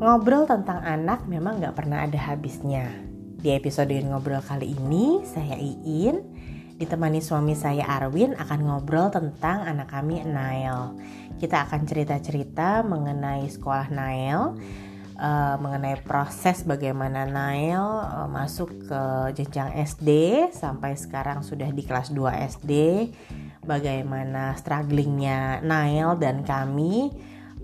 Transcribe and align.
Ngobrol 0.00 0.48
tentang 0.48 0.80
anak 0.80 1.28
memang 1.28 1.60
gak 1.60 1.76
pernah 1.76 2.00
ada 2.00 2.16
habisnya. 2.16 2.88
Di 3.36 3.52
episode 3.52 3.92
ngobrol 4.00 4.40
kali 4.40 4.72
ini, 4.72 5.20
saya 5.28 5.60
Iin, 5.60 6.24
ditemani 6.80 7.20
suami 7.20 7.52
saya 7.52 7.84
Arwin 7.84 8.32
akan 8.32 8.64
ngobrol 8.64 9.12
tentang 9.12 9.60
anak 9.60 9.92
kami 9.92 10.24
Nail. 10.24 10.96
Kita 11.36 11.68
akan 11.68 11.84
cerita-cerita 11.84 12.80
mengenai 12.80 13.44
sekolah 13.52 13.92
Nail, 13.92 14.56
uh, 15.20 15.60
mengenai 15.60 16.00
proses 16.00 16.64
bagaimana 16.64 17.28
Nail 17.28 17.84
uh, 17.84 18.24
masuk 18.24 18.72
ke 18.88 19.02
jenjang 19.36 19.84
SD 19.84 20.08
sampai 20.56 20.96
sekarang 20.96 21.44
sudah 21.44 21.68
di 21.68 21.84
kelas 21.84 22.08
2 22.08 22.48
SD, 22.56 22.72
bagaimana 23.68 24.56
strugglingnya 24.56 25.60
Nail 25.60 26.16
dan 26.16 26.40
kami 26.40 27.12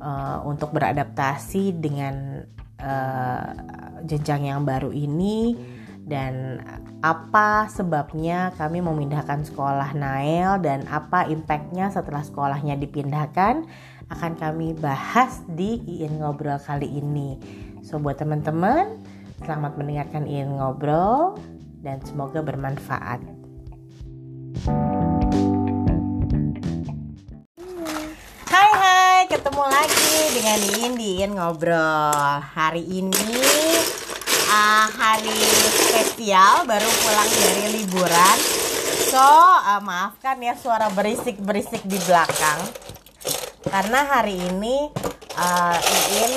uh, 0.01 0.43
untuk 0.45 0.73
beradaptasi 0.73 1.77
dengan 1.77 2.45
uh, 2.81 3.47
jenjang 4.05 4.49
yang 4.49 4.63
baru 4.63 4.93
ini 4.93 5.57
dan 6.07 6.63
apa 7.03 7.67
sebabnya 7.67 8.55
kami 8.55 8.79
memindahkan 8.79 9.43
sekolah 9.43 9.91
Nail 9.99 10.63
dan 10.63 10.87
apa 10.87 11.27
impactnya 11.27 11.91
setelah 11.91 12.23
sekolahnya 12.23 12.79
dipindahkan 12.79 13.67
akan 14.07 14.33
kami 14.39 14.71
bahas 14.79 15.43
di 15.51 15.83
Iin 15.83 16.23
Ngobrol 16.23 16.63
kali 16.63 16.87
ini. 16.87 17.43
So 17.83 17.99
buat 17.99 18.23
teman-teman, 18.23 19.03
selamat 19.43 19.75
mendengarkan 19.75 20.31
Iin 20.31 20.63
Ngobrol 20.63 21.43
dan 21.83 21.99
semoga 22.07 22.39
bermanfaat. 22.39 23.19
Ketemu 29.47 29.67
lagi 29.71 30.19
dengan 30.35 30.59
Iin 30.75 30.95
di 30.99 31.09
Iin 31.23 31.33
Ngobrol. 31.39 32.43
Hari 32.51 32.83
ini 32.83 33.39
uh, 34.51 34.91
hari 34.91 35.39
spesial 35.71 36.67
baru 36.67 36.91
pulang 36.91 37.31
dari 37.31 37.79
liburan. 37.79 38.39
So 39.07 39.23
uh, 39.23 39.79
maafkan 39.87 40.43
ya 40.43 40.59
suara 40.59 40.91
berisik-berisik 40.91 41.79
di 41.87 41.95
belakang. 42.11 42.59
Karena 43.71 44.19
hari 44.19 44.35
ini 44.35 44.91
uh, 45.39 45.79
Iin 45.79 46.35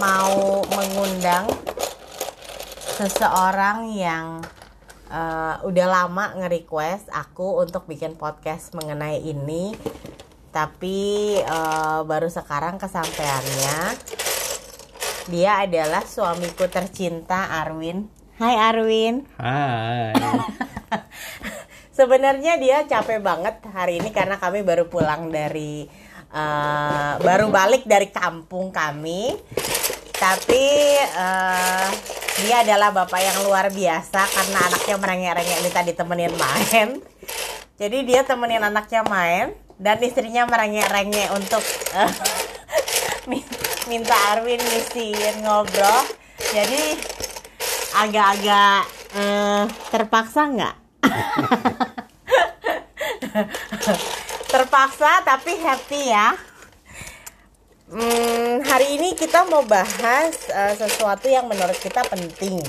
mau 0.00 0.64
mengundang 0.72 1.44
seseorang 3.04 3.92
yang 4.00 4.40
uh, 5.12 5.60
udah 5.60 5.86
lama 5.92 6.40
nge-request 6.40 7.12
aku 7.12 7.60
untuk 7.60 7.84
bikin 7.84 8.16
podcast 8.16 8.72
mengenai 8.72 9.20
ini 9.20 9.76
tapi 10.54 11.34
uh, 11.42 12.06
baru 12.06 12.30
sekarang 12.30 12.78
kesampaiannya 12.78 13.98
dia 15.26 15.66
adalah 15.66 16.06
suamiku 16.06 16.70
tercinta 16.70 17.58
Arwin. 17.58 18.06
Hai 18.38 18.54
Arwin. 18.54 19.26
Hai. 19.34 20.14
Sebenarnya 21.98 22.54
dia 22.62 22.86
capek 22.86 23.18
banget 23.18 23.66
hari 23.74 23.98
ini 23.98 24.14
karena 24.14 24.38
kami 24.38 24.62
baru 24.62 24.86
pulang 24.86 25.34
dari 25.34 25.90
uh, 26.30 27.18
baru 27.18 27.50
balik 27.50 27.82
dari 27.82 28.14
kampung 28.14 28.70
kami. 28.70 29.34
Tapi 30.14 30.64
uh, 31.18 31.88
dia 32.46 32.62
adalah 32.62 32.94
bapak 32.94 33.20
yang 33.22 33.38
luar 33.42 33.74
biasa 33.74 34.22
karena 34.22 34.58
anaknya 34.70 34.96
merengek-rengek 35.02 35.58
minta 35.66 35.80
ditemenin 35.82 36.34
main 36.38 37.13
jadi 37.74 38.06
dia 38.06 38.22
temenin 38.22 38.62
anaknya 38.62 39.02
main 39.02 39.50
dan 39.82 39.98
istrinya 39.98 40.46
merengek-rengek 40.46 41.34
untuk 41.34 41.58
uh, 41.98 42.06
minta 43.90 44.14
Arwin 44.30 44.62
ngisiin 44.62 45.42
ngobrol. 45.42 46.06
Jadi 46.54 46.94
agak-agak 47.98 48.80
uh, 49.18 49.66
terpaksa 49.90 50.54
nggak? 50.54 50.76
Terpaksa 54.54 55.26
tapi 55.26 55.58
happy 55.58 56.14
ya. 56.14 56.30
Hmm, 57.90 58.62
hari 58.62 58.98
ini 58.98 59.18
kita 59.18 59.50
mau 59.50 59.66
bahas 59.66 60.30
uh, 60.54 60.74
sesuatu 60.78 61.26
yang 61.26 61.50
menurut 61.50 61.76
kita 61.82 62.06
penting 62.06 62.62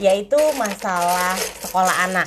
yaitu 0.00 0.40
masalah 0.56 1.36
sekolah 1.60 1.92
anak 2.08 2.24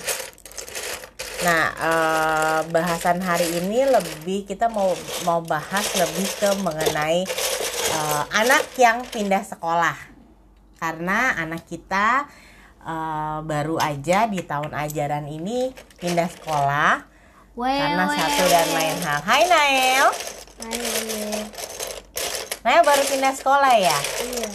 Nah, 1.44 1.66
eh, 1.76 2.62
bahasan 2.72 3.20
hari 3.20 3.60
ini 3.60 3.84
lebih 3.84 4.48
kita 4.48 4.72
mau 4.72 4.96
mau 5.28 5.44
bahas 5.44 5.84
lebih 6.00 6.28
ke 6.40 6.50
mengenai 6.64 7.28
eh, 7.92 8.24
anak 8.32 8.64
yang 8.80 9.04
pindah 9.04 9.44
sekolah. 9.44 9.96
Karena 10.80 11.36
anak 11.36 11.68
kita 11.68 12.32
eh, 12.80 13.40
baru 13.44 13.76
aja 13.76 14.32
di 14.32 14.40
tahun 14.40 14.72
ajaran 14.72 15.28
ini 15.28 15.76
pindah 16.00 16.32
sekolah. 16.32 17.12
Well, 17.54 17.70
karena 17.70 18.04
well, 18.10 18.18
satu 18.18 18.44
dan 18.50 18.68
lain 18.74 18.98
hal. 19.04 19.20
Hai 19.22 19.44
Nael. 19.46 20.08
Hai, 20.64 20.78
Nael. 22.64 22.82
Baru 22.88 23.04
pindah 23.06 23.36
sekolah 23.36 23.74
ya? 23.78 24.00
Iya. 24.26 24.50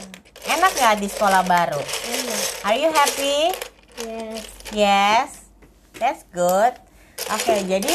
Enak 0.56 0.72
nggak 0.72 0.96
di 1.04 1.08
sekolah 1.12 1.44
baru? 1.44 1.78
Iya. 1.84 2.36
Are 2.64 2.74
you 2.80 2.90
happy? 2.90 3.52
Yes. 4.02 4.42
Yes. 4.72 5.37
That's 5.96 6.28
good. 6.36 6.76
Oke, 7.32 7.48
okay, 7.48 7.58
jadi 7.64 7.92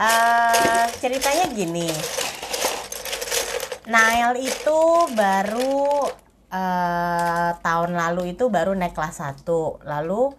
uh, 0.00 0.86
ceritanya 0.96 1.46
gini. 1.52 1.92
Nail 3.86 4.34
itu 4.42 4.80
baru 5.14 6.10
uh, 6.50 7.50
tahun 7.62 7.94
lalu 7.94 8.34
itu 8.34 8.48
baru 8.48 8.72
naik 8.74 8.96
kelas 8.96 9.22
1. 9.22 9.46
Lalu 9.86 10.34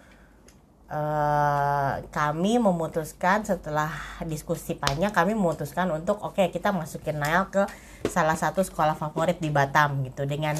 uh, 0.91 1.93
kami 2.11 2.59
memutuskan 2.59 3.43
setelah 3.43 3.91
diskusi 4.27 4.75
panjang 4.75 5.11
kami 5.11 5.35
memutuskan 5.35 5.87
untuk 5.91 6.19
oke 6.23 6.39
okay, 6.39 6.47
kita 6.51 6.71
masukin 6.71 7.19
Nail 7.19 7.47
ke 7.51 7.63
salah 8.07 8.35
satu 8.35 8.63
sekolah 8.63 8.95
favorit 8.95 9.39
di 9.39 9.51
Batam 9.51 10.03
gitu 10.03 10.23
dengan 10.27 10.55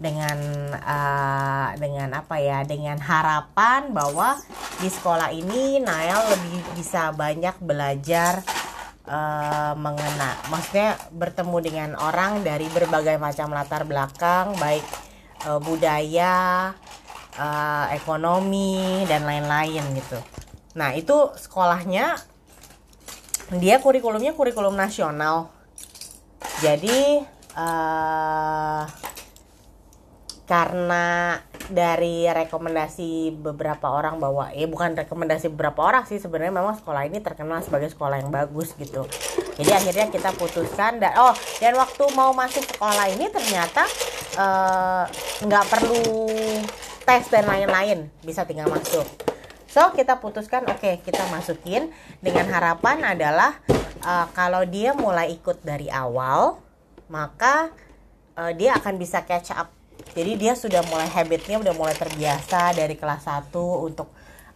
dengan 0.00 0.38
uh, 0.80 1.76
dengan 1.76 2.16
apa 2.16 2.40
ya 2.40 2.64
dengan 2.64 2.96
harapan 2.96 3.92
bahwa 3.92 4.40
di 4.80 4.88
sekolah 4.88 5.28
ini 5.28 5.76
Nael 5.84 6.24
lebih 6.32 6.80
bisa 6.80 7.12
banyak 7.12 7.60
belajar 7.60 8.40
uh, 9.04 9.76
mengena 9.76 10.40
maksudnya 10.48 10.96
bertemu 11.12 11.56
dengan 11.60 11.90
orang 12.00 12.40
dari 12.40 12.64
berbagai 12.72 13.20
macam 13.20 13.52
latar 13.52 13.84
belakang 13.84 14.56
baik 14.56 14.84
uh, 15.44 15.60
budaya 15.60 16.72
uh, 17.36 17.86
ekonomi 17.92 19.04
dan 19.04 19.28
lain-lain 19.28 19.84
gitu. 20.00 20.16
Nah 20.80 20.96
itu 20.96 21.28
sekolahnya 21.36 22.16
dia 23.60 23.76
kurikulumnya 23.84 24.32
kurikulum 24.32 24.72
nasional. 24.72 25.52
Jadi 26.64 27.20
uh, 27.52 28.84
karena 30.50 31.38
dari 31.70 32.26
rekomendasi 32.26 33.38
beberapa 33.38 33.86
orang 33.86 34.18
bahwa 34.18 34.50
eh 34.50 34.66
bukan 34.66 34.98
rekomendasi 34.98 35.46
beberapa 35.54 35.86
orang 35.86 36.02
sih 36.10 36.18
sebenarnya 36.18 36.50
memang 36.50 36.74
sekolah 36.74 37.06
ini 37.06 37.22
terkenal 37.22 37.62
sebagai 37.62 37.94
sekolah 37.94 38.18
yang 38.18 38.34
bagus 38.34 38.74
gitu. 38.74 39.06
Jadi 39.54 39.70
akhirnya 39.70 40.10
kita 40.10 40.34
putuskan 40.34 40.98
dan 40.98 41.14
oh 41.22 41.30
dan 41.62 41.78
waktu 41.78 42.02
mau 42.18 42.34
masuk 42.34 42.66
sekolah 42.66 43.06
ini 43.14 43.30
ternyata 43.30 43.86
eh, 44.34 45.04
nggak 45.46 45.64
uh, 45.64 45.70
perlu 45.70 46.26
tes 47.06 47.30
dan 47.30 47.46
lain-lain 47.46 48.10
bisa 48.26 48.42
tinggal 48.42 48.66
masuk. 48.66 49.06
So 49.70 49.94
kita 49.94 50.18
putuskan 50.18 50.66
oke 50.66 50.82
okay, 50.82 50.98
kita 50.98 51.30
masukin 51.30 51.94
dengan 52.18 52.50
harapan 52.50 53.06
adalah 53.06 53.54
uh, 54.02 54.26
kalau 54.34 54.66
dia 54.66 54.98
mulai 54.98 55.30
ikut 55.30 55.62
dari 55.62 55.86
awal 55.86 56.58
maka 57.06 57.70
uh, 58.34 58.50
dia 58.50 58.74
akan 58.74 58.98
bisa 58.98 59.22
catch 59.22 59.54
up 59.54 59.79
jadi 60.12 60.32
dia 60.36 60.52
sudah 60.58 60.82
mulai 60.88 61.06
habitnya 61.06 61.62
udah 61.62 61.74
mulai 61.74 61.94
terbiasa 61.94 62.74
dari 62.74 62.98
kelas 62.98 63.26
1 63.26 63.54
untuk 63.60 64.10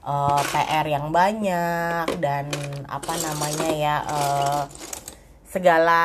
uh, 0.05 0.38
eh, 0.38 0.43
PR 0.52 0.87
yang 0.87 1.08
banyak 1.11 2.06
dan 2.20 2.46
apa 2.87 3.14
namanya 3.19 3.69
ya 3.73 3.96
uh, 4.05 4.62
segala 5.49 6.02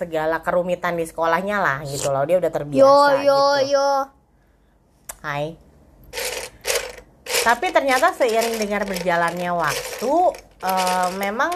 segala 0.00 0.40
kerumitan 0.40 0.96
di 0.96 1.04
sekolahnya 1.04 1.60
lah 1.60 1.78
gitu 1.84 2.08
loh. 2.08 2.24
Dia 2.24 2.40
udah 2.40 2.52
terbiasa 2.52 2.80
yo 2.80 2.96
yo 3.20 3.42
gitu. 3.60 3.76
yo. 3.76 3.90
Hai. 5.20 5.60
Tapi 7.46 7.66
ternyata 7.70 8.10
seiring 8.16 8.58
dengan 8.58 8.82
berjalannya 8.88 9.50
waktu 9.54 10.14
uh, 10.64 11.08
memang 11.14 11.52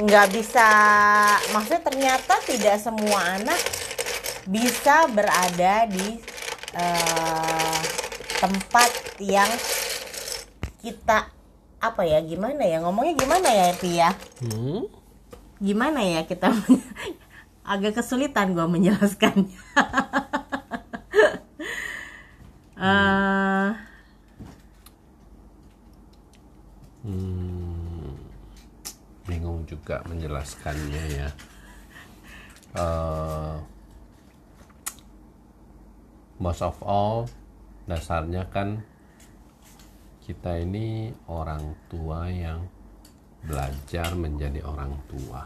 nggak 0.00 0.26
bisa 0.32 0.68
maksudnya 1.50 1.82
ternyata 1.82 2.34
tidak 2.46 2.78
semua 2.78 3.36
anak 3.36 3.58
bisa 4.50 5.06
berada 5.14 5.86
di 5.86 6.18
uh, 6.74 7.78
tempat 8.42 8.90
yang 9.22 9.46
kita 10.82 11.30
apa 11.80 12.02
ya 12.02 12.18
gimana 12.20 12.66
ya 12.66 12.82
ngomongnya 12.82 13.14
gimana 13.14 13.48
ya 13.48 13.66
Pi 13.78 14.02
ya 14.02 14.10
hmm? 14.42 14.90
gimana 15.62 16.02
ya 16.02 16.26
kita 16.26 16.50
agak 17.70 18.02
kesulitan 18.02 18.50
gue 18.50 18.66
menjelaskannya. 18.66 19.54
uh, 22.74 23.70
hmm, 27.06 28.10
bingung 29.30 29.62
juga 29.70 30.02
menjelaskannya 30.10 31.04
ya. 31.14 31.30
Uh, 32.74 33.62
most 36.40 36.64
of 36.64 36.74
all 36.80 37.28
dasarnya 37.84 38.48
kan 38.48 38.80
kita 40.24 40.56
ini 40.64 41.12
orang 41.28 41.76
tua 41.92 42.32
yang 42.32 42.64
belajar 43.44 44.14
menjadi 44.16 44.64
orang 44.64 44.94
tua. 45.08 45.42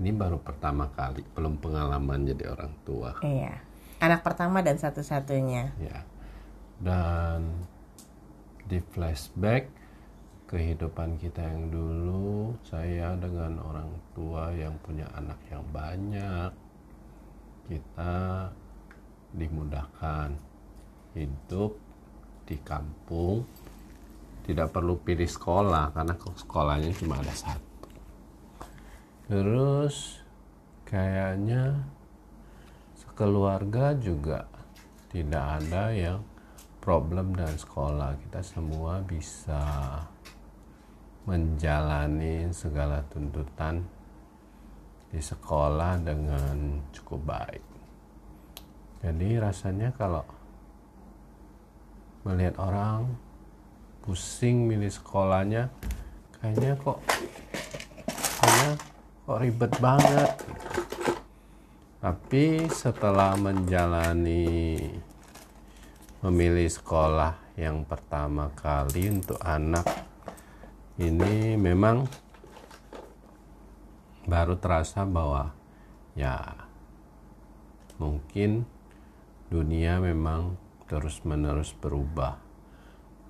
Ini 0.00 0.16
baru 0.16 0.40
pertama 0.40 0.88
kali, 0.96 1.20
belum 1.36 1.60
pengalaman 1.60 2.24
jadi 2.24 2.54
orang 2.54 2.72
tua. 2.86 3.10
Iya, 3.20 3.60
anak 4.00 4.24
pertama 4.24 4.64
dan 4.64 4.80
satu-satunya. 4.80 5.76
Ya, 5.76 6.06
dan 6.80 7.66
di 8.64 8.80
flashback 8.80 9.68
kehidupan 10.48 11.20
kita 11.20 11.44
yang 11.44 11.68
dulu, 11.68 12.56
saya 12.64 13.12
dengan 13.18 13.60
orang 13.60 13.90
tua 14.16 14.54
yang 14.56 14.72
punya 14.80 15.04
anak 15.12 15.36
yang 15.52 15.64
banyak, 15.74 16.52
kita 17.68 18.48
dimudahkan. 19.34 20.34
Hidup 21.14 21.74
di 22.46 22.56
kampung 22.62 23.46
tidak 24.46 24.74
perlu 24.74 24.98
pilih 24.98 25.30
sekolah 25.30 25.94
karena 25.94 26.14
sekolahnya 26.18 26.90
cuma 26.98 27.18
ada 27.18 27.34
satu. 27.34 27.88
Terus 29.30 30.18
kayaknya 30.82 31.86
sekeluarga 32.98 33.94
juga 33.94 34.50
tidak 35.10 35.62
ada 35.62 35.94
yang 35.94 36.22
problem 36.82 37.38
dan 37.38 37.54
sekolah. 37.54 38.18
Kita 38.26 38.42
semua 38.42 38.98
bisa 39.06 39.62
menjalani 41.30 42.50
segala 42.50 43.06
tuntutan 43.06 43.86
di 45.10 45.22
sekolah 45.22 45.98
dengan 46.02 46.82
cukup 46.90 47.20
baik 47.22 47.69
jadi 49.00 49.40
rasanya 49.40 49.96
kalau 49.96 50.28
melihat 52.28 52.60
orang 52.60 53.16
pusing 54.04 54.68
milih 54.68 54.92
sekolahnya 54.92 55.72
kayaknya 56.36 56.76
kok 56.76 57.00
kayaknya 58.40 58.72
kok 59.24 59.38
ribet 59.40 59.72
banget. 59.80 60.30
Tapi 62.00 62.64
setelah 62.72 63.36
menjalani 63.36 64.80
memilih 66.24 66.68
sekolah 66.68 67.56
yang 67.60 67.84
pertama 67.84 68.48
kali 68.56 69.12
untuk 69.12 69.36
anak 69.40 69.84
ini 70.96 71.60
memang 71.60 72.08
baru 74.24 74.56
terasa 74.56 75.04
bahwa 75.04 75.52
ya 76.16 76.40
mungkin 78.00 78.64
dunia 79.50 79.98
memang 79.98 80.54
terus-menerus 80.86 81.74
berubah 81.74 82.38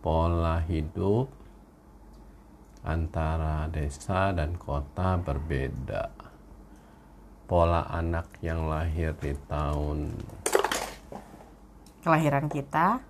pola 0.04 0.60
hidup 0.68 1.32
antara 2.84 3.68
desa 3.72 4.32
dan 4.32 4.56
kota 4.56 5.16
berbeda. 5.16 6.12
Pola 7.48 7.88
anak 7.88 8.36
yang 8.44 8.68
lahir 8.68 9.16
di 9.16 9.32
tahun 9.48 10.12
kelahiran 12.00 12.48
kita 12.48 13.00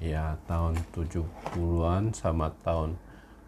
ya 0.00 0.40
tahun 0.48 0.80
70-an 0.96 2.16
sama 2.16 2.52
tahun 2.64 2.96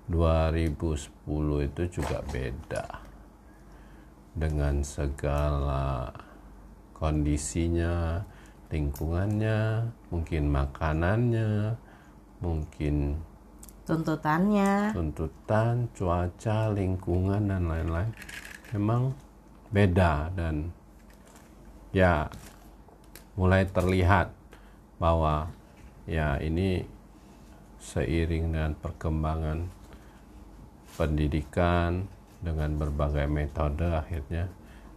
2010 0.09 1.69
itu 1.69 1.83
juga 2.01 2.21
beda. 2.29 2.87
Dengan 4.37 4.85
segala 4.85 6.13
kondisinya, 6.93 8.21
lingkungannya, 8.77 9.89
mungkin 10.13 10.53
makanannya, 10.53 11.73
mungkin 12.45 13.17
tuntutannya. 13.89 14.93
tuntutan 14.93 15.89
cuaca 15.97 16.69
lingkungan 16.77 17.49
dan 17.49 17.65
lain-lain. 17.65 18.13
Memang 18.77 19.17
beda 19.73 20.29
dan 20.37 20.69
ya 21.97 22.29
mulai 23.41 23.65
terlihat 23.65 24.37
bahwa 25.01 25.49
ya 26.05 26.37
ini 26.45 26.85
seiring 27.81 28.53
dengan 28.53 28.73
perkembangan 28.77 29.73
pendidikan 30.97 32.05
dengan 32.41 32.77
berbagai 32.77 33.29
metode 33.29 33.89
akhirnya 33.89 34.49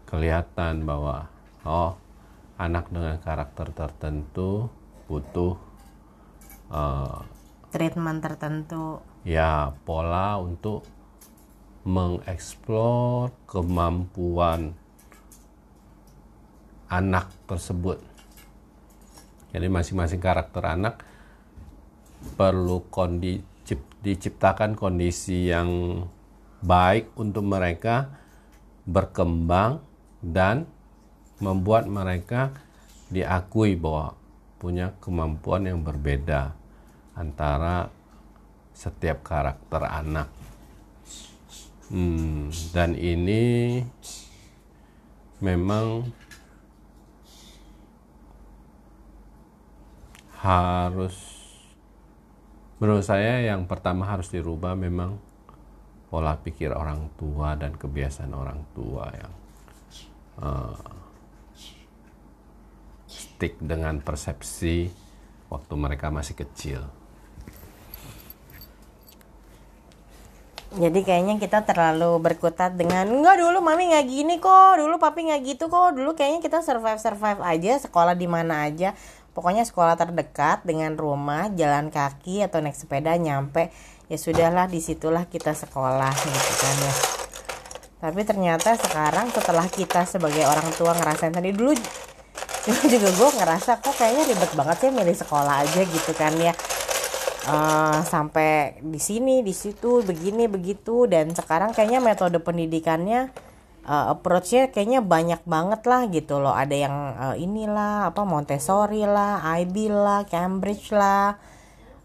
kelihatan 0.07 0.83
bahwa 0.83 1.27
oh 1.63 2.08
anak 2.59 2.91
dengan 2.91 3.15
karakter 3.23 3.71
tertentu 3.71 4.67
butuh 5.07 5.55
uh, 6.69 7.23
treatment 7.71 8.19
tertentu. 8.19 8.99
ya 9.23 9.71
pola 9.87 10.35
untuk 10.37 10.83
mengeksplor 11.87 13.31
kemampuan 13.47 14.75
anak 16.91 17.31
tersebut. 17.47 18.03
Jadi 19.49 19.65
masing-masing 19.65 20.21
karakter 20.21 20.61
anak 20.61 21.01
perlu 22.35 22.85
kondi, 22.91 23.41
diciptakan 24.03 24.75
kondisi 24.75 25.49
yang 25.49 26.03
baik 26.59 27.15
untuk 27.15 27.47
mereka 27.47 28.11
berkembang 28.83 29.79
dan 30.19 30.67
membuat 31.39 31.87
mereka 31.87 32.51
diakui 33.09 33.79
bahwa 33.79 34.15
punya 34.59 34.93
kemampuan 34.99 35.65
yang 35.65 35.79
berbeda 35.81 36.53
antara 37.15 37.87
setiap 38.75 39.23
karakter 39.23 39.83
anak. 39.83 40.27
Hmm, 41.89 42.53
dan 42.71 42.93
ini 42.93 43.81
memang 45.41 46.05
harus 50.39 51.15
menurut 52.79 53.03
saya 53.03 53.43
yang 53.43 53.67
pertama 53.67 54.07
harus 54.07 54.31
dirubah 54.31 54.71
memang 54.77 55.19
pola 56.07 56.39
pikir 56.39 56.71
orang 56.71 57.11
tua 57.19 57.59
dan 57.59 57.75
kebiasaan 57.75 58.31
orang 58.31 58.63
tua 58.71 59.11
yang 59.11 59.33
uh, 60.39 60.98
stick 63.39 63.55
dengan 63.63 64.03
persepsi 64.03 64.91
waktu 65.47 65.73
mereka 65.79 66.11
masih 66.11 66.35
kecil. 66.35 66.83
jadi 70.69 71.01
kayaknya 71.01 71.41
kita 71.41 71.65
terlalu 71.65 72.21
berkutat 72.21 72.77
dengan 72.77 73.09
enggak 73.09 73.41
dulu 73.41 73.57
mami 73.57 73.89
nggak 73.89 74.05
gini 74.05 74.37
kok 74.37 74.77
dulu 74.77 75.01
papi 75.01 75.25
nggak 75.25 75.41
gitu 75.41 75.65
kok 75.65 75.97
dulu 75.97 76.13
kayaknya 76.13 76.45
kita 76.45 76.61
survive 76.61 77.01
survive 77.01 77.41
aja 77.41 77.81
sekolah 77.81 78.13
di 78.13 78.29
mana 78.29 78.69
aja 78.69 78.93
pokoknya 79.33 79.65
sekolah 79.65 79.97
terdekat 79.97 80.61
dengan 80.61 80.93
rumah 80.93 81.49
jalan 81.57 81.89
kaki 81.89 82.45
atau 82.45 82.61
naik 82.61 82.77
sepeda 82.77 83.17
nyampe 83.17 83.73
ya 84.13 84.17
sudahlah 84.21 84.69
di 84.69 84.77
situlah 84.77 85.25
kita 85.25 85.57
sekolah 85.57 86.13
gitu 86.13 86.53
kan 86.61 86.75
ya 86.85 86.93
tapi 87.99 88.21
ternyata 88.21 88.77
sekarang 88.77 89.33
setelah 89.33 89.65
kita 89.65 90.05
sebagai 90.05 90.45
orang 90.45 90.69
tua 90.77 90.93
ngerasain 90.93 91.33
tadi 91.33 91.49
dulu 91.49 91.73
juga 92.67 93.09
gue 93.09 93.29
ngerasa 93.39 93.79
kok 93.79 93.95
kayaknya 93.95 94.35
ribet 94.35 94.51
banget 94.57 94.77
sih 94.83 94.91
milih 94.91 95.15
sekolah 95.15 95.55
aja 95.63 95.81
gitu 95.85 96.11
kan 96.17 96.35
ya. 96.35 96.53
Uh, 97.49 98.03
sampai 98.05 98.77
di 98.83 98.99
sini 98.99 99.41
di 99.41 99.55
situ 99.55 100.03
begini 100.03 100.51
begitu. 100.51 101.07
Dan 101.07 101.31
sekarang 101.31 101.71
kayaknya 101.71 102.03
metode 102.03 102.37
pendidikannya 102.43 103.31
uh, 103.87 104.13
approachnya 104.13 104.69
kayaknya 104.69 104.99
banyak 105.01 105.41
banget 105.47 105.81
lah 105.87 106.01
gitu 106.11 106.37
loh. 106.37 106.53
Ada 106.53 106.75
yang 106.75 106.95
uh, 107.15 107.35
inilah 107.39 108.11
apa 108.11 108.21
Montessori 108.27 109.07
lah 109.07 109.41
IB 109.63 109.89
lah 109.89 110.27
Cambridge 110.27 110.91
lah. 110.91 111.39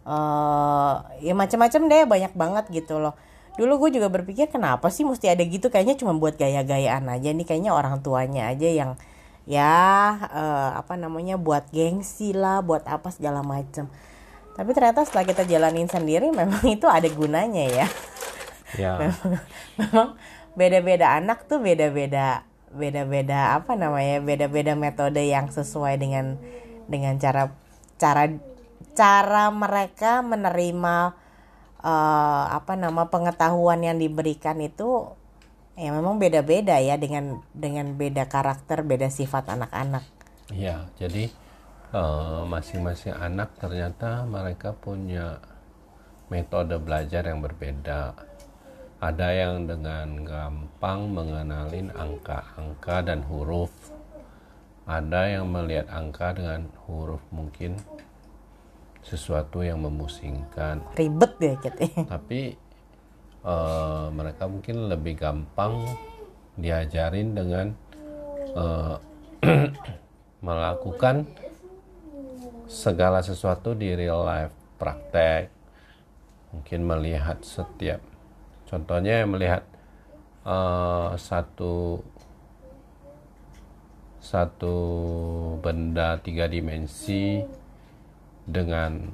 Uh, 0.05 1.01
ya 1.25 1.33
macam-macam 1.33 1.81
deh 1.89 2.03
banyak 2.05 2.33
banget 2.37 2.65
gitu 2.71 3.01
loh. 3.01 3.17
Dulu 3.55 3.87
gue 3.87 4.01
juga 4.01 4.11
berpikir 4.11 4.51
kenapa 4.51 4.91
sih 4.91 5.07
mesti 5.07 5.31
ada 5.31 5.43
gitu? 5.47 5.71
Kayaknya 5.71 5.95
cuma 5.99 6.15
buat 6.15 6.35
gaya-gayaan 6.35 7.07
aja 7.07 7.31
nih. 7.31 7.47
Kayaknya 7.47 7.73
orang 7.75 8.03
tuanya 8.03 8.51
aja 8.51 8.67
yang 8.67 8.99
ya 9.45 10.17
uh, 10.33 10.71
apa 10.81 10.97
namanya 10.97 11.37
buat 11.37 11.69
gengsi 11.69 12.33
lah 12.33 12.65
buat 12.65 12.89
apa 12.89 13.13
segala 13.13 13.45
macam 13.45 13.93
tapi 14.55 14.71
ternyata 14.71 15.03
setelah 15.03 15.27
kita 15.27 15.43
jalanin 15.45 15.91
sendiri 15.91 16.31
memang 16.31 16.63
itu 16.79 16.87
ada 16.87 17.07
gunanya 17.11 17.67
ya. 17.67 17.87
Ya. 18.75 18.93
Memang 19.79 20.19
beda-beda 20.55 21.19
anak 21.19 21.47
tuh 21.51 21.63
beda-beda 21.63 22.47
beda-beda 22.75 23.55
apa 23.55 23.79
namanya 23.79 24.19
beda-beda 24.19 24.75
metode 24.75 25.23
yang 25.23 25.47
sesuai 25.47 25.95
dengan 25.95 26.39
dengan 26.91 27.15
cara 27.23 27.55
cara 28.03 28.35
cara 28.99 29.51
mereka 29.55 30.27
menerima 30.27 31.15
uh, 31.87 32.45
apa 32.51 32.75
nama 32.75 33.07
pengetahuan 33.11 33.79
yang 33.79 33.99
diberikan 33.99 34.59
itu 34.59 35.07
ya 35.75 35.91
memang 35.91 36.23
beda-beda 36.23 36.79
ya 36.79 36.95
dengan 36.99 37.43
dengan 37.51 37.99
beda 37.99 38.31
karakter 38.31 38.87
beda 38.87 39.11
sifat 39.11 39.51
anak-anak 39.51 40.07
Iya, 40.53 40.93
jadi 41.01 41.33
eh, 41.97 42.43
masing-masing 42.45 43.17
anak 43.17 43.57
ternyata 43.57 44.29
mereka 44.29 44.77
punya 44.77 45.41
metode 46.29 46.77
belajar 46.77 47.25
yang 47.25 47.41
berbeda. 47.41 48.13
Ada 49.01 49.29
yang 49.33 49.69
dengan 49.69 50.25
gampang 50.25 51.13
mengenalin 51.13 51.93
angka-angka 51.93 53.05
dan 53.05 53.25
huruf. 53.25 53.73
Ada 54.85 55.41
yang 55.41 55.49
melihat 55.49 55.89
angka 55.89 56.37
dengan 56.37 56.69
huruf 56.85 57.25
mungkin 57.33 57.81
sesuatu 59.05 59.61
yang 59.61 59.81
memusingkan. 59.81 60.81
ribet 60.97 61.33
ya 61.37 61.57
gitu 61.61 62.09
Tapi 62.09 62.57
eh, 63.45 64.07
mereka 64.11 64.49
mungkin 64.49 64.89
lebih 64.89 65.21
gampang 65.21 65.85
diajarin 66.57 67.37
dengan 67.37 67.67
eh, 68.57 68.97
melakukan 70.47 71.29
segala 72.65 73.21
sesuatu 73.21 73.77
di 73.77 73.93
real 73.93 74.25
life 74.25 74.55
praktek 74.81 75.53
mungkin 76.53 76.81
melihat 76.85 77.39
setiap 77.45 78.01
contohnya 78.69 79.27
melihat 79.29 79.63
uh, 80.47 81.13
satu 81.19 82.01
satu 84.25 84.77
benda 85.61 86.17
tiga 86.25 86.49
dimensi 86.49 87.45
dengan 88.49 89.13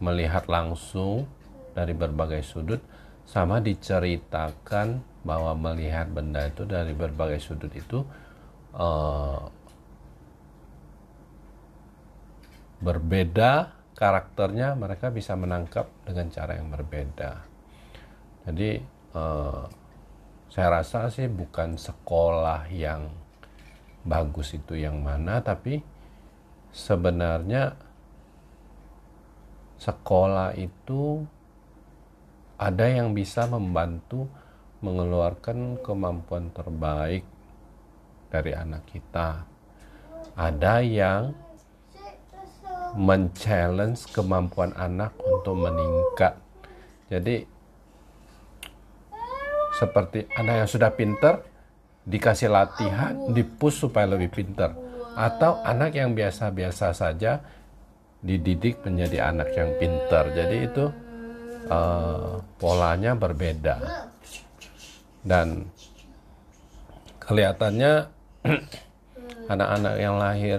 melihat 0.00 0.44
langsung 0.50 1.24
dari 1.74 1.92
berbagai 1.92 2.40
sudut 2.46 2.80
sama 3.26 3.58
diceritakan 3.58 5.02
bahwa 5.24 5.56
melihat 5.56 6.08
benda 6.08 6.44
itu 6.46 6.62
dari 6.68 6.92
berbagai 6.92 7.40
sudut 7.40 7.72
itu 7.72 8.04
uh, 8.76 9.48
berbeda 12.84 13.72
karakternya 13.96 14.76
mereka 14.76 15.08
bisa 15.08 15.38
menangkap 15.38 15.88
dengan 16.04 16.28
cara 16.28 16.58
yang 16.58 16.68
berbeda. 16.68 17.32
Jadi 18.44 18.70
eh, 19.14 19.64
saya 20.52 20.68
rasa 20.68 21.08
sih 21.08 21.30
bukan 21.30 21.80
sekolah 21.80 22.68
yang 22.68 23.08
bagus 24.04 24.52
itu 24.52 24.76
yang 24.76 25.00
mana 25.00 25.40
tapi 25.40 25.80
sebenarnya 26.74 27.72
sekolah 29.80 30.52
itu 30.60 31.24
ada 32.64 32.88
yang 32.88 33.12
bisa 33.12 33.44
membantu 33.44 34.24
mengeluarkan 34.80 35.84
kemampuan 35.84 36.48
terbaik 36.56 37.28
dari 38.32 38.56
anak 38.56 38.88
kita 38.88 39.44
ada 40.32 40.80
yang 40.80 41.36
men-challenge 42.96 44.08
kemampuan 44.14 44.72
anak 44.78 45.12
untuk 45.20 45.58
meningkat. 45.58 46.38
Jadi 47.10 47.44
seperti 49.74 50.30
anak 50.38 50.64
yang 50.64 50.70
sudah 50.70 50.90
pinter 50.94 51.42
dikasih 52.06 52.48
latihan, 52.48 53.14
dipush 53.34 53.84
supaya 53.84 54.08
lebih 54.08 54.30
pinter. 54.30 54.72
Atau 55.14 55.58
anak 55.62 55.94
yang 55.94 56.14
biasa-biasa 56.14 56.94
saja 56.94 57.42
dididik 58.24 58.82
menjadi 58.82 59.30
anak 59.30 59.54
yang 59.54 59.70
pinter. 59.78 60.24
Jadi 60.34 60.56
itu 60.66 60.84
uh, 61.68 62.40
polanya 62.58 63.12
berbeda. 63.16 64.08
Dan 65.24 65.68
kelihatannya 67.22 68.08
anak-anak 69.52 69.94
yang 69.96 70.16
lahir 70.20 70.58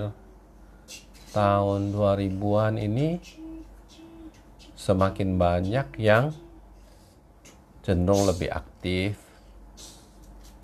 tahun 1.36 1.94
2000-an 1.94 2.74
ini 2.82 3.20
semakin 4.74 5.38
banyak 5.38 5.88
yang 6.02 6.34
cenderung 7.86 8.26
lebih 8.26 8.50
aktif, 8.50 9.22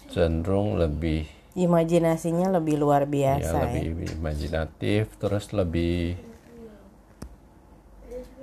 cenderung 0.10 0.82
lebih 0.82 1.42
imajinasinya 1.52 2.48
lebih 2.48 2.80
luar 2.80 3.04
biasa 3.04 3.44
ya, 3.44 3.64
lebih 3.68 4.16
imajinatif, 4.16 5.12
terus 5.20 5.52
lebih 5.52 6.16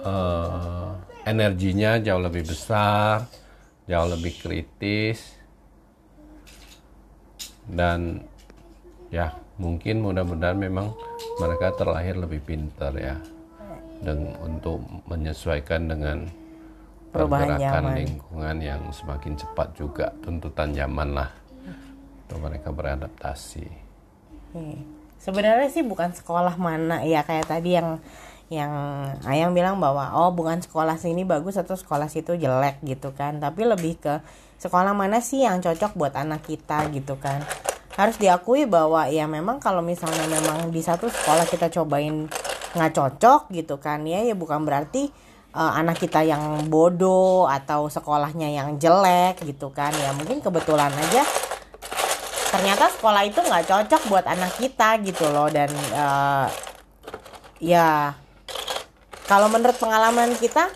uh, 0.04 0.92
energinya 1.28 2.00
jauh 2.00 2.22
lebih 2.24 2.48
besar, 2.48 3.28
jauh 3.84 4.08
lebih 4.08 4.32
kritis, 4.40 5.36
dan 7.68 8.24
ya 9.12 9.36
mungkin 9.60 10.00
mudah-mudahan 10.00 10.56
memang 10.56 10.96
mereka 11.36 11.76
terlahir 11.76 12.16
lebih 12.16 12.40
pintar 12.40 12.96
ya 12.96 13.20
dan 14.00 14.32
untuk 14.40 14.80
menyesuaikan 15.10 15.90
dengan 15.90 16.24
Perubahan 17.08 17.56
pergerakan 17.56 17.84
zaman. 17.84 17.98
lingkungan 18.04 18.56
yang 18.60 18.82
semakin 18.92 19.32
cepat 19.36 19.68
juga 19.74 20.06
tuntutan 20.20 20.76
zaman 20.76 21.08
lah 21.16 21.30
untuk 22.28 22.38
mereka 22.44 22.68
beradaptasi. 22.68 23.66
Oke. 24.52 24.76
Sebenarnya 25.18 25.66
sih 25.66 25.82
bukan 25.82 26.14
sekolah 26.14 26.54
mana 26.54 27.02
ya 27.02 27.26
kayak 27.26 27.50
tadi 27.50 27.74
yang 27.74 27.98
yang 28.48 28.72
Ayang 29.28 29.52
bilang 29.52 29.76
bahwa 29.76 30.08
oh 30.16 30.32
bukan 30.32 30.64
sekolah 30.64 30.96
sini 30.96 31.28
bagus 31.28 31.60
atau 31.60 31.76
sekolah 31.76 32.08
situ 32.08 32.32
jelek 32.36 32.80
gitu 32.80 33.12
kan. 33.12 33.36
Tapi 33.40 33.68
lebih 33.68 34.00
ke 34.00 34.24
sekolah 34.56 34.96
mana 34.96 35.20
sih 35.20 35.44
yang 35.44 35.60
cocok 35.60 35.92
buat 35.94 36.16
anak 36.16 36.48
kita? 36.48 36.88
gitu 36.88 37.20
kan. 37.20 37.44
Harus 37.92 38.16
diakui 38.16 38.64
bahwa 38.64 39.04
ya 39.10 39.28
memang 39.28 39.60
kalau 39.60 39.84
misalnya 39.84 40.24
memang 40.30 40.72
di 40.72 40.80
satu 40.80 41.12
sekolah 41.12 41.44
kita 41.44 41.68
cobain 41.68 42.30
nggak 42.68 42.92
cocok 42.94 43.48
gitu 43.56 43.80
kan 43.80 44.04
ya 44.04 44.20
ya 44.20 44.36
bukan 44.36 44.60
berarti 44.68 45.08
uh, 45.56 45.72
anak 45.72 45.96
kita 46.04 46.20
yang 46.20 46.68
bodoh 46.68 47.48
atau 47.48 47.88
sekolahnya 47.88 48.48
yang 48.48 48.80
jelek 48.80 49.44
gitu 49.44 49.68
kan. 49.74 49.92
Ya 49.92 50.16
mungkin 50.16 50.40
kebetulan 50.40 50.94
aja 50.94 51.26
ternyata 52.48 52.88
sekolah 52.96 53.28
itu 53.28 53.44
nggak 53.44 53.66
cocok 53.68 54.02
buat 54.08 54.24
anak 54.24 54.56
kita 54.56 54.96
gitu 55.04 55.28
loh. 55.28 55.52
Dan 55.52 55.68
uh, 55.92 56.48
ya 57.58 58.14
kalau 59.28 59.52
menurut 59.52 59.76
pengalaman 59.76 60.32
kita 60.40 60.72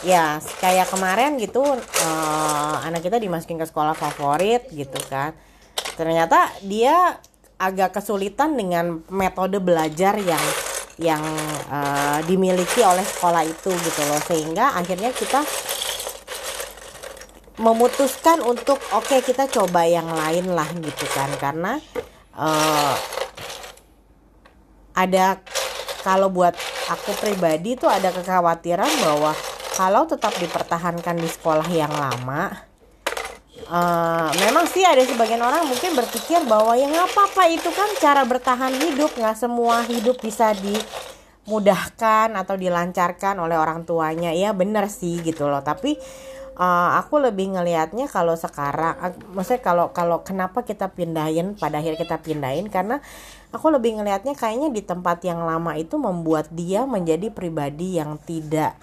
ya 0.00 0.40
kayak 0.62 0.88
kemarin 0.88 1.36
gitu 1.36 1.60
uh, 1.60 2.74
anak 2.86 3.04
kita 3.04 3.20
dimasukin 3.20 3.60
ke 3.60 3.66
sekolah 3.66 3.92
favorit 3.98 4.64
gitu 4.70 4.96
kan. 5.10 5.34
Ternyata 5.98 6.48
dia 6.64 7.18
agak 7.60 8.00
kesulitan 8.00 8.56
dengan 8.56 9.04
metode 9.12 9.60
belajar 9.60 10.16
yang 10.16 10.44
yang 11.00 11.20
uh, 11.68 12.22
dimiliki 12.24 12.80
oleh 12.80 13.04
sekolah 13.04 13.44
itu 13.44 13.68
gitu 13.68 14.02
loh. 14.08 14.20
Sehingga 14.22 14.78
akhirnya 14.78 15.12
kita 15.12 15.44
memutuskan 17.60 18.40
untuk 18.40 18.80
oke 18.96 19.04
okay, 19.04 19.20
kita 19.20 19.44
coba 19.50 19.84
yang 19.84 20.08
lain 20.08 20.54
lah 20.54 20.68
gitu 20.78 21.04
kan. 21.12 21.28
Karena 21.36 21.76
uh, 22.38 22.94
ada 24.96 25.42
kalau 26.00 26.32
buat 26.32 26.56
aku 26.90 27.14
pribadi 27.22 27.78
tuh 27.78 27.86
ada 27.86 28.10
kekhawatiran 28.10 28.90
bahwa 29.06 29.32
kalau 29.78 30.04
tetap 30.10 30.34
dipertahankan 30.36 31.16
di 31.16 31.28
sekolah 31.30 31.70
yang 31.70 31.94
lama 31.94 32.70
uh, 33.70 34.28
memang 34.42 34.66
sih 34.66 34.82
ada 34.82 35.00
sebagian 35.06 35.40
orang 35.40 35.64
mungkin 35.68 35.94
berpikir 35.94 36.42
bahwa 36.44 36.74
ya 36.74 36.90
nggak 36.90 37.08
apa-apa 37.14 37.42
itu 37.52 37.70
kan 37.70 37.88
cara 38.02 38.22
bertahan 38.26 38.74
hidup. 38.74 39.14
Nggak 39.14 39.36
semua 39.38 39.86
hidup 39.86 40.18
bisa 40.20 40.52
dimudahkan 40.58 42.34
atau 42.34 42.54
dilancarkan 42.58 43.38
oleh 43.38 43.56
orang 43.56 43.86
tuanya. 43.86 44.34
Ya 44.34 44.50
bener 44.50 44.90
sih 44.90 45.22
gitu 45.22 45.46
loh. 45.46 45.62
Tapi 45.62 45.96
uh, 46.58 46.98
aku 46.98 47.22
lebih 47.22 47.54
ngelihatnya 47.56 48.10
kalau 48.10 48.34
sekarang 48.34 48.98
uh, 48.98 49.14
maksudnya 49.32 49.62
kalau 49.62 49.94
kalau 49.94 50.26
kenapa 50.26 50.66
kita 50.66 50.90
pindahin 50.90 51.54
pada 51.56 51.78
akhir 51.78 51.96
kita 52.00 52.18
pindahin? 52.20 52.68
Karena 52.68 52.98
aku 53.50 53.66
lebih 53.70 53.98
ngelihatnya 53.98 54.34
kayaknya 54.38 54.70
di 54.70 54.82
tempat 54.82 55.22
yang 55.26 55.42
lama 55.42 55.74
itu 55.74 55.98
membuat 55.98 56.50
dia 56.50 56.86
menjadi 56.86 57.30
pribadi 57.34 57.98
yang 57.98 58.18
tidak 58.22 58.78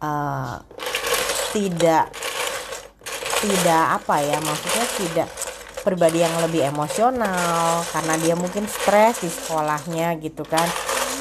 uh, 0.00 0.60
tidak 1.52 2.12
tidak 3.40 3.82
apa 4.00 4.16
ya 4.24 4.38
maksudnya 4.40 4.86
tidak 4.96 5.28
pribadi 5.86 6.18
yang 6.18 6.34
lebih 6.42 6.66
emosional 6.66 7.86
karena 7.94 8.14
dia 8.18 8.34
mungkin 8.34 8.66
stres 8.66 9.22
di 9.22 9.30
sekolahnya 9.30 10.18
gitu 10.18 10.42
kan. 10.42 10.66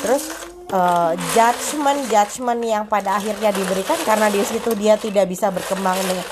Terus 0.02 0.34
uh, 0.74 1.14
judgement 1.38 2.02
judgement 2.10 2.62
yang 2.66 2.84
pada 2.90 3.22
akhirnya 3.22 3.54
diberikan 3.54 4.00
karena 4.02 4.26
di 4.34 4.42
situ 4.42 4.74
dia 4.74 4.98
tidak 4.98 5.30
bisa 5.30 5.54
berkembang 5.54 5.94
dengan 6.02 6.26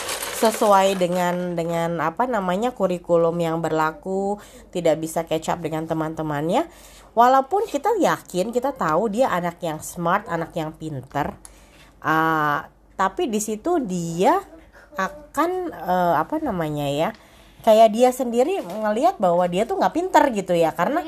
sesuai 0.43 0.99
dengan 0.99 1.55
dengan 1.55 2.03
apa 2.03 2.27
namanya 2.27 2.75
kurikulum 2.75 3.39
yang 3.39 3.63
berlaku 3.63 4.35
tidak 4.75 4.99
bisa 4.99 5.23
catch 5.23 5.47
up 5.47 5.63
dengan 5.63 5.87
teman-temannya. 5.87 6.67
Walaupun 7.15 7.69
kita 7.69 7.95
yakin 8.01 8.51
kita 8.51 8.75
tahu 8.75 9.07
dia 9.07 9.29
anak 9.29 9.61
yang 9.63 9.79
smart 9.79 10.25
anak 10.27 10.51
yang 10.57 10.73
pinter 10.73 11.37
uh, 12.03 12.67
tapi 12.93 13.31
di 13.31 13.39
situ 13.41 13.81
dia 13.81 14.37
akan 14.93 15.73
uh, 15.73 16.15
apa 16.21 16.37
namanya 16.37 16.85
ya 16.85 17.09
kayak 17.65 17.89
dia 17.95 18.09
sendiri 18.13 18.61
ngelihat 18.61 19.17
bahwa 19.17 19.47
dia 19.49 19.65
tuh 19.65 19.79
nggak 19.79 19.95
pinter 19.95 20.23
gitu 20.35 20.53
ya. 20.53 20.75
Karena 20.75 21.01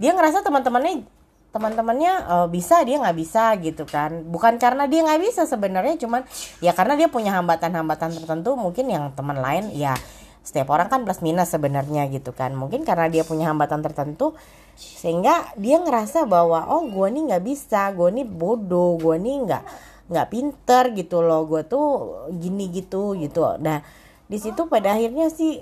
dia 0.00 0.10
ngerasa 0.16 0.40
teman-temannya 0.42 1.04
teman-temannya 1.50 2.12
uh, 2.30 2.46
bisa 2.46 2.82
dia 2.86 3.02
nggak 3.02 3.18
bisa 3.18 3.54
gitu 3.58 3.82
kan. 3.86 4.22
Bukan 4.26 4.58
karena 4.62 4.86
dia 4.86 5.02
nggak 5.02 5.20
bisa 5.20 5.42
sebenarnya 5.46 5.98
cuman 5.98 6.22
ya 6.62 6.70
karena 6.74 6.94
dia 6.94 7.08
punya 7.10 7.34
hambatan-hambatan 7.38 8.22
tertentu 8.22 8.54
mungkin 8.54 8.86
yang 8.86 9.10
teman 9.14 9.38
lain 9.38 9.74
ya 9.74 9.98
setiap 10.40 10.72
orang 10.72 10.88
kan 10.88 11.04
plus 11.04 11.20
minus 11.20 11.50
sebenarnya 11.50 12.06
gitu 12.08 12.30
kan. 12.30 12.54
Mungkin 12.54 12.86
karena 12.86 13.10
dia 13.10 13.26
punya 13.26 13.50
hambatan 13.50 13.82
tertentu 13.82 14.38
sehingga 14.78 15.52
dia 15.60 15.82
ngerasa 15.82 16.24
bahwa 16.24 16.70
oh 16.70 16.88
gue 16.88 17.06
nih 17.12 17.22
nggak 17.34 17.44
bisa 17.44 17.92
gue 17.92 18.08
nih 18.14 18.26
bodoh 18.26 18.96
gue 18.96 19.16
nih 19.20 19.36
nggak 19.44 19.64
nggak 20.10 20.26
pinter 20.26 20.84
gitu 20.96 21.22
loh 21.22 21.46
gue 21.46 21.62
tuh 21.66 21.86
gini 22.34 22.70
gitu 22.70 23.18
gitu. 23.18 23.58
Nah 23.58 23.82
di 24.30 24.38
situ 24.38 24.70
pada 24.70 24.94
akhirnya 24.94 25.26
sih 25.34 25.58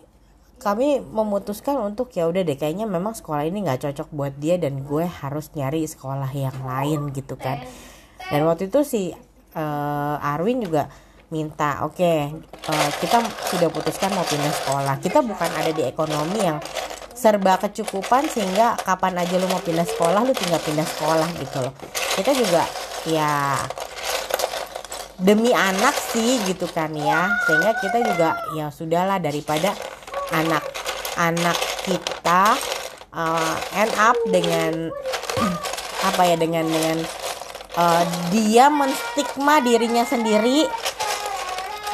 kami 0.59 0.99
memutuskan 0.99 1.79
untuk 1.79 2.11
ya 2.11 2.27
udah 2.27 2.43
deh 2.43 2.59
kayaknya 2.59 2.85
memang 2.91 3.15
sekolah 3.15 3.47
ini 3.47 3.63
nggak 3.63 3.89
cocok 3.89 4.09
buat 4.11 4.35
dia 4.43 4.59
dan 4.59 4.83
gue 4.83 5.07
harus 5.07 5.55
nyari 5.55 5.87
sekolah 5.87 6.29
yang 6.35 6.59
lain 6.67 7.15
gitu 7.15 7.39
kan. 7.39 7.63
Dan 8.29 8.45
waktu 8.45 8.67
itu 8.67 8.83
si 8.83 9.15
uh, 9.55 10.31
Arwin 10.35 10.59
juga 10.67 10.91
minta 11.29 11.85
oke 11.85 12.01
okay, 12.01 12.33
uh, 12.69 12.73
eh, 12.73 12.91
kita 12.99 13.21
sudah 13.55 13.69
putuskan 13.71 14.11
mau 14.19 14.27
pindah 14.27 14.51
sekolah. 14.51 14.95
Kita 14.99 15.23
bukan 15.23 15.51
ada 15.55 15.71
di 15.71 15.87
ekonomi 15.87 16.43
yang 16.43 16.59
serba 17.15 17.59
kecukupan 17.63 18.27
sehingga 18.27 18.79
kapan 18.83 19.23
aja 19.23 19.35
lu 19.39 19.47
mau 19.51 19.63
pindah 19.63 19.87
sekolah 19.87 20.23
lu 20.27 20.35
tinggal 20.35 20.59
pindah 20.63 20.87
sekolah 20.87 21.29
gitu 21.39 21.59
loh. 21.63 21.75
Kita 22.19 22.35
juga 22.35 22.63
ya 23.07 23.59
demi 25.19 25.55
anak 25.55 25.95
sih 25.95 26.43
gitu 26.51 26.67
kan 26.67 26.91
ya. 26.99 27.31
Sehingga 27.47 27.79
kita 27.79 27.99
juga 28.03 28.29
ya 28.59 28.75
sudahlah 28.75 29.23
daripada 29.23 29.75
anak-anak 30.35 31.59
kita 31.85 32.57
uh, 33.15 33.57
end 33.77 33.93
up 33.97 34.17
dengan 34.29 34.93
apa 36.09 36.23
ya 36.27 36.37
dengan 36.37 36.67
dengan 36.69 36.99
uh, 37.77 38.03
dia 38.33 38.69
menstigma 38.69 39.61
dirinya 39.63 40.05
sendiri 40.05 40.69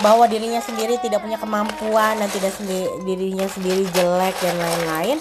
bahwa 0.02 0.26
dirinya 0.26 0.58
sendiri 0.58 0.98
tidak 0.98 1.22
punya 1.22 1.38
kemampuan 1.38 2.18
dan 2.18 2.28
tidak 2.30 2.50
sendiri 2.58 2.90
dirinya 3.06 3.46
sendiri 3.46 3.86
jelek 3.94 4.34
dan 4.42 4.56
lain-lain. 4.58 5.18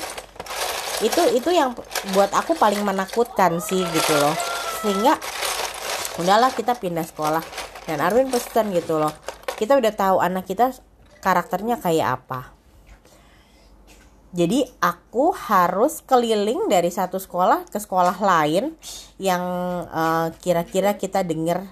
Itu 1.04 1.22
itu 1.36 1.54
yang 1.54 1.78
buat 2.16 2.34
aku 2.34 2.58
paling 2.58 2.82
menakutkan 2.82 3.62
sih 3.62 3.86
gitu 3.86 4.14
loh. 4.18 4.34
Sehingga 4.82 5.20
udahlah 6.18 6.50
kita 6.56 6.74
pindah 6.74 7.06
sekolah. 7.06 7.44
Dan 7.84 8.00
Arwin 8.00 8.32
pesan 8.32 8.72
gitu 8.72 8.96
loh 8.96 9.12
kita 9.64 9.78
udah 9.78 9.94
tahu 9.94 10.18
anak 10.20 10.50
kita 10.50 10.74
karakternya 11.22 11.78
kayak 11.80 12.20
apa 12.20 12.52
jadi 14.34 14.66
aku 14.82 15.30
harus 15.30 16.02
keliling 16.02 16.66
dari 16.66 16.90
satu 16.90 17.22
sekolah 17.22 17.70
ke 17.70 17.78
sekolah 17.78 18.18
lain 18.18 18.74
yang 19.22 19.46
uh, 19.86 20.34
kira-kira 20.42 20.98
kita 20.98 21.22
dengar 21.22 21.70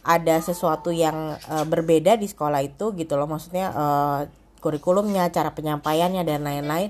ada 0.00 0.40
sesuatu 0.40 0.88
yang 0.88 1.36
uh, 1.36 1.68
berbeda 1.68 2.16
di 2.16 2.24
sekolah 2.24 2.64
itu 2.64 2.96
gitu 2.96 3.20
loh. 3.20 3.28
Maksudnya 3.28 3.68
uh, 3.76 4.20
kurikulumnya 4.64 5.28
cara 5.28 5.52
penyampaiannya 5.52 6.24
dan 6.24 6.40
lain-lain. 6.40 6.88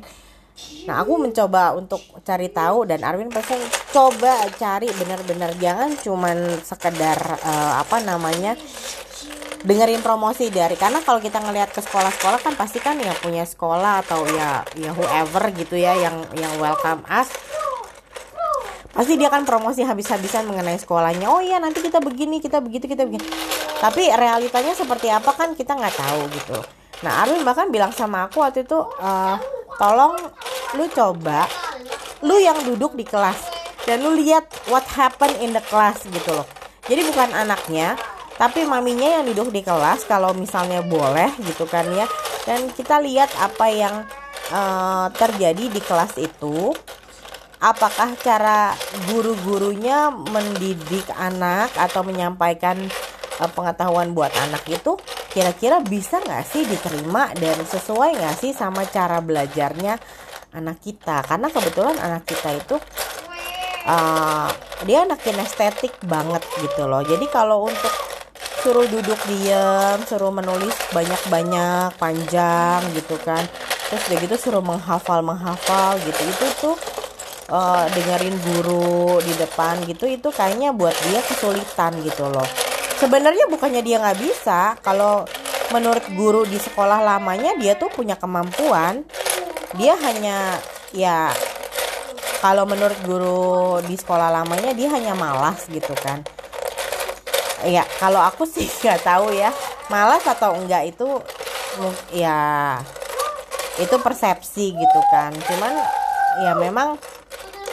Nah 0.87 1.03
aku 1.03 1.19
mencoba 1.19 1.75
untuk 1.75 1.99
cari 2.23 2.47
tahu 2.47 2.87
dan 2.87 3.03
Arwin 3.03 3.35
pesan 3.35 3.59
coba 3.91 4.47
cari 4.55 4.95
benar-benar. 4.95 5.59
Jangan 5.59 5.99
cuman 5.99 6.63
sekedar 6.63 7.19
uh, 7.43 7.83
apa 7.83 7.99
namanya 7.99 8.55
dengerin 9.61 10.01
promosi 10.01 10.49
dari 10.49 10.73
karena 10.73 11.05
kalau 11.05 11.21
kita 11.21 11.37
ngelihat 11.37 11.69
ke 11.69 11.85
sekolah-sekolah 11.85 12.41
kan 12.41 12.57
pasti 12.57 12.81
kan 12.81 12.97
yang 12.97 13.13
punya 13.21 13.45
sekolah 13.45 14.01
atau 14.07 14.25
ya 14.25 14.65
ya 14.73 14.91
whoever 14.97 15.53
gitu 15.53 15.77
ya 15.77 15.97
yang 16.01 16.17
yang 16.37 16.53
welcome 16.57 17.05
us. 17.13 17.29
Pasti 18.91 19.15
dia 19.15 19.31
kan 19.31 19.47
promosi 19.47 19.87
habis-habisan 19.87 20.51
mengenai 20.51 20.81
sekolahnya. 20.81 21.31
Oh 21.31 21.39
iya 21.39 21.63
nanti 21.63 21.79
kita 21.85 22.03
begini 22.03 22.43
kita 22.43 22.59
begitu 22.59 22.89
kita 22.91 23.07
begini. 23.07 23.23
Tapi 23.79 24.11
realitanya 24.13 24.73
seperti 24.75 25.13
apa 25.13 25.31
kan 25.37 25.53
kita 25.55 25.77
nggak 25.77 25.95
tahu 25.95 26.21
gitu. 26.35 26.59
Nah 27.05 27.25
Arwin 27.25 27.45
bahkan 27.45 27.69
bilang 27.69 27.93
sama 27.93 28.29
aku 28.29 28.43
waktu 28.43 28.65
itu 28.65 28.77
uh, 28.77 29.37
tolong 29.77 30.17
lu 30.77 30.85
coba 30.93 31.49
lu 32.21 32.37
yang 32.37 32.61
duduk 32.65 32.97
di 32.97 33.05
kelas 33.05 33.41
dan 33.89 34.05
lu 34.05 34.13
lihat 34.17 34.45
what 34.69 34.85
happen 34.85 35.33
in 35.41 35.53
the 35.53 35.63
class 35.69 36.05
gitu 36.05 36.33
loh. 36.33 36.49
Jadi 36.89 37.07
bukan 37.07 37.31
anaknya 37.33 37.97
tapi 38.41 38.65
maminya 38.65 39.21
yang 39.21 39.29
duduk 39.29 39.53
di 39.53 39.61
kelas 39.61 40.09
kalau 40.09 40.33
misalnya 40.33 40.81
boleh 40.81 41.29
gitu 41.45 41.69
kan 41.69 41.85
ya. 41.93 42.09
Dan 42.49 42.73
kita 42.73 42.97
lihat 42.97 43.29
apa 43.37 43.69
yang 43.69 44.09
uh, 44.49 45.13
terjadi 45.13 45.69
di 45.69 45.81
kelas 45.85 46.17
itu. 46.17 46.73
Apakah 47.61 48.17
cara 48.17 48.73
guru-gurunya 49.13 50.09
mendidik 50.09 51.05
anak 51.13 51.69
atau 51.77 52.01
menyampaikan 52.01 52.81
uh, 53.45 53.51
pengetahuan 53.53 54.17
buat 54.17 54.33
anak 54.49 54.65
itu 54.73 54.97
kira-kira 55.29 55.85
bisa 55.85 56.25
nggak 56.25 56.45
sih 56.49 56.65
diterima 56.65 57.37
dan 57.37 57.61
sesuai 57.61 58.17
nggak 58.25 58.37
sih 58.41 58.57
sama 58.57 58.89
cara 58.89 59.21
belajarnya 59.21 60.01
anak 60.57 60.81
kita? 60.81 61.21
Karena 61.29 61.53
kebetulan 61.53 62.01
anak 62.01 62.25
kita 62.25 62.57
itu 62.57 62.81
uh, 63.85 64.49
dia 64.89 65.05
anak 65.05 65.21
kinestetik 65.21 66.01
banget 66.09 66.41
gitu 66.65 66.89
loh. 66.89 67.05
Jadi 67.05 67.29
kalau 67.29 67.69
untuk 67.69 68.10
suruh 68.61 68.87
duduk 68.87 69.17
diam 69.27 69.99
suruh 70.05 70.33
menulis 70.33 70.77
banyak-banyak 70.93 71.97
panjang 71.97 72.81
gitu 72.93 73.17
kan. 73.25 73.43
Terus 73.91 74.03
udah 74.07 74.19
gitu 74.23 74.37
suruh 74.39 74.65
menghafal 74.65 75.25
menghafal 75.25 75.97
gitu. 76.05 76.21
Itu 76.29 76.47
tuh 76.61 76.77
uh, 77.51 77.85
dengerin 77.91 78.37
guru 78.41 79.19
di 79.25 79.33
depan 79.41 79.83
gitu 79.89 80.07
itu 80.07 80.29
kayaknya 80.31 80.71
buat 80.77 80.95
dia 81.09 81.21
kesulitan 81.25 81.99
gitu 82.05 82.29
loh. 82.29 82.47
Sebenarnya 83.01 83.49
bukannya 83.49 83.81
dia 83.81 83.97
nggak 83.99 84.21
bisa 84.21 84.77
kalau 84.85 85.25
menurut 85.73 86.05
guru 86.13 86.43
di 86.45 86.61
sekolah 86.61 87.01
lamanya 87.01 87.57
dia 87.57 87.75
tuh 87.75 87.89
punya 87.89 88.15
kemampuan. 88.21 89.03
Dia 89.79 89.95
hanya 90.03 90.59
ya 90.91 91.31
kalau 92.41 92.65
menurut 92.67 92.99
guru 93.07 93.79
di 93.85 93.95
sekolah 93.95 94.33
lamanya 94.33 94.75
dia 94.75 94.89
hanya 94.91 95.15
malas 95.15 95.69
gitu 95.71 95.93
kan 96.01 96.25
ya 97.67 97.85
kalau 98.01 98.21
aku 98.23 98.47
sih 98.49 98.67
nggak 98.83 99.03
tahu 99.05 99.35
ya. 99.35 99.51
Malas 99.91 100.23
atau 100.25 100.55
enggak 100.55 100.95
itu 100.95 101.09
ya 102.15 102.79
itu 103.81 103.97
persepsi 103.99 104.75
gitu 104.75 105.01
kan. 105.11 105.35
Cuman 105.35 105.73
ya 106.45 106.55
memang 106.55 106.95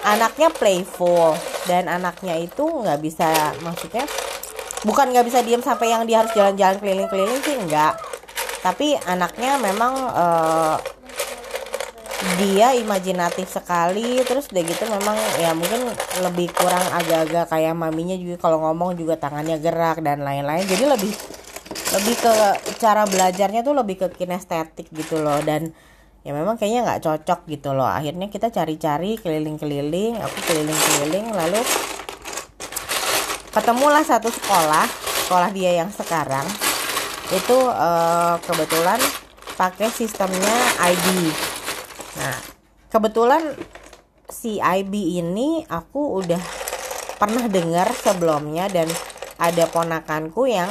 anaknya 0.07 0.49
playful 0.53 1.35
dan 1.67 1.91
anaknya 1.91 2.39
itu 2.39 2.63
nggak 2.63 2.99
bisa 3.03 3.53
maksudnya 3.59 4.07
bukan 4.87 5.11
nggak 5.11 5.27
bisa 5.27 5.43
diem 5.43 5.59
sampai 5.59 5.91
yang 5.91 6.07
dia 6.07 6.23
harus 6.23 6.31
jalan-jalan 6.31 6.77
keliling-keliling 6.79 7.41
sih 7.43 7.59
enggak 7.59 7.97
tapi 8.61 8.95
anaknya 9.05 9.59
memang 9.59 9.93
uh, 10.11 10.75
dia 12.41 12.73
imajinatif 12.73 13.45
sekali 13.45 14.25
terus 14.25 14.49
udah 14.49 14.63
gitu 14.65 14.83
memang 14.89 15.13
ya 15.37 15.53
mungkin 15.53 15.85
lebih 16.25 16.49
kurang 16.49 16.81
agak-agak 16.89 17.45
kayak 17.45 17.77
maminya 17.77 18.17
juga 18.17 18.41
kalau 18.41 18.57
ngomong 18.65 18.97
juga 18.97 19.21
tangannya 19.21 19.61
gerak 19.61 20.01
dan 20.01 20.25
lain-lain. 20.25 20.65
Jadi 20.65 20.83
lebih 20.89 21.13
lebih 21.93 22.15
ke 22.17 22.33
cara 22.81 23.05
belajarnya 23.05 23.61
tuh 23.61 23.77
lebih 23.77 24.01
ke 24.01 24.07
kinestetik 24.17 24.89
gitu 24.89 25.21
loh. 25.21 25.37
Dan 25.45 25.69
ya 26.25 26.33
memang 26.33 26.57
kayaknya 26.57 26.89
nggak 26.89 27.01
cocok 27.05 27.39
gitu 27.53 27.77
loh. 27.77 27.85
Akhirnya 27.85 28.33
kita 28.33 28.49
cari-cari 28.49 29.21
keliling-keliling 29.21 30.17
aku 30.17 30.37
keliling-keliling 30.49 31.37
lalu 31.37 31.61
ketemulah 33.53 34.01
satu 34.01 34.33
sekolah 34.33 34.89
sekolah 35.29 35.53
dia 35.53 35.85
yang 35.85 35.93
sekarang. 35.93 36.49
Itu 37.29 37.61
uh, 37.61 38.41
kebetulan 38.41 38.97
pakai 39.53 39.93
sistemnya 39.93 40.55
ID 40.81 41.29
Nah, 42.17 42.37
kebetulan 42.89 43.53
si 44.27 44.59
IB 44.59 45.21
ini 45.21 45.63
aku 45.69 46.19
udah 46.19 46.41
pernah 47.17 47.45
dengar 47.49 47.89
sebelumnya 47.95 48.69
dan 48.69 48.85
ada 49.37 49.69
ponakanku 49.69 50.49
yang 50.49 50.69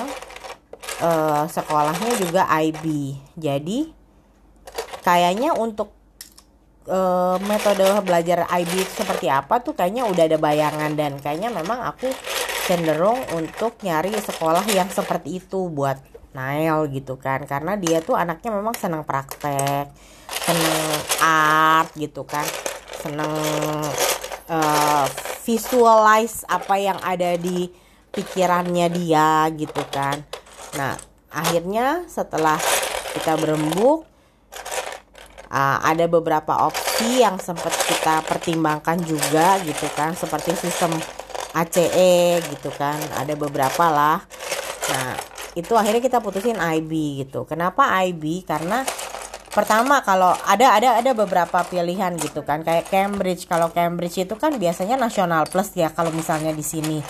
uh, 1.00 1.46
sekolahnya 1.46 2.12
juga 2.18 2.46
IB. 2.62 3.16
Jadi 3.38 3.90
kayaknya 5.06 5.54
untuk 5.54 5.94
uh, 6.90 7.38
metode 7.46 7.87
belajar 8.02 8.46
IB 8.50 8.72
seperti 8.87 9.30
apa 9.30 9.62
tuh 9.62 9.74
kayaknya 9.74 10.06
udah 10.06 10.24
ada 10.26 10.38
bayangan 10.38 10.90
dan 10.94 11.18
kayaknya 11.22 11.50
memang 11.54 11.82
aku 11.87 12.11
cenderung 12.66 13.22
untuk 13.38 13.78
nyari 13.87 14.11
sekolah 14.11 14.66
yang 14.74 14.90
seperti 14.90 15.38
itu 15.38 15.70
buat 15.70 16.02
Nail 16.35 16.90
gitu 16.92 17.16
kan 17.16 17.46
karena 17.46 17.78
dia 17.78 18.02
tuh 18.02 18.18
anaknya 18.18 18.50
memang 18.52 18.74
senang 18.74 19.06
praktek 19.06 19.88
senang 20.46 21.02
art 21.18 21.90
gitu 21.98 22.22
kan. 22.22 22.46
Senang 23.02 23.35
uh, 24.46 25.04
visualize 25.42 26.46
apa 26.46 26.78
yang 26.78 26.98
ada 27.02 27.35
di 27.35 27.70
pikirannya 28.14 28.87
dia 28.94 29.50
gitu 29.52 29.82
kan. 29.90 30.22
Nah 30.78 30.94
akhirnya 31.35 32.06
setelah 32.06 32.56
kita 33.12 33.35
berembuk 33.37 34.06
uh, 35.50 35.78
ada 35.82 36.06
beberapa 36.06 36.70
opsi 36.70 37.26
yang 37.26 37.42
sempat 37.42 37.74
kita 37.74 38.22
pertimbangkan 38.24 39.02
juga 39.02 39.59
gitu 39.66 39.90
kan. 39.98 40.14
Seperti 40.14 40.54
sistem 40.54 40.94
ACE 41.59 42.40
gitu 42.54 42.70
kan. 42.78 42.96
Ada 43.18 43.35
beberapa 43.35 43.90
lah. 43.90 44.22
Nah 44.94 45.18
itu 45.56 45.72
akhirnya 45.72 46.04
kita 46.04 46.20
putusin 46.20 46.61
IB 46.61 47.24
gitu. 47.24 47.48
Kenapa 47.48 47.88
IB 48.04 48.44
karena 48.44 48.85
pertama 49.56 50.04
kalau 50.04 50.36
ada 50.44 50.76
ada 50.76 51.00
ada 51.00 51.16
beberapa 51.16 51.64
pilihan 51.64 52.12
gitu 52.20 52.44
kan. 52.44 52.60
Kayak 52.60 52.92
Cambridge. 52.92 53.48
Kalau 53.48 53.72
Cambridge 53.72 54.20
itu 54.20 54.36
kan 54.36 54.60
biasanya 54.60 55.00
nasional 55.00 55.48
plus 55.48 55.72
ya 55.72 55.88
kalau 55.88 56.12
misalnya 56.12 56.52
di 56.52 56.60
sini. 56.60 57.00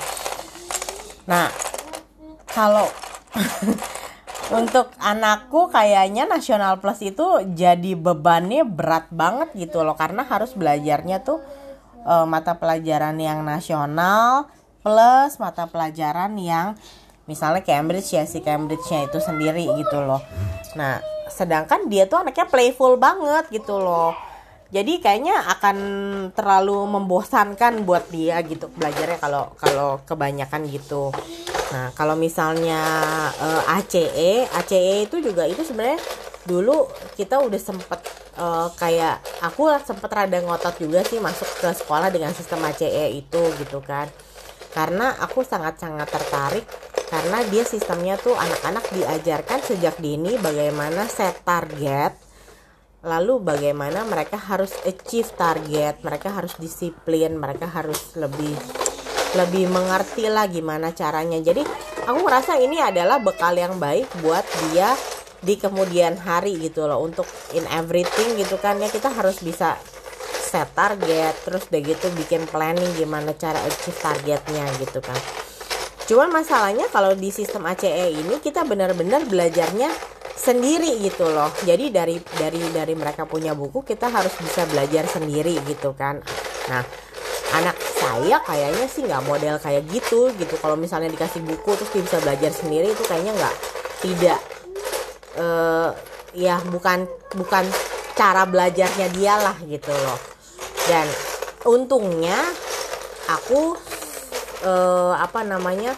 Nah 1.26 1.50
kalau 2.54 2.87
untuk 4.62 4.94
anakku 5.02 5.74
kayaknya 5.74 6.30
nasional 6.30 6.78
plus 6.78 7.02
itu 7.02 7.42
jadi 7.50 7.98
bebannya 7.98 8.62
berat 8.62 9.11
banget 9.11 9.50
gitu 9.59 9.82
loh. 9.82 9.98
Karena 9.98 10.22
harus 10.22 10.54
belajarnya 10.54 11.26
tuh 11.26 11.42
uh, 12.06 12.22
mata 12.30 12.54
pelajaran 12.62 13.18
yang 13.18 13.42
nasional 13.42 14.46
plus 14.87 15.42
mata 15.42 15.66
pelajaran 15.66 16.38
yang 16.38 16.78
misalnya 17.26 17.66
Cambridge 17.66 18.14
ya 18.14 18.22
si 18.22 18.38
Cambridge-nya 18.38 19.11
itu 19.11 19.18
sendiri 19.18 19.66
gitu 19.82 19.98
loh. 19.98 20.22
Nah, 20.78 21.15
sedangkan 21.37 21.92
dia 21.92 22.09
tuh 22.09 22.25
anaknya 22.25 22.49
playful 22.49 22.96
banget 22.96 23.53
gitu 23.53 23.77
loh. 23.77 24.16
Jadi 24.66 24.99
kayaknya 24.99 25.46
akan 25.46 25.77
terlalu 26.35 26.90
membosankan 26.90 27.87
buat 27.87 28.11
dia 28.11 28.42
gitu 28.42 28.66
belajarnya 28.75 29.20
kalau 29.20 29.55
kalau 29.61 30.01
kebanyakan 30.03 30.66
gitu. 30.66 31.14
Nah, 31.70 31.94
kalau 31.94 32.18
misalnya 32.18 32.83
uh, 33.37 33.75
ACE, 33.79 34.49
ACE 34.51 35.07
itu 35.07 35.22
juga 35.22 35.46
itu 35.46 35.62
sebenarnya 35.62 36.01
dulu 36.46 36.87
kita 37.14 37.42
udah 37.42 37.61
sempet 37.61 38.01
uh, 38.38 38.70
kayak 38.79 39.18
aku 39.42 39.66
sempet 39.83 40.11
rada 40.11 40.38
ngotot 40.40 40.79
juga 40.79 41.03
sih 41.03 41.18
masuk 41.18 41.46
ke 41.59 41.68
sekolah 41.75 42.09
dengan 42.14 42.31
sistem 42.33 42.62
ACE 42.70 43.11
itu 43.12 43.42
gitu 43.59 43.83
kan 43.83 44.07
karena 44.72 45.16
aku 45.18 45.42
sangat-sangat 45.42 46.07
tertarik 46.07 46.64
karena 47.07 47.38
dia 47.49 47.62
sistemnya 47.62 48.19
tuh 48.19 48.35
anak-anak 48.35 48.90
diajarkan 48.90 49.62
sejak 49.62 49.99
dini 50.03 50.35
bagaimana 50.42 51.07
set 51.07 51.42
target 51.47 52.14
lalu 53.07 53.38
bagaimana 53.38 54.03
mereka 54.03 54.35
harus 54.35 54.75
achieve 54.83 55.31
target 55.38 56.03
mereka 56.03 56.35
harus 56.35 56.59
disiplin 56.59 57.38
mereka 57.38 57.71
harus 57.71 58.19
lebih 58.19 58.59
lebih 59.37 59.69
mengerti 59.69 60.33
lah 60.33 60.49
gimana 60.49 60.97
caranya. 60.97 61.37
Jadi 61.42 61.61
aku 62.09 62.19
merasa 62.25 62.57
ini 62.57 62.81
adalah 62.81 63.21
bekal 63.21 63.53
yang 63.53 63.77
baik 63.77 64.09
buat 64.25 64.42
dia 64.71 64.97
di 65.45 65.61
kemudian 65.61 66.16
hari 66.16 66.57
gitu 66.59 66.88
loh 66.88 67.05
untuk 67.05 67.29
in 67.53 67.69
everything 67.69 68.40
gitu 68.40 68.57
kan 68.57 68.81
ya. 68.81 68.88
Kita 68.88 69.12
harus 69.12 69.45
bisa 69.45 69.77
set 70.47 70.73
target 70.73 71.35
terus 71.45 71.66
deh 71.69 71.83
gitu 71.83 72.07
bikin 72.16 72.47
planning 72.49 72.88
gimana 72.97 73.35
cara 73.35 73.59
achieve 73.66 73.99
targetnya 73.99 74.64
gitu 74.79 75.03
kan 75.03 75.19
cuman 76.07 76.31
masalahnya 76.31 76.87
kalau 76.95 77.12
di 77.19 77.35
sistem 77.35 77.66
ACE 77.66 78.14
ini 78.14 78.38
kita 78.38 78.62
benar-benar 78.62 79.27
belajarnya 79.27 79.90
sendiri 80.37 81.03
gitu 81.03 81.27
loh. 81.27 81.51
Jadi 81.66 81.90
dari 81.90 82.21
dari 82.37 82.62
dari 82.71 82.95
mereka 82.95 83.27
punya 83.27 83.57
buku 83.57 83.83
kita 83.83 84.12
harus 84.12 84.31
bisa 84.38 84.62
belajar 84.71 85.09
sendiri 85.11 85.59
gitu 85.66 85.97
kan. 85.99 86.23
Nah 86.71 86.85
anak 87.57 87.75
saya 87.97 88.38
kayaknya 88.45 88.87
sih 88.87 89.03
nggak 89.03 89.25
model 89.27 89.57
kayak 89.59 89.83
gitu 89.90 90.31
gitu. 90.37 90.55
Kalau 90.61 90.77
misalnya 90.79 91.11
dikasih 91.11 91.42
buku 91.42 91.75
terus 91.75 91.90
dia 91.90 92.05
bisa 92.05 92.19
belajar 92.23 92.53
sendiri 92.53 92.92
itu 92.92 93.03
kayaknya 93.09 93.33
nggak 93.35 93.55
tidak 94.05 94.40
uh, 95.40 95.90
ya 96.37 96.61
bukan 96.69 97.09
bukan 97.35 97.64
cara 98.14 98.45
belajarnya 98.47 99.09
dia 99.16 99.35
lah 99.40 99.57
gitu 99.64 99.90
loh. 99.90 100.21
Dan 100.87 101.09
untungnya 101.66 102.38
aku 103.27 103.75
uh, 104.66 105.14
apa 105.14 105.46
namanya 105.46 105.94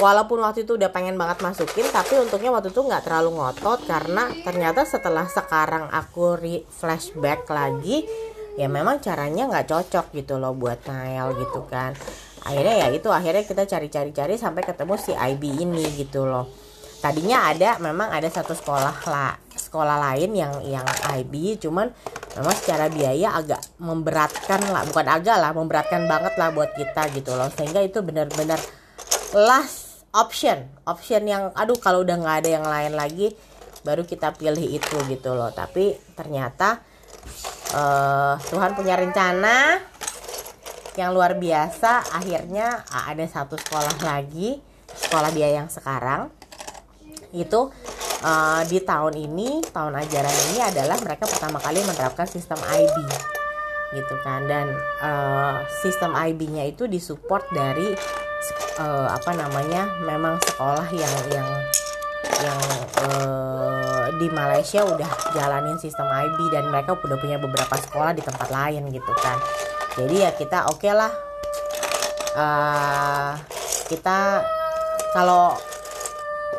walaupun 0.00 0.40
waktu 0.44 0.64
itu 0.64 0.76
udah 0.80 0.88
pengen 0.92 1.20
banget 1.20 1.44
masukin 1.44 1.84
tapi 1.92 2.16
untungnya 2.16 2.52
waktu 2.52 2.72
itu 2.72 2.80
nggak 2.80 3.04
terlalu 3.04 3.36
ngotot 3.36 3.84
karena 3.84 4.32
ternyata 4.44 4.88
setelah 4.88 5.28
sekarang 5.28 5.92
aku 5.92 6.36
re 6.40 6.64
flashback 6.68 7.44
lagi 7.52 8.04
ya 8.56 8.72
memang 8.72 9.04
caranya 9.04 9.48
nggak 9.48 9.68
cocok 9.68 10.16
gitu 10.16 10.40
loh 10.40 10.56
buat 10.56 10.80
Nail 10.88 11.36
gitu 11.36 11.68
kan. 11.68 11.92
Akhirnya 12.46 12.86
ya 12.86 12.88
itu 12.94 13.08
akhirnya 13.12 13.44
kita 13.44 13.68
cari-cari-cari 13.68 14.34
sampai 14.40 14.62
ketemu 14.64 14.94
si 14.96 15.12
IB 15.12 15.42
ini 15.60 15.84
gitu 16.00 16.24
loh. 16.24 16.48
Tadinya 17.04 17.52
ada 17.52 17.76
memang 17.76 18.08
ada 18.08 18.26
satu 18.32 18.56
sekolah 18.56 18.96
lah 19.04 19.45
sekolah 19.66 19.98
lain 19.98 20.30
yang 20.38 20.54
yang 20.62 20.86
IB 21.18 21.58
cuman 21.58 21.90
memang 22.38 22.54
secara 22.54 22.86
biaya 22.86 23.34
agak 23.34 23.58
memberatkan 23.82 24.62
lah. 24.70 24.86
Bukan 24.86 25.06
agak 25.10 25.36
lah 25.42 25.50
memberatkan 25.50 26.06
banget 26.06 26.38
lah 26.38 26.54
buat 26.54 26.70
kita 26.78 27.10
gitu 27.18 27.34
loh. 27.34 27.50
Sehingga 27.50 27.82
itu 27.82 28.00
benar-benar 28.06 28.62
last 29.34 30.06
option. 30.14 30.70
Option 30.86 31.26
yang 31.26 31.50
aduh 31.58 31.76
kalau 31.82 32.06
udah 32.06 32.14
nggak 32.14 32.36
ada 32.46 32.50
yang 32.50 32.66
lain 32.66 32.94
lagi 32.94 33.34
baru 33.82 34.06
kita 34.06 34.38
pilih 34.38 34.62
itu 34.62 34.96
gitu 35.10 35.34
loh. 35.34 35.50
Tapi 35.50 35.98
ternyata 36.14 36.78
uh, 37.74 38.38
Tuhan 38.46 38.78
punya 38.78 38.94
rencana 38.94 39.82
yang 40.94 41.10
luar 41.10 41.34
biasa. 41.34 42.14
Akhirnya 42.14 42.86
ada 42.88 43.26
satu 43.26 43.58
sekolah 43.58 43.98
lagi 44.06 44.62
sekolah 44.96 45.30
dia 45.34 45.52
yang 45.52 45.68
sekarang 45.68 46.32
itu 47.36 47.68
uh, 48.24 48.62
di 48.64 48.80
tahun 48.80 49.14
ini 49.14 49.60
tahun 49.70 49.92
ajaran 49.92 50.36
ini 50.52 50.58
adalah 50.64 50.96
mereka 51.04 51.28
pertama 51.28 51.60
kali 51.60 51.84
menerapkan 51.84 52.24
sistem 52.24 52.56
IB 52.64 52.96
gitu 53.94 54.14
kan 54.26 54.44
dan 54.50 54.74
uh, 54.98 55.62
sistem 55.80 56.12
IB-nya 56.16 56.66
itu 56.66 56.90
disupport 56.90 57.46
dari 57.54 57.94
uh, 58.82 59.08
apa 59.08 59.30
namanya 59.36 59.86
memang 60.02 60.42
sekolah 60.42 60.88
yang 60.90 61.14
yang 61.30 61.48
yang 62.42 62.60
uh, 63.06 64.04
di 64.18 64.26
Malaysia 64.28 64.82
udah 64.82 65.08
jalanin 65.32 65.78
sistem 65.78 66.04
IB 66.10 66.50
dan 66.50 66.68
mereka 66.68 66.98
udah 66.98 67.18
punya 67.20 67.38
beberapa 67.38 67.74
sekolah 67.78 68.12
di 68.12 68.22
tempat 68.24 68.48
lain 68.50 68.90
gitu 68.90 69.12
kan. 69.22 69.38
Jadi 69.96 70.14
ya 70.20 70.30
kita 70.34 70.68
oke 70.68 70.82
okay 70.82 70.92
lah 70.92 71.12
uh, 72.36 73.32
kita 73.88 74.44
kalau 75.14 75.56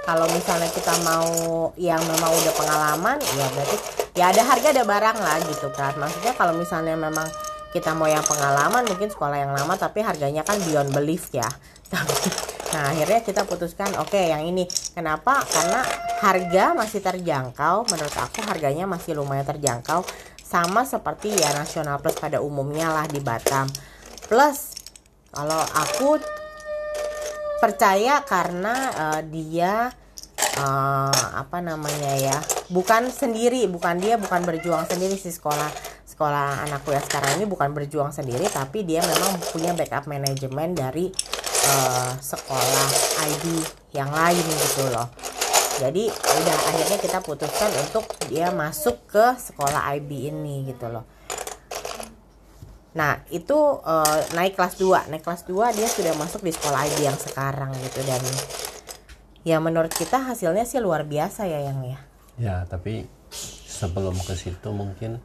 kalau 0.07 0.23
misalnya 0.31 0.71
kita 0.71 0.95
mau 1.03 1.27
yang 1.75 1.99
memang 1.99 2.31
udah 2.31 2.53
pengalaman 2.55 3.19
ya 3.35 3.45
berarti 3.51 3.77
ya 4.15 4.31
ada 4.31 4.41
harga 4.47 4.67
ada 4.71 4.83
barang 4.87 5.17
lah 5.19 5.37
gitu 5.51 5.67
kan 5.75 5.99
maksudnya 5.99 6.31
kalau 6.39 6.55
misalnya 6.55 6.95
memang 6.95 7.27
kita 7.75 7.91
mau 7.91 8.07
yang 8.07 8.23
pengalaman 8.23 8.87
mungkin 8.87 9.11
sekolah 9.11 9.37
yang 9.37 9.51
lama 9.51 9.75
tapi 9.75 9.99
harganya 9.99 10.41
kan 10.47 10.55
beyond 10.63 10.89
belief 10.95 11.29
ya. 11.35 11.47
Nah 12.67 12.91
akhirnya 12.91 13.23
kita 13.23 13.47
putuskan 13.47 13.95
oke 13.95 14.11
okay, 14.11 14.35
yang 14.35 14.43
ini. 14.43 14.67
Kenapa? 14.91 15.39
Karena 15.47 15.87
harga 16.19 16.75
masih 16.75 16.99
terjangkau 16.99 17.87
menurut 17.87 18.11
aku 18.19 18.43
harganya 18.43 18.83
masih 18.83 19.15
lumayan 19.15 19.47
terjangkau 19.47 20.03
sama 20.43 20.83
seperti 20.83 21.31
ya 21.31 21.55
nasional 21.55 22.03
plus 22.03 22.19
pada 22.19 22.43
umumnya 22.43 22.91
lah 22.91 23.07
di 23.07 23.23
Batam. 23.23 23.71
Plus 24.27 24.75
kalau 25.31 25.63
aku 25.63 26.19
percaya 27.57 28.21
karena 28.23 28.75
uh, 28.93 29.21
dia 29.25 29.89
uh, 30.61 31.25
apa 31.33 31.57
namanya 31.61 32.13
ya 32.17 32.37
bukan 32.69 33.09
sendiri 33.09 33.65
bukan 33.65 33.97
dia 33.97 34.15
bukan 34.21 34.45
berjuang 34.45 34.85
sendiri 34.85 35.17
si 35.17 35.33
sekolah 35.33 35.69
sekolah 36.05 36.65
anakku 36.65 36.93
ya 36.93 37.01
sekarang 37.01 37.41
ini 37.41 37.45
bukan 37.45 37.73
berjuang 37.73 38.09
sendiri 38.13 38.45
tapi 38.49 38.85
dia 38.85 39.01
memang 39.05 39.37
punya 39.53 39.73
backup 39.73 40.09
manajemen 40.09 40.73
dari 40.73 41.09
uh, 41.69 42.11
sekolah 42.17 42.89
ID 43.25 43.45
yang 43.93 44.09
lain 44.09 44.41
gitu 44.41 44.89
loh. 44.89 45.09
Jadi 45.77 46.09
udah 46.09 46.57
akhirnya 46.73 46.97
kita 46.97 47.21
putuskan 47.21 47.69
untuk 47.77 48.09
dia 48.25 48.49
masuk 48.49 48.97
ke 49.05 49.37
sekolah 49.37 49.93
IB 49.93 50.33
ini 50.33 50.65
gitu 50.65 50.89
loh 50.89 51.16
Nah, 52.97 53.21
itu 53.29 53.53
uh, 53.85 54.19
naik 54.33 54.57
kelas 54.57 54.81
2. 54.81 55.13
Naik 55.13 55.21
kelas 55.21 55.45
2 55.45 55.77
dia 55.77 55.85
sudah 55.85 56.17
masuk 56.17 56.41
di 56.41 56.49
sekolah 56.49 56.81
IB 56.89 57.05
yang 57.05 57.13
sekarang 57.13 57.69
gitu 57.77 58.01
dan 58.09 58.21
ya 59.45 59.61
menurut 59.61 59.93
kita 59.93 60.17
hasilnya 60.17 60.65
sih 60.65 60.81
luar 60.81 61.05
biasa 61.05 61.45
ya 61.45 61.61
yang 61.61 61.79
ya. 61.85 61.99
Ya, 62.41 62.55
tapi 62.65 63.05
sebelum 63.69 64.17
ke 64.17 64.33
situ 64.33 64.73
mungkin 64.73 65.21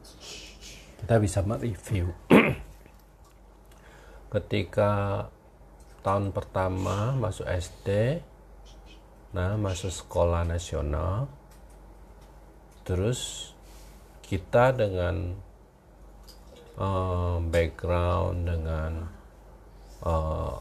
kita 1.01 1.17
bisa 1.17 1.41
mereview. 1.41 2.13
Ketika 4.33 5.25
tahun 6.05 6.29
pertama 6.29 7.15
masuk 7.17 7.47
SD 7.47 8.19
nah 9.33 9.57
masuk 9.57 9.89
sekolah 9.89 10.45
nasional 10.45 11.25
terus 12.85 13.49
kita 14.21 14.77
dengan 14.77 15.33
uh, 16.77 17.37
background 17.43 18.37
dengan 18.47 18.91
uh, 20.05 20.57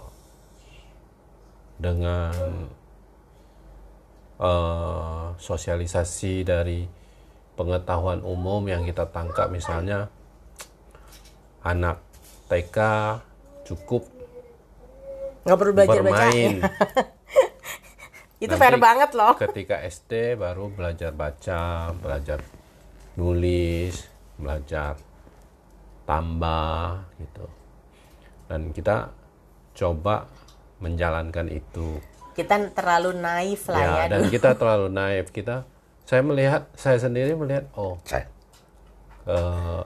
dengan 1.79 2.68
uh, 4.38 5.35
sosialisasi 5.37 6.46
dari 6.46 6.87
pengetahuan 7.59 8.22
umum 8.22 8.62
yang 8.68 8.87
kita 8.87 9.09
tangkap. 9.11 9.51
Misalnya 9.51 10.09
anak 11.62 12.03
TK 12.51 12.79
cukup 13.66 14.07
nggak 15.42 15.59
perlu 15.59 15.72
belajar 15.75 16.01
bermain. 16.03 16.53
Itu 18.42 18.59
Nanti 18.59 18.62
fair 18.66 18.75
banget 18.75 19.14
loh. 19.14 19.38
ketika 19.38 19.79
SD 19.87 20.35
baru 20.35 20.66
belajar 20.66 21.14
baca 21.14 21.94
belajar 21.94 22.42
nulis 23.14 24.03
belajar 24.35 24.98
tambah 26.05 27.07
gitu. 27.21 27.47
Dan 28.51 28.75
kita 28.75 29.11
coba 29.73 30.29
menjalankan 30.83 31.49
itu. 31.49 32.03
Kita 32.33 32.59
terlalu 32.73 33.17
naif 33.21 33.69
lah 33.69 33.81
ya, 33.81 33.93
ya 33.93 34.05
dan 34.17 34.23
kita 34.33 34.57
terlalu 34.57 34.88
naif. 34.88 35.29
Kita 35.31 35.69
saya 36.03 36.21
melihat 36.25 36.69
saya 36.75 36.99
sendiri 36.99 37.33
melihat 37.38 37.71
oh 37.79 37.97
eh, 39.29 39.83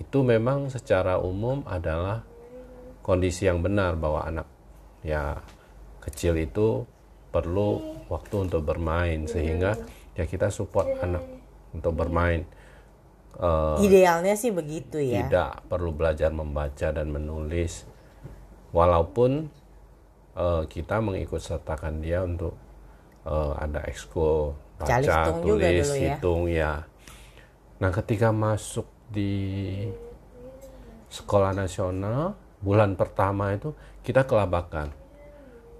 itu 0.00 0.18
memang 0.20 0.68
secara 0.68 1.20
umum 1.20 1.64
adalah 1.64 2.24
kondisi 3.00 3.48
yang 3.48 3.64
benar 3.64 3.96
bahwa 3.96 4.24
anak 4.24 4.48
ya 5.00 5.40
kecil 6.04 6.36
itu 6.36 6.84
perlu 7.30 7.80
waktu 8.08 8.48
untuk 8.48 8.64
bermain 8.66 9.24
sehingga 9.24 9.76
ya 10.18 10.24
kita 10.26 10.52
support 10.52 10.88
anak 11.00 11.22
untuk 11.72 11.94
bermain 11.94 12.44
uh, 13.40 13.80
idealnya 13.80 14.36
sih 14.36 14.52
begitu 14.52 15.00
ya. 15.00 15.26
Tidak 15.26 15.66
perlu 15.66 15.90
belajar 15.96 16.30
membaca 16.30 16.92
dan 16.92 17.08
menulis. 17.10 17.88
Walaupun 18.70 19.50
uh, 20.38 20.62
kita 20.70 21.02
mengikut 21.02 21.42
sertakan 21.42 22.04
dia 22.04 22.22
untuk 22.22 22.54
uh, 23.26 23.58
ada 23.58 23.82
ekskul 23.88 24.54
baca 24.78 25.34
tulis 25.42 25.88
ya. 25.96 26.16
hitung 26.16 26.46
ya. 26.46 26.86
Nah 27.80 27.90
ketika 27.90 28.30
masuk 28.30 28.86
di 29.10 29.84
sekolah 31.10 31.50
nasional 31.50 32.38
bulan 32.62 32.94
pertama 32.94 33.56
itu 33.56 33.74
kita 34.06 34.28
kelabakan. 34.28 34.94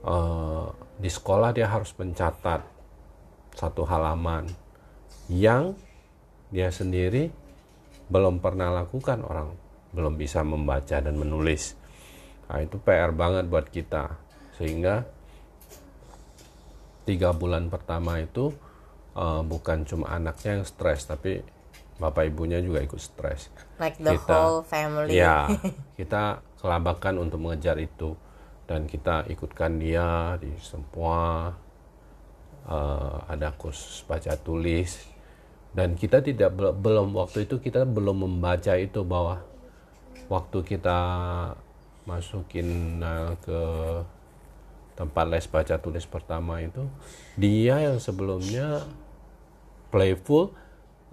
Uh, 0.00 0.72
di 0.96 1.12
sekolah 1.12 1.52
dia 1.52 1.68
harus 1.68 1.92
mencatat 1.92 2.64
satu 3.52 3.84
halaman 3.84 4.48
yang 5.28 5.76
dia 6.48 6.72
sendiri 6.72 7.28
belum 8.10 8.42
pernah 8.42 8.74
lakukan 8.74 9.22
orang 9.22 9.70
belum 9.90 10.14
bisa 10.14 10.46
membaca 10.46 11.02
dan 11.02 11.14
menulis. 11.18 11.74
Nah, 12.46 12.62
itu 12.62 12.78
PR 12.82 13.10
banget 13.14 13.46
buat 13.50 13.66
kita. 13.70 14.18
Sehingga 14.54 15.06
tiga 17.06 17.34
bulan 17.34 17.66
pertama 17.72 18.22
itu 18.22 18.54
uh, 19.18 19.42
bukan 19.42 19.82
cuma 19.82 20.14
anaknya 20.14 20.60
yang 20.60 20.66
stres 20.68 21.08
tapi 21.10 21.42
bapak 21.98 22.30
ibunya 22.30 22.62
juga 22.62 22.82
ikut 22.82 23.00
stres. 23.02 23.50
Like 23.82 23.98
the 23.98 24.14
kita, 24.14 24.30
whole 24.30 24.62
family. 24.62 25.18
ya 25.18 25.50
kita 25.98 26.42
kelabakan 26.62 27.18
untuk 27.18 27.42
mengejar 27.42 27.78
itu. 27.78 28.14
Dan 28.70 28.86
kita 28.86 29.26
ikutkan 29.26 29.82
dia 29.82 30.38
di 30.38 30.54
semua 30.62 31.50
uh, 32.70 33.18
ada 33.26 33.50
kurs 33.58 34.06
baca 34.06 34.30
tulis 34.38 35.09
dan 35.70 35.94
kita 35.94 36.18
tidak 36.18 36.50
belum 36.56 37.14
waktu 37.14 37.46
itu 37.46 37.62
kita 37.62 37.86
belum 37.86 38.26
membaca 38.26 38.74
itu 38.74 39.06
bahwa 39.06 39.42
waktu 40.26 40.58
kita 40.66 40.98
masukin 42.06 42.98
uh, 42.98 43.38
ke 43.38 43.60
tempat 44.98 45.24
les 45.30 45.46
baca 45.46 45.78
tulis 45.78 46.04
pertama 46.04 46.58
itu 46.60 46.84
dia 47.38 47.78
yang 47.78 48.02
sebelumnya 48.02 48.82
playful 49.94 50.50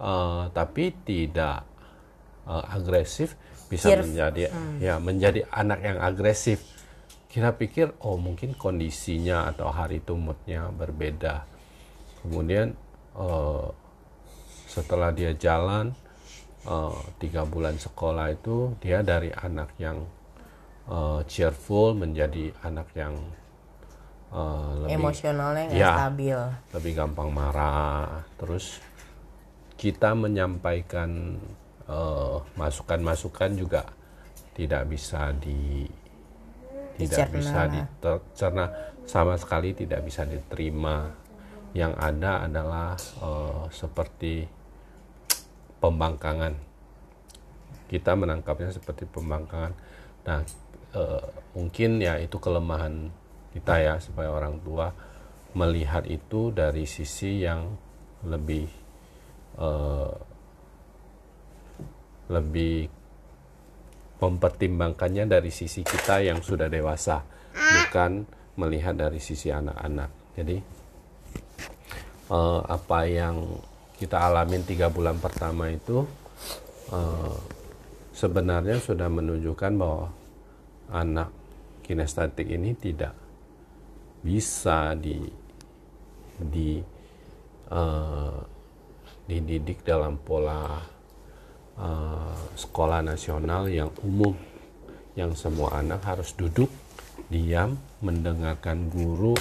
uh, 0.02 0.50
tapi 0.50 0.94
tidak 1.06 1.62
uh, 2.46 2.64
agresif 2.72 3.38
bisa 3.68 4.00
menjadi 4.00 4.48
hmm. 4.48 4.80
ya 4.80 4.96
menjadi 4.96 5.44
anak 5.52 5.80
yang 5.84 5.98
agresif. 6.00 6.64
Kita 7.28 7.52
pikir 7.52 7.92
oh 8.00 8.16
mungkin 8.16 8.56
kondisinya 8.56 9.52
atau 9.52 9.68
hari 9.68 10.00
itu 10.00 10.16
moodnya 10.16 10.72
berbeda. 10.72 11.44
Kemudian 12.24 12.72
uh, 13.12 13.68
setelah 14.78 15.10
dia 15.10 15.34
jalan 15.34 15.90
uh, 16.70 16.94
tiga 17.18 17.42
bulan 17.42 17.74
sekolah 17.74 18.30
itu 18.30 18.78
dia 18.78 19.02
dari 19.02 19.34
anak 19.34 19.74
yang 19.82 20.06
uh, 20.86 21.20
cheerful 21.26 21.98
menjadi 21.98 22.54
anak 22.62 22.86
yang 22.94 23.14
uh, 24.30 24.86
lebih 24.86 25.02
emosionalnya 25.02 25.66
ya, 25.74 25.90
stabil. 25.98 26.38
lebih 26.78 26.92
gampang 26.94 27.34
marah. 27.34 28.22
Terus 28.38 28.78
kita 29.74 30.14
menyampaikan 30.14 31.38
masukan-masukan 32.54 33.50
uh, 33.54 33.58
juga 33.58 33.82
tidak 34.52 34.92
bisa 34.92 35.32
di 35.32 35.88
tidak 37.00 37.30
dicerna. 37.32 37.38
bisa 37.38 37.60
dicerna 37.70 38.64
sama 39.08 39.34
sekali 39.40 39.72
tidak 39.72 40.04
bisa 40.04 40.22
diterima. 40.28 41.26
Yang 41.76 41.92
ada 42.00 42.48
adalah 42.48 42.96
uh, 43.20 43.68
seperti 43.68 44.57
pembangkangan. 45.78 46.54
Kita 47.88 48.12
menangkapnya 48.14 48.74
seperti 48.74 49.08
pembangkangan. 49.08 49.72
Nah, 50.28 50.40
e, 50.92 51.02
mungkin 51.56 52.02
ya 52.02 52.20
itu 52.20 52.36
kelemahan 52.36 53.08
kita 53.56 53.74
ya 53.80 53.94
supaya 53.96 54.28
orang 54.28 54.60
tua 54.60 54.92
melihat 55.56 56.04
itu 56.04 56.52
dari 56.52 56.84
sisi 56.84 57.40
yang 57.42 57.72
lebih 58.28 58.68
e, 59.56 59.68
lebih 62.28 62.76
mempertimbangkannya 64.18 65.30
dari 65.30 65.48
sisi 65.48 65.80
kita 65.86 66.20
yang 66.20 66.42
sudah 66.42 66.66
dewasa, 66.66 67.22
bukan 67.54 68.26
melihat 68.58 68.98
dari 68.98 69.22
sisi 69.22 69.48
anak-anak. 69.48 70.10
Jadi 70.36 70.56
e, 72.28 72.38
apa 72.68 73.00
yang 73.08 73.46
kita 73.98 74.14
alamin 74.14 74.62
tiga 74.62 74.86
bulan 74.86 75.18
pertama 75.18 75.68
itu 75.74 76.06
uh, 76.94 77.36
sebenarnya 78.14 78.78
sudah 78.78 79.10
menunjukkan 79.10 79.72
bahwa 79.74 80.14
anak 80.94 81.34
kinestetik 81.82 82.46
ini 82.46 82.78
tidak 82.78 83.12
bisa 84.22 84.94
di 84.94 85.18
di 86.38 86.78
uh, 87.74 88.38
dididik 89.26 89.82
dalam 89.82 90.14
pola 90.22 90.78
uh, 91.76 92.38
sekolah 92.54 93.02
nasional 93.02 93.66
yang 93.66 93.90
umum 94.06 94.32
yang 95.18 95.34
semua 95.34 95.82
anak 95.82 96.06
harus 96.06 96.32
duduk 96.38 96.70
diam 97.26 97.74
mendengarkan 97.98 98.86
guru 98.88 99.34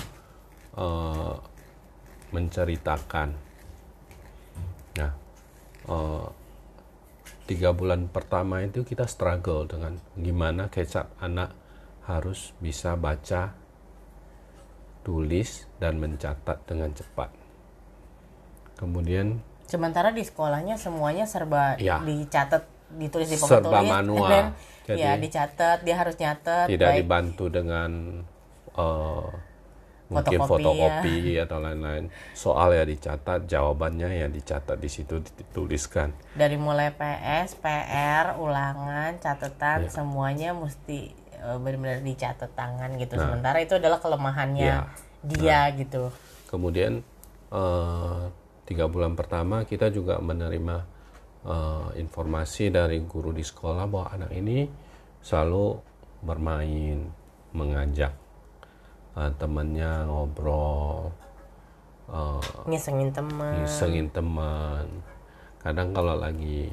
uh, 0.75 1.37
menceritakan 2.33 3.46
Nah, 4.97 5.11
uh, 5.87 6.27
tiga 7.47 7.71
bulan 7.71 8.09
pertama 8.11 8.65
itu 8.65 8.83
kita 8.83 9.07
struggle 9.07 9.69
dengan 9.69 10.01
gimana 10.17 10.67
kecap 10.67 11.13
anak 11.21 11.55
harus 12.09 12.51
bisa 12.59 12.97
baca, 12.97 13.55
tulis 15.05 15.69
dan 15.79 16.01
mencatat 16.01 16.57
dengan 16.67 16.91
cepat. 16.91 17.31
Kemudian 18.75 19.39
sementara 19.67 20.15
di 20.15 20.23
sekolahnya 20.23 20.79
semuanya 20.79 21.27
serba 21.27 21.75
ya, 21.79 21.99
dicatat, 21.99 22.63
ditulis 22.95 23.27
di 23.27 23.37
papan 23.39 23.49
serba 23.51 23.79
tulis, 23.79 23.91
manual. 23.91 24.29
Dan, 24.31 24.45
Jadi, 24.87 25.03
ya 25.03 25.11
dicatat, 25.19 25.77
dia 25.83 25.95
harus 25.99 26.15
nyatet. 26.15 26.67
Tidak 26.71 26.89
baik. 26.95 26.99
dibantu 27.03 27.45
dengan 27.51 28.23
uh, 28.79 29.27
mungkin 30.07 30.39
fotokopi, 30.39 31.35
ya. 31.35 31.43
atau 31.43 31.59
lain-lain. 31.59 32.07
Soal 32.31 32.75
ya 32.75 32.83
dicatat 32.87 33.47
jawabannya 33.47 34.23
ya 34.23 34.27
dicatat 34.31 34.79
di 34.79 34.89
situ 34.89 35.19
dituliskan. 35.19 36.15
Dari 36.33 36.55
mulai 36.55 36.95
PS 36.95 37.59
PR 37.59 38.39
ulangan 38.39 39.19
catatan 39.19 39.87
ya. 39.87 39.91
semuanya 39.91 40.55
mesti 40.55 41.11
uh, 41.43 41.59
benar-benar 41.59 42.03
dicatat 42.03 42.51
tangan 42.55 42.95
gitu. 42.95 43.19
Nah, 43.19 43.21
sementara 43.27 43.57
itu 43.59 43.75
adalah 43.75 43.99
kelemahannya 43.99 44.67
ya. 44.67 44.81
dia 45.23 45.67
nah, 45.67 45.75
gitu. 45.75 46.03
Kemudian 46.47 47.03
uh, 47.51 48.31
tiga 48.63 48.87
bulan 48.87 49.15
pertama 49.19 49.67
kita 49.67 49.91
juga 49.91 50.19
menerima 50.23 50.87
uh, 51.43 51.89
informasi 51.99 52.71
dari 52.71 53.03
guru 53.03 53.35
di 53.35 53.43
sekolah 53.43 53.83
bahwa 53.87 54.07
anak 54.15 54.31
ini 54.31 54.67
selalu 55.19 55.79
bermain 56.23 57.11
mengajak 57.51 58.26
uh, 59.17 59.31
temennya 59.41 60.05
ngobrol 60.05 61.09
eh, 62.13 62.41
Ngesengin 62.69 63.09
teman. 63.09 63.65
ngisengin 63.65 64.07
teman. 64.13 64.85
Kadang 65.57 65.91
kalau 65.91 66.15
lagi 66.15 66.69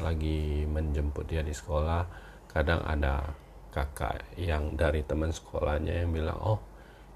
lagi 0.00 0.64
menjemput 0.66 1.28
dia 1.28 1.44
di 1.44 1.52
sekolah 1.52 2.08
kadang 2.48 2.80
ada 2.82 3.36
kakak 3.70 4.24
yang 4.34 4.74
dari 4.74 5.04
teman 5.04 5.30
sekolahnya 5.30 6.02
yang 6.02 6.10
bilang 6.10 6.36
oh 6.40 6.60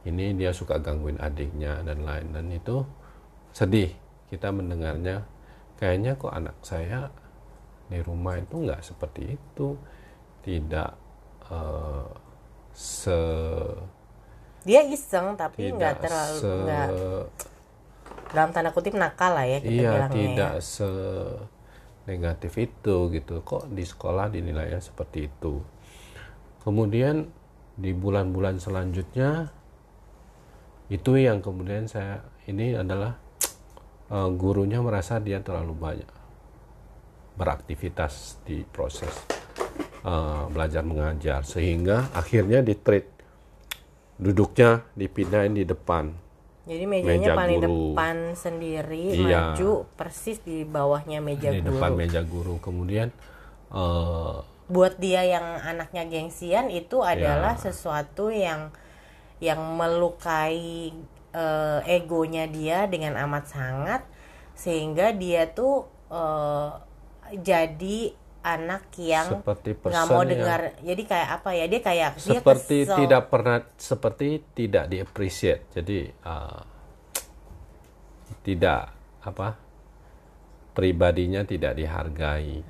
ini 0.07 0.39
dia 0.39 0.55
suka 0.55 0.79
gangguin 0.79 1.19
adiknya 1.19 1.83
dan 1.83 2.07
lain. 2.07 2.31
Dan 2.31 2.47
itu 2.55 2.87
sedih. 3.51 3.91
Kita 4.27 4.55
mendengarnya 4.55 5.27
kayaknya 5.79 6.15
kok 6.19 6.35
anak 6.35 6.57
saya 6.63 7.11
di 7.87 7.99
rumah 8.03 8.39
itu 8.39 8.55
nggak 8.63 8.83
seperti 8.87 9.35
itu. 9.35 9.75
Tidak 10.47 10.93
eh, 11.51 12.07
se 12.71 13.19
Dia 14.67 14.83
iseng 14.83 15.39
tapi 15.39 15.71
nggak 15.71 15.95
terlalu 16.03 16.37
se 16.43 16.51
nggak 16.51 16.89
dalam 18.35 18.51
tanda 18.51 18.75
kutip 18.75 18.99
nakal 18.99 19.39
lah 19.39 19.47
ya 19.47 19.59
kita 19.63 19.71
iya 19.71 19.91
bilangnya. 19.95 20.17
tidak 20.19 20.55
ya. 20.59 20.65
se 20.65 20.91
negatif 22.07 22.53
itu 22.59 22.97
gitu 23.15 23.43
kok 23.43 23.71
di 23.71 23.83
sekolah 23.87 24.31
dinilainya 24.31 24.83
seperti 24.83 25.31
itu 25.31 25.63
kemudian 26.63 27.31
di 27.77 27.97
bulan-bulan 27.97 28.61
selanjutnya 28.61 29.51
itu 30.87 31.19
yang 31.19 31.43
kemudian 31.43 31.91
saya 31.91 32.23
ini 32.47 32.79
adalah 32.79 33.19
eh, 34.11 34.31
gurunya 34.35 34.79
merasa 34.85 35.19
dia 35.19 35.43
terlalu 35.43 35.75
banyak 35.75 36.11
beraktivitas 37.37 38.43
di 38.47 38.63
proses 38.69 39.13
eh, 40.07 40.45
belajar 40.51 40.87
mengajar 40.87 41.43
sehingga 41.43 42.11
akhirnya 42.15 42.63
di 42.63 42.75
treat 42.79 43.16
duduknya 44.17 44.85
dipindahin 44.93 45.53
di 45.53 45.63
depan 45.63 46.13
Jadi 46.67 46.83
mejanya 46.83 47.31
meja 47.31 47.39
paling 47.39 47.59
guru. 47.59 47.69
depan 47.93 48.17
sendiri 48.35 49.05
Iya. 49.15 49.55
maju 49.55 49.71
persis 49.95 50.41
di 50.41 50.63
bawahnya 50.63 51.21
meja 51.21 51.49
di 51.49 51.61
guru. 51.61 51.69
depan 51.73 51.91
meja 51.95 52.21
guru 52.23 52.59
kemudian 52.59 53.09
eh, 53.71 54.37
Buat 54.67 54.99
dia 54.99 55.23
yang 55.23 55.63
anaknya 55.63 56.03
gengsian 56.05 56.67
itu 56.69 56.99
adalah 56.99 57.55
Ya. 57.55 57.63
sesuatu 57.63 58.29
yang 58.29 58.75
yang 59.39 59.63
melukai 59.77 60.91
eh, 61.31 61.81
egonya 61.87 62.49
dia 62.49 62.89
dengan 62.89 63.15
amat 63.21 63.45
sangat 63.47 64.03
sehingga 64.55 65.13
dia 65.13 65.47
tuh 65.47 65.85
eh, 66.09 66.71
jadi 67.37 68.17
anak 68.47 68.95
yang 69.03 69.27
seperti 69.43 69.75
nggak 69.75 70.07
mau 70.07 70.23
yang 70.23 70.31
dengar. 70.31 70.61
Jadi 70.79 71.03
kayak 71.03 71.29
apa 71.43 71.51
ya? 71.59 71.65
Dia 71.67 71.81
kayak 71.83 72.11
dia 72.15 72.39
seperti 72.39 72.79
kesel. 72.87 72.99
tidak 73.03 73.23
pernah 73.27 73.59
seperti 73.75 74.29
tidak 74.55 74.85
di 74.87 74.97
appreciate 75.03 75.67
jadi 75.75 75.99
uh, 76.23 76.63
tidak 78.47 78.95
apa 79.27 79.59
pribadinya 80.77 81.43
tidak 81.43 81.75
dihargai. 81.75 82.63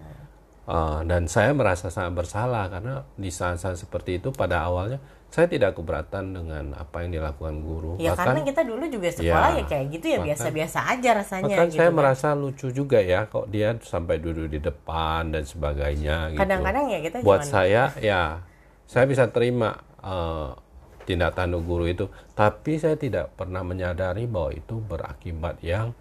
Uh, 0.66 1.06
dan 1.06 1.30
saya 1.30 1.54
merasa 1.54 1.94
sangat 1.94 2.26
bersalah 2.26 2.66
karena 2.66 3.06
di 3.14 3.30
saat-saat 3.30 3.78
seperti 3.78 4.18
itu 4.18 4.34
pada 4.34 4.66
awalnya 4.66 4.98
saya 5.36 5.52
tidak 5.52 5.76
keberatan 5.76 6.32
dengan 6.32 6.72
apa 6.80 7.04
yang 7.04 7.20
dilakukan 7.20 7.60
guru. 7.60 8.00
Ya 8.00 8.16
bahkan 8.16 8.32
karena 8.32 8.48
kita 8.48 8.62
dulu 8.64 8.84
juga 8.88 9.08
sekolah 9.12 9.50
Ya, 9.52 9.60
ya, 9.60 9.64
kayak 9.68 9.86
gitu 9.92 10.06
ya 10.08 10.18
biasa-biasa 10.24 10.78
aja 10.96 11.10
rasanya 11.12 11.44
bahkan 11.44 11.68
gitu 11.68 11.76
saya 11.76 11.90
kan. 11.92 11.96
merasa 12.00 12.28
lucu 12.32 12.66
juga 12.72 12.98
ya 13.04 13.28
kok 13.28 13.52
dia 13.52 13.76
sampai 13.84 14.16
duduk 14.16 14.48
di 14.48 14.64
depan 14.64 15.36
dan 15.36 15.44
sebagainya 15.44 16.32
gitu. 16.32 16.40
Kadang-kadang 16.40 16.88
ya 16.88 16.98
kita 17.04 17.16
buat 17.20 17.44
cuman 17.44 17.52
saya 17.52 17.92
ya 18.00 18.40
saya 18.88 19.04
bisa 19.04 19.28
terima 19.28 19.76
eh, 20.00 20.56
tindak 21.04 21.36
tanduk 21.36 21.68
guru 21.68 21.84
itu. 21.84 22.08
Tapi 22.32 22.80
saya 22.80 22.96
tidak 22.96 23.36
pernah 23.36 23.60
menyadari 23.60 24.24
bahwa 24.24 24.56
itu 24.56 24.80
berakibat 24.80 25.60
yang 25.60 25.92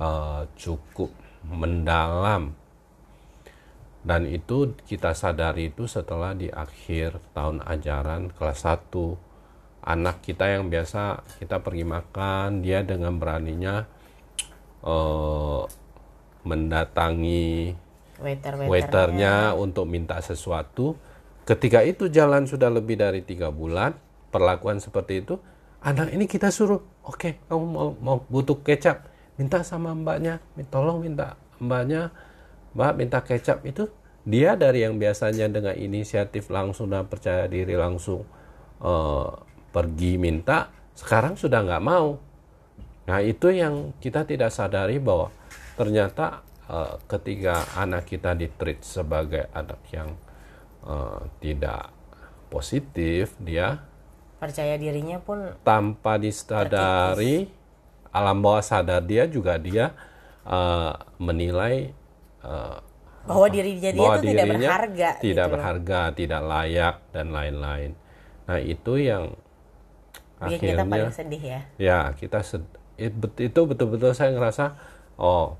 eh, 0.00 0.42
cukup 0.56 1.12
mendalam 1.44 2.56
dan 4.02 4.26
itu 4.26 4.74
kita 4.86 5.14
sadari 5.14 5.70
itu 5.70 5.86
setelah 5.86 6.34
di 6.34 6.50
akhir 6.50 7.22
tahun 7.34 7.62
ajaran 7.62 8.34
kelas 8.34 8.66
1 8.66 9.32
anak 9.82 10.22
kita 10.22 10.46
yang 10.46 10.70
biasa 10.70 11.22
kita 11.42 11.58
pergi 11.58 11.82
makan 11.86 12.62
dia 12.62 12.86
dengan 12.86 13.18
beraninya 13.18 13.86
eh, 14.82 15.62
mendatangi 16.42 17.74
waiter 18.22 18.52
waiternya 18.66 19.58
untuk 19.58 19.86
minta 19.90 20.22
sesuatu. 20.22 20.94
Ketika 21.42 21.82
itu 21.82 22.06
jalan 22.06 22.46
sudah 22.46 22.70
lebih 22.70 22.94
dari 22.94 23.26
tiga 23.26 23.50
bulan, 23.50 23.98
perlakuan 24.30 24.78
seperti 24.78 25.26
itu, 25.26 25.34
anak 25.82 26.14
ini 26.14 26.30
kita 26.30 26.54
suruh, 26.54 26.78
oke, 27.02 27.50
kamu 27.50 27.64
mau, 27.66 27.90
mau 27.98 28.16
butuh 28.30 28.62
kecap, 28.62 29.10
minta 29.34 29.66
sama 29.66 29.90
mbaknya, 29.90 30.38
tolong 30.70 31.02
minta 31.02 31.34
mbaknya, 31.58 32.14
mbak 32.72 32.92
minta 32.96 33.20
kecap 33.20 33.64
itu 33.68 33.88
dia 34.22 34.54
dari 34.54 34.86
yang 34.86 35.02
biasanya 35.02 35.50
dengan 35.50 35.74
inisiatif 35.74 36.46
langsung 36.46 36.94
dan 36.94 37.10
percaya 37.10 37.50
diri 37.50 37.74
langsung 37.74 38.22
eh, 38.78 39.30
pergi 39.74 40.20
minta, 40.20 40.70
sekarang 40.94 41.34
sudah 41.34 41.64
nggak 41.64 41.82
mau. 41.82 42.20
Nah 43.08 43.18
itu 43.18 43.50
yang 43.50 43.96
kita 43.98 44.22
tidak 44.22 44.54
sadari 44.54 45.02
bahwa 45.02 45.34
ternyata 45.74 46.46
eh, 46.70 46.94
ketika 47.10 47.66
anak 47.74 48.06
kita 48.06 48.38
ditreat 48.38 48.86
sebagai 48.86 49.50
anak 49.50 49.82
yang 49.90 50.14
eh, 50.86 51.20
tidak 51.42 51.90
positif, 52.46 53.34
dia 53.42 53.82
percaya 54.38 54.74
dirinya 54.78 55.22
pun 55.22 55.54
tanpa 55.62 56.18
disadari 56.18 57.46
alam 58.10 58.42
bawah 58.42 58.58
sadar 58.62 59.02
dia 59.02 59.26
juga 59.26 59.58
dia 59.58 59.94
eh, 60.46 60.94
menilai 61.18 61.90
eh, 62.42 62.78
bahwa 63.22 63.46
diri 63.46 63.78
dia 63.78 63.94
bahwa 63.94 64.18
tuh 64.18 64.22
tidak 64.26 64.46
dirinya 64.46 64.68
berharga 64.68 65.10
tidak 65.18 65.22
gitu 65.22 65.38
loh. 65.38 65.52
berharga, 65.54 66.00
tidak 66.18 66.42
layak 66.42 66.96
dan 67.14 67.26
lain-lain. 67.30 67.90
Nah 68.50 68.58
itu 68.58 68.92
yang 68.98 69.24
kita 70.42 70.58
akhirnya 70.58 70.84
paling 70.90 71.14
sedih 71.14 71.42
ya 71.42 71.60
ya 71.78 72.00
kita 72.18 72.42
sed- 72.42 72.78
itu 73.38 73.60
betul-betul 73.62 74.10
saya 74.10 74.34
ngerasa 74.34 74.74
oh 75.22 75.54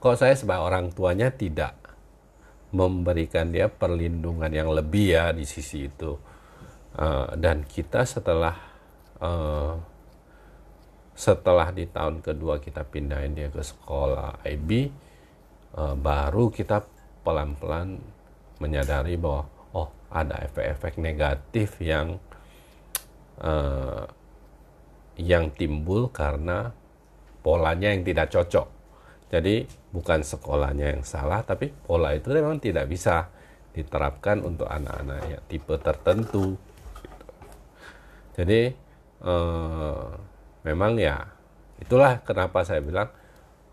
kok 0.00 0.16
saya 0.16 0.32
sebagai 0.32 0.64
orang 0.64 0.88
tuanya 0.96 1.28
tidak 1.28 1.76
memberikan 2.72 3.52
dia 3.52 3.68
perlindungan 3.68 4.48
yang 4.48 4.72
lebih 4.72 5.12
ya 5.12 5.28
di 5.36 5.44
sisi 5.44 5.92
itu 5.92 6.16
Eh, 6.96 7.28
dan 7.36 7.60
kita 7.68 8.08
setelah 8.08 8.56
eh, 9.20 9.74
setelah 11.12 11.68
di 11.68 11.84
tahun 11.84 12.24
kedua 12.24 12.56
kita 12.56 12.88
pindahin 12.88 13.36
dia 13.36 13.52
ke 13.52 13.60
sekolah 13.60 14.40
IB 14.48 14.88
baru 15.76 16.48
kita 16.48 16.80
pelan-pelan 17.20 18.00
menyadari 18.62 19.20
bahwa 19.20 19.44
oh 19.76 19.88
ada 20.08 20.40
efek-efek 20.46 20.96
negatif 20.96 21.76
yang 21.84 22.16
eh, 23.42 24.04
yang 25.20 25.52
timbul 25.52 26.08
karena 26.12 26.72
polanya 27.40 27.92
yang 27.92 28.04
tidak 28.04 28.32
cocok. 28.32 28.68
Jadi 29.26 29.66
bukan 29.90 30.22
sekolahnya 30.22 30.96
yang 30.96 31.02
salah, 31.02 31.42
tapi 31.42 31.72
pola 31.72 32.14
itu 32.14 32.30
memang 32.30 32.62
tidak 32.62 32.86
bisa 32.86 33.26
diterapkan 33.74 34.40
untuk 34.40 34.70
anak-anak 34.70 35.20
yang 35.28 35.42
tipe 35.50 35.74
tertentu. 35.82 36.54
Jadi 38.36 38.70
eh, 39.24 40.06
memang 40.64 40.92
ya 40.96 41.26
itulah 41.76 42.24
kenapa 42.24 42.64
saya 42.64 42.80
bilang 42.80 43.12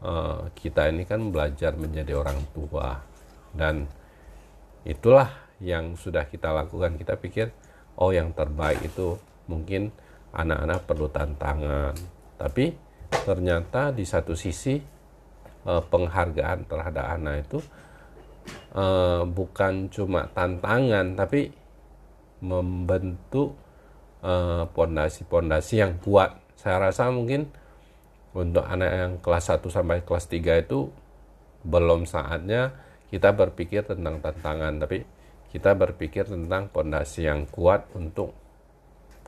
eh, 0.04 0.40
kita 0.52 0.92
ini 0.92 1.08
kan 1.08 1.32
belajar 1.32 1.74
menjadi 1.80 2.20
orang 2.20 2.40
tua 2.52 3.00
dan 3.56 3.88
itulah 4.84 5.32
yang 5.64 5.96
sudah 5.96 6.28
kita 6.28 6.52
lakukan. 6.52 7.00
Kita 7.00 7.16
pikir 7.16 7.48
oh 7.96 8.12
yang 8.12 8.36
terbaik 8.36 8.84
itu 8.84 9.16
mungkin 9.48 9.96
anak-anak 10.36 10.80
perlu 10.84 11.08
tantangan, 11.08 11.96
tapi 12.36 12.76
ternyata 13.24 13.96
di 13.96 14.04
satu 14.04 14.36
sisi 14.36 14.76
eh, 15.64 15.84
penghargaan 15.88 16.60
terhadap 16.68 17.06
anak 17.16 17.36
itu 17.48 17.60
eh, 18.76 19.24
bukan 19.24 19.88
cuma 19.88 20.28
tantangan, 20.36 21.16
tapi 21.16 21.50
membentuk 22.44 23.56
pondasi-pondasi 24.72 25.84
yang 25.84 26.00
kuat. 26.00 26.40
Saya 26.56 26.88
rasa 26.88 27.12
mungkin 27.12 27.52
untuk 28.34 28.66
anak 28.66 28.90
yang 28.92 29.12
kelas 29.22 29.54
1 29.54 29.62
sampai 29.70 30.02
kelas 30.02 30.26
3 30.26 30.66
itu 30.66 30.90
belum 31.64 32.10
saatnya 32.10 32.74
kita 33.14 33.30
berpikir 33.30 33.86
tentang 33.86 34.18
tantangan, 34.20 34.82
tapi 34.82 35.06
kita 35.54 35.78
berpikir 35.78 36.26
tentang 36.26 36.66
pondasi 36.74 37.30
yang 37.30 37.46
kuat 37.46 37.86
untuk 37.94 38.34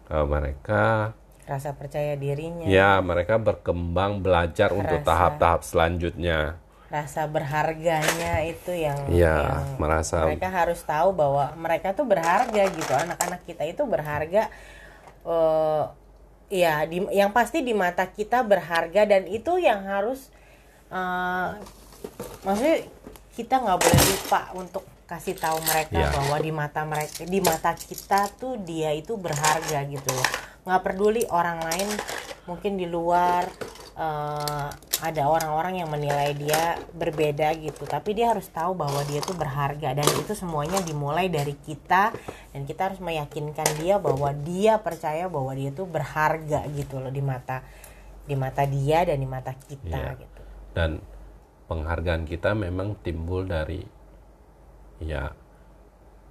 eh, 0.09 0.25
mereka 0.25 1.13
rasa 1.45 1.77
percaya 1.77 2.17
dirinya 2.17 2.65
ya 2.65 2.97
mereka 3.05 3.37
berkembang 3.37 4.25
belajar 4.25 4.73
untuk 4.73 5.05
Rasa. 5.05 5.07
tahap-tahap 5.07 5.61
selanjutnya. 5.61 6.57
rasa 6.85 7.25
berharganya 7.29 8.45
itu 8.45 8.71
yang, 8.71 8.95
Ya, 9.09 9.61
yang 9.61 9.77
merasa 9.77 10.25
mereka 10.25 10.49
harus 10.49 10.81
tahu 10.85 11.13
bahwa 11.13 11.53
mereka 11.57 11.93
tuh 11.93 12.05
berharga 12.09 12.63
gitu 12.71 12.93
anak-anak 12.93 13.41
kita 13.45 13.61
itu 13.69 13.83
berharga 13.85 14.49
eh, 15.25 15.83
ya 16.47 16.85
di, 16.85 17.01
yang 17.09 17.33
pasti 17.33 17.61
di 17.61 17.73
mata 17.73 18.05
kita 18.05 18.45
berharga 18.45 19.01
dan 19.03 19.25
itu 19.25 19.57
yang 19.57 19.81
harus 19.83 20.29
eh, 20.87 21.49
maksudnya 22.45 22.85
kita 23.35 23.55
nggak 23.59 23.79
boleh 23.81 24.01
lupa 24.07 24.41
untuk 24.55 24.83
kasih 25.05 25.37
tahu 25.37 25.61
mereka 25.61 26.01
Iya. 26.01 26.09
bahwa 26.09 26.37
di 26.41 26.51
mata 26.51 26.81
mereka 26.81 27.25
di 27.25 27.39
mata 27.41 27.73
kita 27.73 28.25
tuh 28.37 28.57
dia 28.57 28.89
itu 28.93 29.13
berharga 29.17 29.85
gitu 29.85 30.09
loh 30.09 30.29
nggak 30.65 30.81
peduli 30.81 31.21
orang 31.29 31.61
lain 31.61 31.89
mungkin 32.45 32.73
di 32.77 32.89
luar 32.89 33.45
eh, 33.97 34.69
ada 35.03 35.27
orang-orang 35.27 35.83
yang 35.83 35.89
menilai 35.91 36.31
dia 36.31 36.79
berbeda 36.95 37.51
gitu. 37.59 37.83
Tapi 37.83 38.15
dia 38.15 38.31
harus 38.31 38.47
tahu 38.47 38.79
bahwa 38.79 39.03
dia 39.03 39.19
tuh 39.19 39.35
berharga. 39.35 39.91
Dan 39.91 40.07
itu 40.15 40.31
semuanya 40.31 40.79
dimulai 40.79 41.27
dari 41.27 41.51
kita. 41.51 42.15
Dan 42.55 42.63
kita 42.63 42.87
harus 42.91 43.03
meyakinkan 43.03 43.67
dia 43.83 43.99
bahwa 43.99 44.31
dia 44.31 44.79
percaya 44.79 45.27
bahwa 45.27 45.51
dia 45.51 45.75
tuh 45.75 45.83
berharga 45.83 46.63
gitu 46.71 47.03
loh 47.03 47.11
di 47.11 47.19
mata 47.19 47.59
di 48.25 48.33
mata 48.33 48.65
dia 48.65 49.05
dan 49.05 49.21
di 49.21 49.29
mata 49.29 49.53
kita 49.53 49.85
Iya. 49.85 50.17
gitu. 50.17 50.41
Dan 50.73 50.97
penghargaan 51.69 52.25
kita 52.25 52.57
memang 52.57 52.97
timbul 53.03 53.45
dari 53.45 53.85
ya 54.97 55.29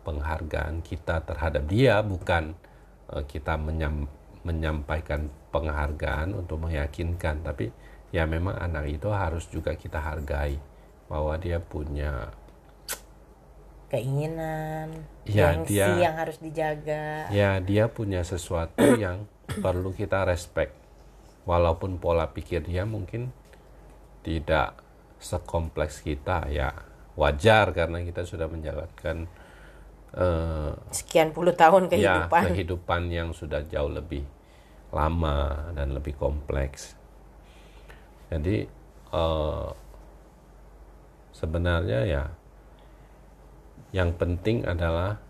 penghargaan 0.02 0.82
kita 0.82 1.22
terhadap 1.22 1.64
dia 1.70 2.02
bukan 2.02 2.56
eh, 3.14 3.24
kita 3.28 3.54
menyam- 3.54 4.10
menyampaikan 4.42 5.30
penghargaan 5.54 6.34
untuk 6.34 6.66
meyakinkan. 6.66 7.46
Tapi 7.46 7.70
ya 8.14 8.30
memang 8.30 8.54
anak 8.54 8.86
itu 8.86 9.10
harus 9.10 9.50
juga 9.50 9.74
kita 9.74 9.98
hargai 9.98 10.54
bahwa 11.10 11.34
dia 11.34 11.58
punya 11.58 12.30
keinginan 13.90 14.90
Ya, 15.24 15.56
dia- 15.64 15.96
yang 16.04 16.20
harus 16.20 16.36
dijaga. 16.36 17.32
Ya 17.32 17.56
dia 17.58 17.88
punya 17.88 18.20
sesuatu 18.22 18.84
yang 19.02 19.24
perlu 19.48 19.96
kita 19.96 20.22
respect. 20.28 20.76
Walaupun 21.48 21.96
pola 21.96 22.28
pikir 22.28 22.64
dia 22.64 22.84
mungkin 22.84 23.32
tidak 24.20 24.76
sekompleks 25.20 26.00
kita 26.00 26.48
ya 26.48 26.72
wajar 27.16 27.72
karena 27.72 28.00
kita 28.04 28.24
sudah 28.24 28.48
menjalankan 28.48 29.24
eh, 30.12 30.72
sekian 30.92 31.32
puluh 31.32 31.52
tahun 31.56 31.88
ya 31.88 32.28
kehidupan. 32.28 32.42
kehidupan 32.52 33.02
yang 33.08 33.28
sudah 33.32 33.64
jauh 33.64 33.88
lebih 33.88 34.24
lama 34.92 35.72
dan 35.72 35.92
lebih 35.92 36.16
kompleks 36.16 36.96
jadi 38.32 38.66
eh, 39.12 39.70
sebenarnya 41.34 42.00
ya 42.06 42.24
yang 43.94 44.10
penting 44.18 44.66
adalah 44.66 45.22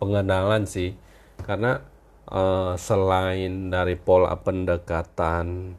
pengenalan 0.00 0.64
sih. 0.64 0.96
Karena 1.44 1.80
eh, 2.28 2.74
selain 2.80 3.68
dari 3.68 4.00
pola 4.00 4.32
pendekatan 4.40 5.76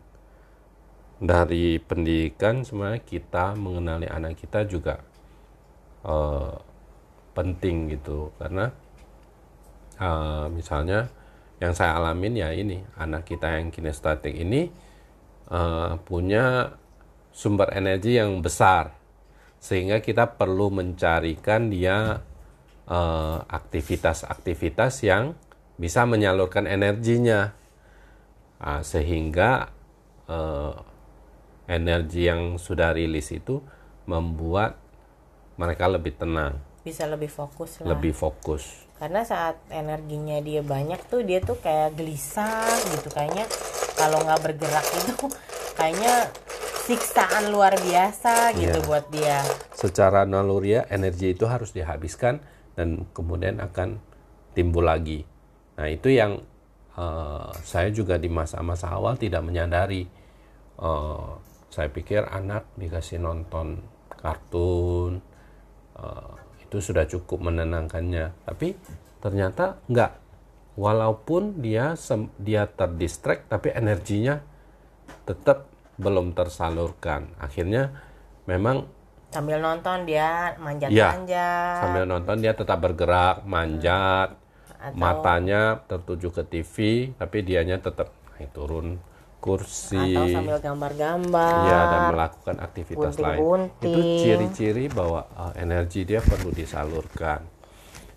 dari 1.22 1.78
pendidikan 1.78 2.66
sebenarnya 2.66 3.02
kita 3.06 3.54
mengenali 3.58 4.10
anak 4.10 4.38
kita 4.38 4.66
juga 4.70 5.02
eh, 6.06 6.56
penting 7.34 7.98
gitu. 7.98 8.30
Karena 8.38 8.70
eh, 9.98 10.46
misalnya 10.54 11.10
yang 11.62 11.74
saya 11.78 11.98
alamin 11.98 12.34
ya 12.42 12.50
ini 12.54 12.82
anak 12.98 13.30
kita 13.30 13.62
yang 13.62 13.70
kinestetik 13.70 14.34
ini 14.34 14.70
eh, 15.52 15.92
punya 16.08 16.72
sumber 17.36 17.76
energi 17.76 18.16
yang 18.16 18.40
besar. 18.40 18.96
Sehingga 19.62 20.02
kita 20.02 20.40
perlu 20.40 20.72
mencarikan 20.74 21.70
dia 21.70 22.24
eh, 22.88 23.38
aktivitas-aktivitas 23.46 25.04
yang 25.06 25.36
bisa 25.76 26.08
menyalurkan 26.08 26.66
energinya. 26.66 27.54
Ah, 28.62 28.82
sehingga 28.82 29.70
eh, 30.32 30.74
energi 31.70 32.28
yang 32.28 32.58
sudah 32.58 32.92
rilis 32.94 33.32
itu 33.32 33.62
membuat 34.10 34.76
mereka 35.56 35.86
lebih 35.88 36.18
tenang, 36.18 36.58
bisa 36.82 37.06
lebih 37.06 37.30
fokus 37.30 37.80
lah. 37.80 37.94
Lebih 37.96 38.14
fokus. 38.18 38.90
karena 39.02 39.26
saat 39.26 39.58
energinya 39.74 40.38
dia 40.46 40.62
banyak 40.62 41.02
tuh 41.10 41.26
dia 41.26 41.42
tuh 41.42 41.58
kayak 41.58 41.98
gelisah 41.98 42.70
gitu. 42.94 43.10
Kayaknya 43.10 43.50
kalau 44.02 44.18
nggak 44.26 44.42
bergerak 44.42 44.86
itu 44.98 45.14
kayaknya 45.78 46.16
siksaan 46.82 47.54
luar 47.54 47.78
biasa 47.78 48.58
gitu 48.58 48.82
Iya. 48.82 48.88
buat 48.90 49.06
dia 49.14 49.38
Secara 49.78 50.26
naluriah 50.26 50.90
energi 50.90 51.38
itu 51.38 51.46
harus 51.46 51.70
dihabiskan 51.72 52.42
dan 52.74 53.06
kemudian 53.14 53.62
akan 53.62 54.02
timbul 54.58 54.86
lagi. 54.86 55.26
Nah 55.78 55.88
itu 55.90 56.10
yang 56.10 56.42
eh, 56.98 57.50
saya 57.62 57.90
juga 57.90 58.18
di 58.18 58.30
masa-masa 58.30 58.90
awal 58.92 59.18
tidak 59.18 59.42
menyadari. 59.46 60.06
Eh, 60.82 61.30
saya 61.72 61.88
pikir 61.88 62.28
anak 62.28 62.68
dikasih 62.76 63.22
nonton 63.22 63.80
kartun 64.22 65.22
eh, 65.98 66.32
itu 66.66 66.78
sudah 66.78 67.06
cukup 67.06 67.42
menenangkannya. 67.42 68.46
Tapi 68.46 68.74
ternyata 69.22 69.78
enggak. 69.90 70.21
Walaupun 70.80 71.60
dia 71.60 71.94
dia 72.40 72.64
terdistract 72.66 73.52
tapi 73.52 73.76
energinya 73.76 74.40
tetap 75.28 75.68
belum 76.00 76.34
tersalurkan. 76.34 77.30
Akhirnya 77.38 77.92
memang 78.48 78.88
sambil 79.32 79.64
nonton 79.64 80.04
dia 80.04 80.60
manjat-manjat 80.60 81.80
sambil 81.80 82.04
nonton 82.04 82.36
dia 82.44 82.52
tetap 82.52 82.84
bergerak, 82.84 83.48
manjat, 83.48 84.36
Atau- 84.76 84.98
matanya 85.00 85.80
tertuju 85.88 86.36
ke 86.36 86.44
TV, 86.44 86.76
tapi 87.16 87.44
dianya 87.46 87.80
tetap 87.80 88.12
naik 88.36 88.52
turun 88.52 89.00
kursi. 89.42 90.14
atau 90.14 90.28
sambil 90.30 90.58
gambar-gambar 90.62 91.54
Ya, 91.66 91.80
dan 91.90 92.02
melakukan 92.14 92.56
aktivitas 92.62 93.18
lain. 93.18 93.40
Itu 93.82 94.02
ciri-ciri 94.22 94.86
bahwa 94.94 95.26
uh, 95.34 95.54
energi 95.58 96.06
dia 96.06 96.22
perlu 96.22 96.54
disalurkan. 96.54 97.42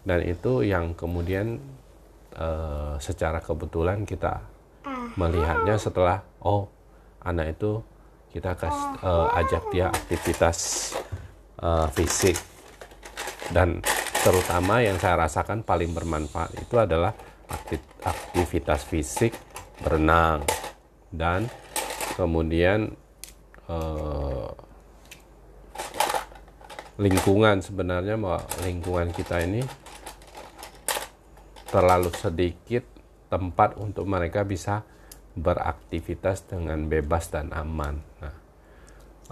Dan 0.05 0.21
itu 0.29 0.61
yang 0.61 0.93
kemudian 0.93 1.57
uh, 2.39 2.95
secara 2.99 3.39
kebetulan 3.43 4.07
kita 4.07 4.43
melihatnya 5.14 5.78
setelah 5.80 6.22
oh 6.43 6.68
anak 7.24 7.57
itu 7.57 7.80
kita 8.35 8.59
kasih 8.59 8.89
uh, 9.07 9.39
ajak 9.39 9.62
dia 9.70 9.87
aktivitas 9.95 10.59
uh, 11.62 11.87
fisik. 11.95 12.35
Dan 13.53 13.85
terutama 14.24 14.80
yang 14.80 14.97
saya 14.97 15.20
rasakan 15.20 15.62
paling 15.62 15.93
bermanfaat 15.93 16.57
itu 16.57 16.80
adalah 16.80 17.12
akti- 17.47 18.01
aktivitas 18.01 18.89
fisik 18.89 19.37
berenang. 19.85 20.41
Dan 21.12 21.45
kemudian 22.16 22.89
eh, 23.68 24.51
lingkungan. 26.99 27.61
Sebenarnya 27.61 28.16
bahwa 28.16 28.41
lingkungan 28.64 29.12
kita 29.12 29.45
ini 29.45 29.61
terlalu 31.75 32.14
sedikit 32.14 32.87
tempat 33.27 33.75
untuk 33.83 34.07
mereka 34.07 34.47
bisa 34.47 34.87
beraktivitas 35.35 36.47
dengan 36.47 36.87
bebas 36.87 37.35
dan 37.35 37.51
aman. 37.51 37.99
Nah, 38.22 38.37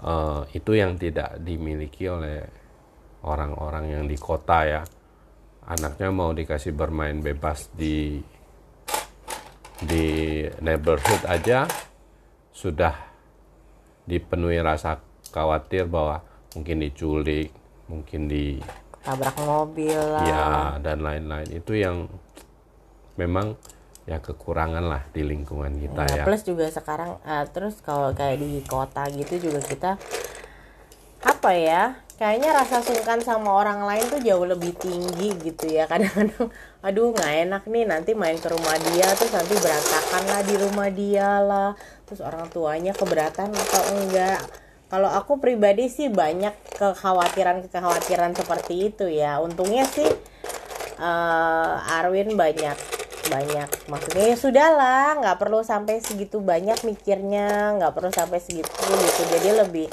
eh, 0.03 0.41
itu 0.59 0.75
yang 0.75 0.99
tidak 0.99 1.39
dimiliki 1.39 2.11
oleh 2.11 2.43
orang-orang 3.23 3.95
yang 3.95 4.03
di 4.03 4.19
kota 4.19 4.59
ya. 4.67 4.83
Anaknya 5.63 6.11
mau 6.11 6.35
dikasih 6.35 6.75
bermain 6.75 7.23
bebas 7.23 7.71
di 7.71 8.19
di 9.79 10.07
neighborhood 10.59 11.23
aja 11.23 11.63
sudah 12.51 12.91
dipenuhi 14.03 14.59
rasa 14.59 14.99
khawatir 15.31 15.87
bahwa 15.87 16.19
mungkin 16.51 16.83
diculik, 16.83 17.55
mungkin 17.87 18.27
di 18.27 18.59
tabrak 19.03 19.35
mobil 19.39 19.95
lah 19.95 20.23
ya 20.27 20.47
dan 20.83 20.99
lain-lain. 20.99 21.47
Itu 21.47 21.75
yang 21.79 22.11
memang 23.15 23.55
ya 24.03 24.19
kekurangan 24.19 24.83
lah 24.83 25.01
di 25.15 25.23
lingkungan 25.23 25.79
kita 25.79 26.03
Nah, 26.03 26.11
ya. 26.11 26.23
plus 26.27 26.43
juga 26.43 26.67
sekarang 26.67 27.23
eh, 27.23 27.45
terus 27.55 27.79
kalau 27.79 28.11
kayak 28.11 28.35
di 28.43 28.59
kota 28.67 29.07
gitu 29.07 29.39
juga 29.47 29.63
kita 29.63 29.91
apa 31.23 31.51
ya 31.55 31.95
kayaknya 32.19 32.51
rasa 32.51 32.83
sungkan 32.83 33.23
sama 33.23 33.47
orang 33.47 33.87
lain 33.87 34.03
tuh 34.11 34.19
jauh 34.19 34.43
lebih 34.43 34.75
tinggi 34.75 35.31
gitu 35.39 35.71
ya. 35.71 35.87
Kadang-kadang 35.91 36.51
aduh 36.83 37.15
nggak 37.15 37.31
enak 37.47 37.63
nih 37.71 37.83
nanti 37.87 38.11
main 38.11 38.35
ke 38.35 38.51
rumah 38.51 38.75
dia 38.91 39.07
terus 39.15 39.31
nanti 39.31 39.55
berantakan 39.55 40.23
lah 40.27 40.41
di 40.43 40.55
rumah 40.59 40.89
dia 40.91 41.29
lah 41.39 41.71
terus 42.03 42.19
orang 42.19 42.51
tuanya 42.51 42.91
keberatan 42.91 43.55
atau 43.55 43.81
enggak. 43.95 44.39
Kalau 44.91 45.09
aku 45.09 45.39
pribadi 45.41 45.87
sih 45.89 46.11
banyak 46.11 46.53
kekhawatiran 46.75 47.65
kekhawatiran 47.71 48.35
seperti 48.35 48.91
itu 48.91 49.07
ya. 49.07 49.39
Untungnya 49.39 49.87
sih 49.87 50.05
eh 50.99 51.73
Arwin 51.97 52.35
banyak 52.35 52.92
banyak. 53.29 53.69
Maksudnya 53.87 54.25
ya 54.33 54.37
sudahlah 54.37 55.07
nggak 55.19 55.37
perlu 55.39 55.63
sampai 55.63 55.99
segitu 56.03 56.43
banyak 56.43 56.79
mikirnya 56.83 57.77
nggak 57.79 57.93
perlu 57.95 58.11
sampai 58.11 58.39
segitu 58.43 58.69
gitu. 58.83 59.21
Jadi 59.31 59.49
lebih 59.53 59.87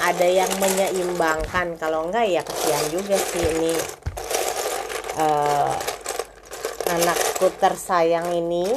ada 0.00 0.26
yang 0.26 0.48
menyeimbangkan. 0.60 1.76
Kalau 1.80 2.08
enggak 2.08 2.26
ya 2.28 2.42
kesian 2.44 2.84
juga 2.92 3.16
sih 3.18 3.44
ini 3.44 3.74
eh, 5.20 5.72
anakku 6.92 7.48
tersayang 7.58 8.32
ini. 8.32 8.70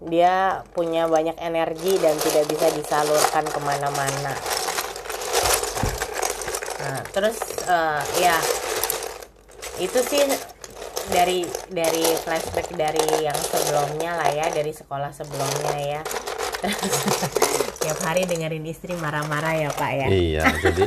Dia 0.00 0.64
punya 0.72 1.04
banyak 1.04 1.36
energi 1.36 2.00
dan 2.00 2.16
tidak 2.16 2.48
bisa 2.48 2.66
disalurkan 2.72 3.44
ke 3.44 3.60
mana-mana. 3.60 4.32
Nah 6.80 7.00
terus 7.12 7.36
eh, 7.68 8.00
ya 8.24 8.36
itu 9.80 9.96
sih 10.04 10.28
dari 11.10 11.44
dari 11.68 12.06
flashback 12.22 12.70
dari 12.74 13.26
yang 13.26 13.36
sebelumnya 13.36 14.16
lah 14.16 14.30
ya 14.30 14.46
dari 14.54 14.70
sekolah 14.70 15.10
sebelumnya 15.10 15.76
ya. 15.76 16.02
Tiap 17.82 17.98
hari 18.06 18.28
dengerin 18.28 18.64
istri 18.68 18.94
marah-marah 18.96 19.54
ya 19.58 19.70
pak 19.74 19.90
ya. 19.96 20.06
Iya, 20.06 20.44
jadi 20.70 20.84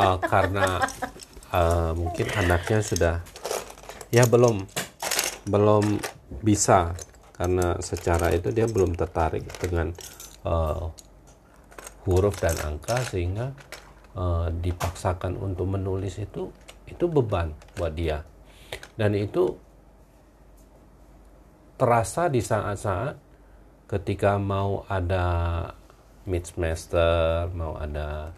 uh, 0.00 0.16
karena 0.18 0.80
uh, 1.52 1.92
mungkin 1.92 2.26
anaknya 2.34 2.80
sudah 2.80 3.14
ya 4.10 4.24
belum 4.24 4.64
belum 5.44 6.00
bisa 6.40 6.96
karena 7.34 7.76
secara 7.82 8.30
itu 8.32 8.54
dia 8.54 8.64
belum 8.70 8.94
tertarik 8.94 9.44
dengan 9.58 9.90
uh, 10.46 10.88
huruf 12.06 12.38
dan 12.38 12.54
angka 12.62 13.02
sehingga 13.02 13.52
uh, 14.14 14.48
dipaksakan 14.54 15.36
untuk 15.36 15.66
menulis 15.66 16.16
itu 16.22 16.54
itu 16.86 17.04
beban 17.10 17.52
buat 17.74 17.92
dia 17.92 18.22
dan 18.94 19.12
itu 19.12 19.56
terasa 21.74 22.30
di 22.30 22.38
saat-saat 22.38 23.18
ketika 23.90 24.38
mau 24.38 24.86
ada 24.86 25.26
mid 26.24 26.46
semester 26.46 27.50
mau 27.52 27.76
ada 27.76 28.32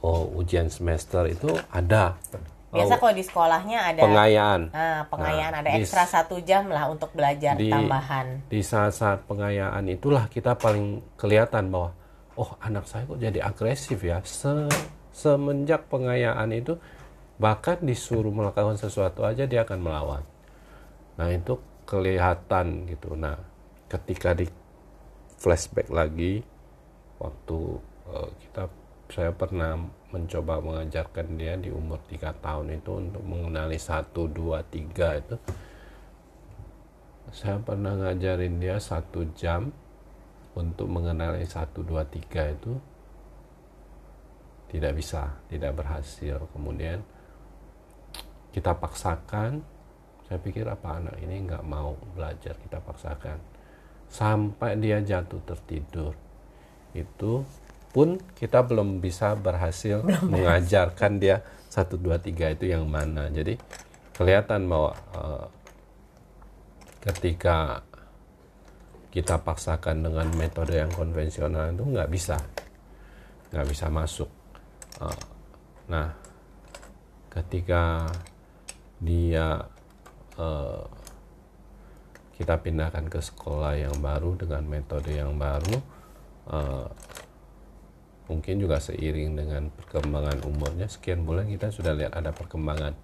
oh 0.00 0.24
ujian 0.32 0.72
semester 0.72 1.28
itu 1.28 1.50
ada. 1.68 2.16
Biasa 2.70 3.02
kalau 3.02 3.12
di 3.12 3.24
sekolahnya 3.26 3.78
ada 3.82 4.00
pengayaan. 4.00 4.60
Ah, 4.70 5.02
pengayaan. 5.10 5.52
Nah, 5.52 5.60
ada 5.60 5.70
di- 5.74 5.82
ekstra 5.82 6.06
satu 6.06 6.38
jam 6.40 6.70
lah 6.70 6.86
untuk 6.86 7.10
belajar 7.12 7.58
di 7.58 7.66
tambahan. 7.66 8.46
di 8.46 8.62
saat-saat 8.62 9.26
pengayaan 9.26 9.90
itulah 9.90 10.30
kita 10.30 10.54
paling 10.54 11.02
kelihatan 11.18 11.66
bahwa 11.68 11.90
oh 12.38 12.54
anak 12.62 12.86
saya 12.86 13.04
kok 13.04 13.18
jadi 13.18 13.42
agresif 13.42 13.98
ya. 14.00 14.22
Se- 14.22 14.70
semenjak 15.10 15.90
pengayaan 15.90 16.54
itu 16.54 16.78
bahkan 17.40 17.80
disuruh 17.80 18.28
melakukan 18.28 18.76
sesuatu 18.76 19.24
aja 19.24 19.48
dia 19.48 19.64
akan 19.64 19.80
melawan. 19.80 20.22
Nah 21.16 21.32
itu 21.32 21.56
kelihatan 21.88 22.84
gitu. 22.84 23.16
Nah 23.16 23.40
ketika 23.88 24.36
di 24.36 24.44
flashback 25.40 25.88
lagi 25.88 26.44
waktu 27.16 27.58
eh, 28.12 28.28
kita 28.44 28.68
saya 29.10 29.32
pernah 29.34 29.74
mencoba 30.14 30.62
mengajarkan 30.62 31.34
dia 31.34 31.56
di 31.58 31.72
umur 31.72 31.98
tiga 32.06 32.30
tahun 32.36 32.78
itu 32.78 32.90
untuk 32.94 33.24
mengenali 33.24 33.80
satu 33.80 34.28
dua 34.28 34.60
tiga 34.68 35.16
itu. 35.16 35.34
Saya 37.32 37.56
pernah 37.62 37.96
ngajarin 37.96 38.60
dia 38.60 38.76
satu 38.76 39.24
jam 39.32 39.72
untuk 40.54 40.86
mengenali 40.92 41.46
satu 41.46 41.80
dua 41.80 42.04
tiga 42.04 42.52
itu 42.52 42.76
tidak 44.70 44.92
bisa 45.00 45.40
tidak 45.50 45.74
berhasil. 45.78 46.46
Kemudian 46.54 47.02
kita 48.50 48.74
paksakan 48.78 49.62
saya 50.30 50.38
pikir 50.38 50.62
apa 50.62 51.02
anak 51.02 51.18
ini 51.26 51.42
nggak 51.42 51.66
mau 51.66 51.98
belajar 52.14 52.54
kita 52.54 52.78
paksakan. 52.78 53.42
Sampai 54.06 54.78
dia 54.78 55.02
jatuh 55.02 55.42
tertidur 55.42 56.14
itu 56.94 57.42
pun 57.90 58.14
kita 58.38 58.62
belum 58.62 59.02
bisa 59.02 59.34
berhasil 59.34 60.06
mengajarkan 60.30 61.18
dia 61.18 61.42
satu 61.66 61.98
dua 61.98 62.22
tiga 62.22 62.46
itu 62.46 62.70
yang 62.70 62.86
mana. 62.86 63.26
Jadi 63.26 63.58
kelihatan 64.14 64.70
bahwa 64.70 64.94
eh, 65.18 65.46
ketika 67.10 67.82
kita 69.10 69.34
paksakan 69.42 70.06
dengan 70.06 70.30
metode 70.38 70.78
yang 70.78 70.94
konvensional 70.94 71.74
itu 71.74 71.82
nggak 71.90 72.06
bisa 72.06 72.38
nggak 73.50 73.66
bisa 73.66 73.90
masuk. 73.90 74.30
Eh, 75.02 75.22
nah 75.90 76.14
ketika 77.34 78.06
dia 79.00 79.64
eh, 80.36 80.84
kita 82.40 82.56
pindahkan 82.60 83.08
ke 83.08 83.20
sekolah 83.20 83.76
yang 83.76 83.96
baru 84.00 84.36
dengan 84.36 84.64
metode 84.64 85.12
yang 85.12 85.36
baru 85.36 85.76
eh, 86.52 86.88
mungkin 88.30 88.62
juga 88.62 88.78
seiring 88.78 89.34
dengan 89.34 89.62
perkembangan 89.74 90.46
umurnya. 90.46 90.86
Sekian 90.86 91.26
bulan 91.26 91.50
kita 91.50 91.74
sudah 91.74 91.92
lihat 91.96 92.14
ada 92.14 92.30
perkembangan. 92.30 92.94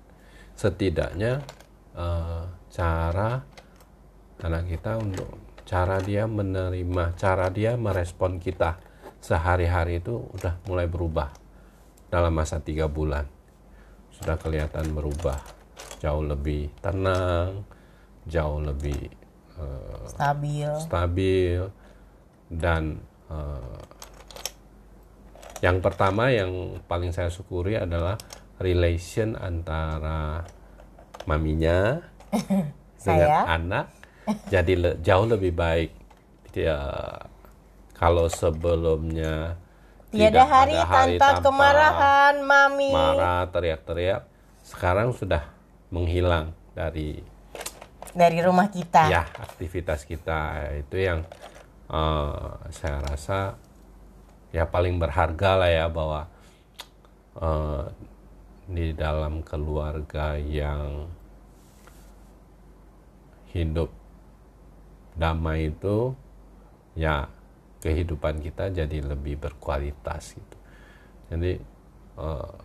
Setidaknya 0.55 1.41
eh, 1.97 2.45
cara 2.71 3.41
anak 4.41 4.69
kita 4.69 5.01
untuk 5.01 5.29
cara 5.67 5.99
dia 5.99 6.31
menerima 6.31 7.19
cara 7.19 7.51
dia 7.51 7.75
merespon 7.75 8.39
kita 8.39 8.79
sehari-hari 9.19 9.99
itu 9.99 10.23
udah 10.39 10.63
mulai 10.71 10.87
berubah 10.87 11.35
dalam 12.07 12.31
masa 12.31 12.63
tiga 12.63 12.87
bulan. 12.87 13.27
Sudah 14.15 14.39
kelihatan 14.39 14.95
berubah 14.95 15.66
jauh 16.03 16.25
lebih 16.25 16.69
tenang 16.85 17.65
jauh 18.27 18.59
lebih 18.59 19.07
eh, 19.57 20.05
stabil. 20.11 20.71
stabil. 20.83 21.63
Dan 22.47 22.99
eh, 23.31 23.79
yang 25.65 25.81
pertama 25.81 26.29
yang 26.35 26.79
paling 26.85 27.15
saya 27.15 27.31
syukuri 27.33 27.79
adalah 27.79 28.19
relation 28.61 29.39
antara 29.39 30.45
maminya 31.25 32.03
dengan 33.03 33.31
Saya? 33.31 33.43
anak 33.47 33.87
jadi 34.51 34.73
le- 34.75 34.99
jauh 35.01 35.27
lebih 35.27 35.55
baik. 35.55 35.91
Ya 36.57 36.81
kalau 37.93 38.33
sebelumnya 38.33 39.61
tiada 40.09 40.41
tidak 40.41 40.47
hari, 40.49 40.75
ada 40.81 41.37
tanpa, 41.37 41.45
kemarahan 41.45 42.35
mami. 42.41 42.91
marah 42.93 43.45
teriak-teriak 43.53 44.25
sekarang 44.65 45.13
sudah 45.13 45.45
menghilang 45.91 46.53
dari 46.75 47.23
dari 48.17 48.39
rumah 48.41 48.73
kita. 48.73 49.13
Ya 49.13 49.29
aktivitas 49.37 50.09
kita. 50.09 50.73
Itu 50.81 50.97
yang 50.97 51.21
eh, 51.93 52.49
saya 52.73 52.99
rasa 53.05 53.39
ya 54.51 54.65
paling 54.65 54.97
berharga 54.97 55.51
lah 55.61 55.71
ya 55.71 55.87
bahwa 55.93 56.21
eh, 57.37 57.85
di 58.67 58.97
dalam 58.97 59.47
keluarga 59.47 60.35
yang 60.41 61.07
hidup 63.55 63.89
damai 65.17 65.73
itu 65.73 66.13
ya 66.99 67.31
kehidupan 67.81 68.43
kita 68.43 68.73
jadi 68.73 68.99
lebih 69.05 69.39
berkualitas 69.39 70.35
gitu. 70.35 70.57
Jadi 71.31 71.53
eh, 72.17 72.57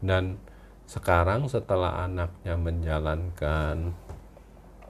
dan 0.00 0.40
sekarang 0.90 1.46
setelah 1.46 2.02
anaknya 2.02 2.58
menjalankan 2.58 3.94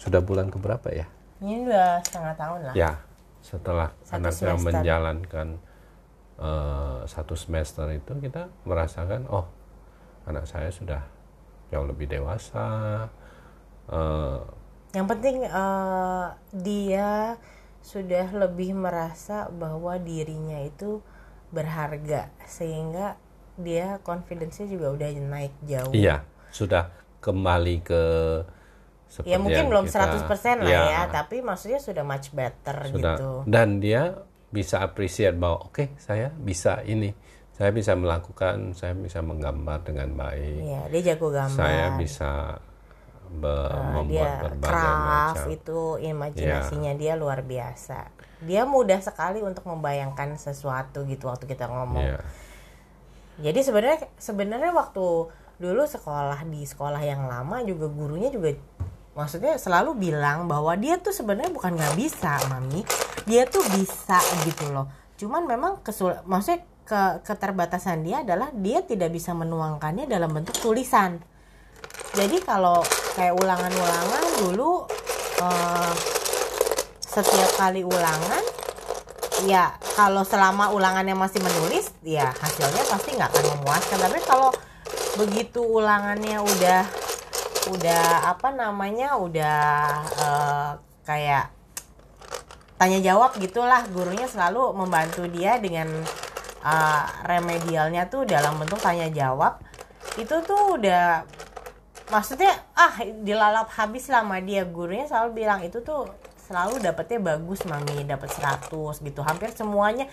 sudah 0.00 0.24
bulan 0.24 0.48
keberapa 0.48 0.88
ya 0.88 1.04
ini 1.44 1.68
udah 1.68 2.00
setengah 2.00 2.34
tahun 2.40 2.60
lah 2.64 2.74
ya 2.74 2.92
setelah 3.44 3.92
Satu 4.00 4.16
anaknya 4.16 4.32
semester. 4.32 4.64
menjalankan 4.64 5.48
eh, 6.40 6.98
satu 7.04 7.34
semester 7.36 7.84
itu 7.92 8.16
kita 8.16 8.48
merasakan 8.64 9.28
oh 9.28 9.44
anak 10.24 10.48
saya 10.48 10.72
sudah 10.72 11.04
jauh 11.68 11.84
lebih 11.84 12.08
dewasa 12.08 13.04
eh, 13.92 14.40
Yang 14.96 15.06
penting 15.06 15.36
eh, 15.44 16.26
dia 16.56 17.36
sudah 17.84 18.26
lebih 18.32 18.72
merasa 18.72 19.52
bahwa 19.52 20.00
dirinya 20.00 20.64
itu 20.64 21.04
berharga 21.52 22.32
sehingga 22.48 23.20
dia 23.60 24.00
confidence-nya 24.00 24.66
juga 24.66 24.90
udah 24.90 25.08
naik 25.10 25.54
jauh. 25.62 25.92
iya 25.92 26.24
sudah 26.48 26.88
kembali 27.18 27.76
ke 27.80 28.02
seperti 29.06 29.28
Ya 29.28 29.38
mungkin 29.38 29.66
belum 29.66 29.84
kita- 29.86 30.06
100% 30.24 30.58
lah 30.60 30.70
ya, 30.70 30.82
ya, 30.86 31.02
tapi 31.06 31.40
maksudnya 31.40 31.78
sudah 31.78 32.02
much 32.02 32.30
better 32.30 32.76
sudah 32.86 33.16
gitu. 33.16 33.30
dan 33.44 33.78
dia 33.78 34.22
bisa 34.48 34.80
appreciate 34.80 35.34
bahwa 35.34 35.64
oke 35.64 35.94
saya 35.96 36.30
bisa 36.32 36.82
ini 36.82 37.14
saya 37.52 37.70
bisa 37.70 37.92
melakukan 37.92 38.72
saya 38.72 38.94
bisa 38.94 39.20
menggambar 39.20 39.82
dengan 39.82 40.10
baik 40.12 40.58
Iya, 40.60 40.80
dia 40.88 41.00
jago 41.12 41.28
gambar. 41.28 41.54
saya 41.56 41.86
bisa 41.94 42.58
be- 43.30 43.46
Uh, 43.46 43.94
membuat 43.94 44.10
dia 44.26 44.42
berbagai 44.42 44.74
craft 44.74 45.06
macam 45.06 45.46
itu 45.48 45.80
imajinasinya 46.00 46.92
dia 46.94 47.14
luar 47.14 47.42
biasa. 47.42 48.10
Dia 48.40 48.64
mudah 48.64 48.98
sekali 48.98 49.38
untuk 49.38 49.62
membayangkan 49.64 50.34
sesuatu 50.34 51.04
gitu 51.04 51.28
waktu 51.28 51.46
kita 51.46 51.66
ngomong. 51.66 52.02
Iya. 52.02 52.18
Jadi 53.40 53.60
sebenarnya 53.64 53.98
sebenarnya 54.20 54.72
waktu 54.76 55.06
dulu 55.60 55.82
sekolah 55.84 56.44
di 56.48 56.64
sekolah 56.64 57.00
yang 57.04 57.28
lama 57.28 57.60
juga 57.64 57.84
gurunya 57.92 58.32
juga 58.32 58.56
maksudnya 59.12 59.60
selalu 59.60 60.08
bilang 60.08 60.48
bahwa 60.48 60.72
dia 60.80 60.96
tuh 60.96 61.12
sebenarnya 61.12 61.52
bukan 61.52 61.76
nggak 61.76 61.94
bisa, 61.98 62.40
mami. 62.48 62.80
Dia 63.28 63.44
tuh 63.44 63.60
bisa 63.76 64.16
gitu 64.48 64.70
loh. 64.72 64.88
Cuman 65.20 65.44
memang 65.44 65.84
kesul 65.84 66.16
maksudnya 66.24 66.64
ke 66.88 67.22
keterbatasan 67.22 68.02
dia 68.02 68.26
adalah 68.26 68.50
dia 68.50 68.82
tidak 68.82 69.14
bisa 69.14 69.36
menuangkannya 69.36 70.08
dalam 70.08 70.32
bentuk 70.32 70.56
tulisan. 70.58 71.20
Jadi 72.16 72.42
kalau 72.42 72.82
kayak 73.14 73.36
ulangan-ulangan 73.38 74.24
dulu 74.42 74.88
eh, 75.38 75.92
setiap 76.98 77.50
kali 77.58 77.82
ulangan 77.86 78.42
ya 79.46 79.72
kalau 79.96 80.24
selama 80.26 80.72
ulangannya 80.72 81.16
masih 81.16 81.40
menulis 81.40 81.92
ya 82.04 82.32
hasilnya 82.32 82.82
pasti 82.88 83.16
nggak 83.16 83.30
akan 83.30 83.44
memuaskan. 83.56 83.98
Tapi 84.00 84.18
kalau 84.24 84.50
begitu 85.16 85.60
ulangannya 85.62 86.40
udah 86.40 86.82
udah 87.70 88.04
apa 88.32 88.48
namanya 88.56 89.20
udah 89.20 89.60
eh, 90.16 90.70
kayak 91.04 91.52
tanya 92.80 92.98
jawab 93.04 93.36
gitulah 93.36 93.84
gurunya 93.92 94.24
selalu 94.24 94.72
membantu 94.72 95.28
dia 95.28 95.60
dengan 95.60 95.88
eh, 96.64 97.04
remedialnya 97.28 98.08
tuh 98.08 98.24
dalam 98.24 98.56
bentuk 98.56 98.80
tanya 98.80 99.08
jawab. 99.12 99.60
Itu 100.16 100.42
tuh 100.44 100.80
udah 100.80 101.24
maksudnya 102.10 102.50
ah 102.74 102.98
dilalap 103.02 103.70
habis 103.76 104.08
lama 104.08 104.40
dia. 104.40 104.64
Gurunya 104.66 105.06
selalu 105.06 105.44
bilang 105.44 105.60
itu 105.62 105.80
tuh 105.84 106.08
selalu 106.50 106.82
dapetnya 106.82 107.22
bagus 107.22 107.62
mami 107.62 108.02
dapat 108.02 108.26
100 108.34 108.74
gitu. 109.06 109.22
Hampir 109.22 109.54
semuanya 109.54 110.10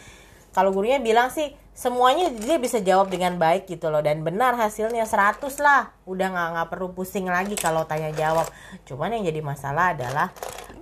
kalau 0.54 0.70
gurunya 0.70 1.02
bilang 1.02 1.34
sih 1.34 1.50
semuanya 1.74 2.30
dia 2.30 2.62
bisa 2.62 2.78
jawab 2.78 3.10
dengan 3.10 3.42
baik 3.42 3.66
gitu 3.66 3.90
loh. 3.90 4.06
Dan 4.06 4.22
benar 4.22 4.54
hasilnya 4.54 5.10
100 5.10 5.42
lah. 5.58 5.90
Udah 6.06 6.30
nggak 6.30 6.48
nggak 6.54 6.68
perlu 6.70 6.94
pusing 6.94 7.26
lagi 7.26 7.58
kalau 7.58 7.90
tanya 7.90 8.14
jawab. 8.14 8.46
Cuman 8.86 9.18
yang 9.18 9.26
jadi 9.26 9.42
masalah 9.42 9.98
adalah 9.98 10.30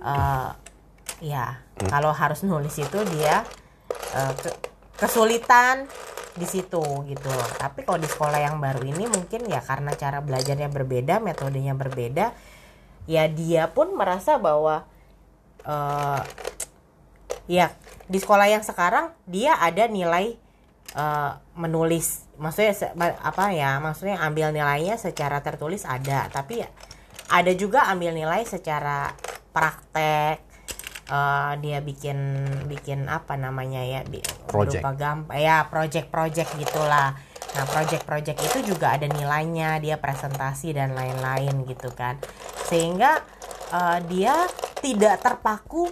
eh, 0.04 0.48
ya 1.24 1.64
kalau 1.88 2.12
harus 2.12 2.44
nulis 2.44 2.76
itu 2.76 2.98
dia 3.16 3.40
eh, 4.12 4.32
ke- 4.36 4.60
kesulitan 5.00 5.88
di 6.36 6.44
situ 6.44 6.84
gitu 7.08 7.28
loh. 7.32 7.48
Tapi 7.56 7.84
kalau 7.88 7.96
di 7.96 8.08
sekolah 8.08 8.36
yang 8.44 8.60
baru 8.60 8.84
ini 8.84 9.08
mungkin 9.08 9.48
ya 9.48 9.64
karena 9.64 9.96
cara 9.96 10.20
belajarnya 10.20 10.68
berbeda, 10.68 11.16
metodenya 11.20 11.72
berbeda, 11.72 12.36
ya 13.08 13.24
dia 13.28 13.72
pun 13.72 13.96
merasa 13.96 14.36
bahwa 14.36 14.84
eh 15.66 16.22
ya 17.46 17.70
di 18.06 18.18
sekolah 18.22 18.46
yang 18.46 18.62
sekarang 18.62 19.10
dia 19.26 19.58
ada 19.58 19.90
nilai 19.90 20.38
eh, 20.94 21.32
menulis, 21.58 22.26
maksudnya 22.38 22.72
se- 22.74 22.94
apa 23.20 23.50
ya, 23.50 23.82
maksudnya 23.82 24.22
ambil 24.22 24.54
nilainya 24.54 24.94
secara 24.94 25.42
tertulis 25.42 25.82
ada, 25.82 26.30
tapi 26.30 26.62
ya 26.62 26.68
ada 27.26 27.50
juga 27.58 27.90
ambil 27.90 28.14
nilai 28.14 28.46
secara 28.46 29.10
praktek 29.50 30.38
eh, 31.10 31.52
dia 31.62 31.78
bikin 31.82 32.18
bikin 32.70 33.10
apa 33.10 33.34
namanya 33.34 33.82
ya 33.82 34.00
bi- 34.06 34.22
Project. 34.46 34.82
berupa 34.86 35.34
ya 35.34 35.66
project-project 35.66 36.50
gitulah. 36.62 37.18
Nah 37.56 37.64
project-project 37.72 38.38
itu 38.42 38.74
juga 38.74 38.94
ada 38.94 39.08
nilainya 39.08 39.80
dia 39.82 39.96
presentasi 39.98 40.76
dan 40.76 40.94
lain-lain 40.94 41.66
gitu 41.66 41.90
kan. 41.96 42.20
Sehingga 42.68 43.24
eh, 43.72 43.98
dia 44.10 44.34
tidak 44.78 45.22
terpaku 45.22 45.90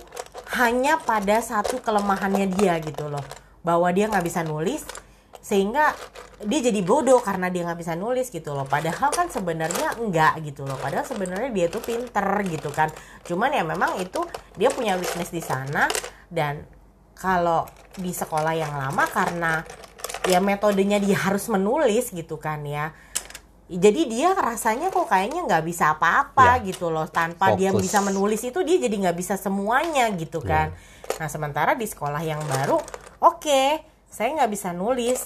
hanya 0.54 1.00
pada 1.02 1.42
satu 1.42 1.82
kelemahannya 1.82 2.50
dia 2.52 2.78
gitu 2.78 3.10
loh. 3.10 3.24
Bahwa 3.64 3.90
dia 3.90 4.06
nggak 4.10 4.24
bisa 4.26 4.44
nulis 4.46 4.84
sehingga 5.44 5.92
dia 6.44 6.60
jadi 6.64 6.80
bodoh 6.80 7.20
karena 7.20 7.52
dia 7.52 7.64
nggak 7.68 7.80
bisa 7.80 7.94
nulis 7.96 8.28
gitu 8.28 8.52
loh. 8.52 8.68
Padahal 8.68 9.10
kan 9.12 9.28
sebenarnya 9.32 9.96
enggak 9.98 10.40
gitu 10.44 10.64
loh. 10.64 10.76
Padahal 10.76 11.04
sebenarnya 11.04 11.50
dia 11.50 11.66
tuh 11.72 11.80
pinter 11.80 12.26
gitu 12.48 12.70
kan. 12.70 12.92
Cuman 13.24 13.50
ya 13.52 13.64
memang 13.64 13.98
itu 14.00 14.24
dia 14.58 14.68
punya 14.68 14.96
weakness 15.00 15.32
di 15.32 15.40
sana. 15.40 15.88
Dan 16.28 16.64
kalau 17.14 17.64
di 17.94 18.10
sekolah 18.10 18.52
yang 18.58 18.74
lama 18.74 19.06
karena 19.06 19.62
ya 20.26 20.40
metodenya 20.42 20.98
dia 20.98 21.16
harus 21.20 21.46
menulis 21.52 22.10
gitu 22.10 22.40
kan 22.40 22.64
ya 22.64 22.90
jadi 23.64 24.00
dia 24.04 24.28
rasanya 24.36 24.92
kok 24.92 25.08
kayaknya 25.08 25.48
nggak 25.48 25.64
bisa 25.64 25.96
apa-apa 25.96 26.60
Ya. 26.60 26.68
gitu 26.68 26.92
loh. 26.92 27.08
Tanpa 27.08 27.56
dia 27.56 27.72
Fokus. 27.72 27.88
bisa 27.88 27.98
menulis 28.04 28.40
itu 28.44 28.60
dia 28.60 28.76
jadi 28.76 29.08
nggak 29.08 29.16
bisa 29.16 29.34
semuanya 29.40 30.08
gitu 30.12 30.44
kan. 30.44 30.76
Nah 31.16 31.28
sementara 31.32 31.72
di 31.72 31.88
sekolah 31.88 32.20
yang 32.20 32.44
baru 32.44 32.76
oke 33.20 33.62
saya 34.08 34.28
nggak 34.36 34.52
bisa 34.52 34.76
nulis. 34.76 35.24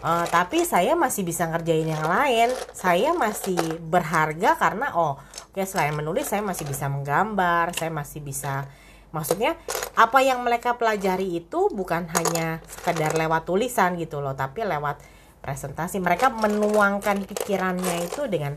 Eh, 0.00 0.26
tapi 0.32 0.64
saya 0.64 0.96
masih 0.96 1.26
bisa 1.26 1.44
ngerjain 1.50 1.84
yang 1.84 2.06
lain. 2.06 2.48
Saya 2.72 3.12
masih 3.12 3.58
berharga 3.82 4.56
karena 4.56 4.94
oh 4.94 5.18
oke 5.50 5.66
selain 5.66 5.90
menulis 5.92 6.30
saya 6.30 6.46
masih 6.46 6.62
bisa 6.62 6.86
menggambar 6.86 7.74
saya 7.74 7.90
masih 7.90 8.22
bisa 8.22 8.70
maksudnya 9.10 9.58
apa 9.98 10.22
yang 10.22 10.38
mereka 10.46 10.78
pelajari 10.78 11.42
itu 11.42 11.66
bukan 11.74 12.06
hanya 12.06 12.62
sekedar 12.70 13.18
lewat 13.18 13.50
tulisan 13.50 13.98
gitu 13.98 14.22
loh 14.22 14.38
tapi 14.38 14.62
lewat 14.62 15.02
presentasi. 15.44 15.96
Mereka 16.00 16.32
menuangkan 16.32 17.24
pikirannya 17.26 18.06
itu 18.06 18.28
dengan 18.28 18.54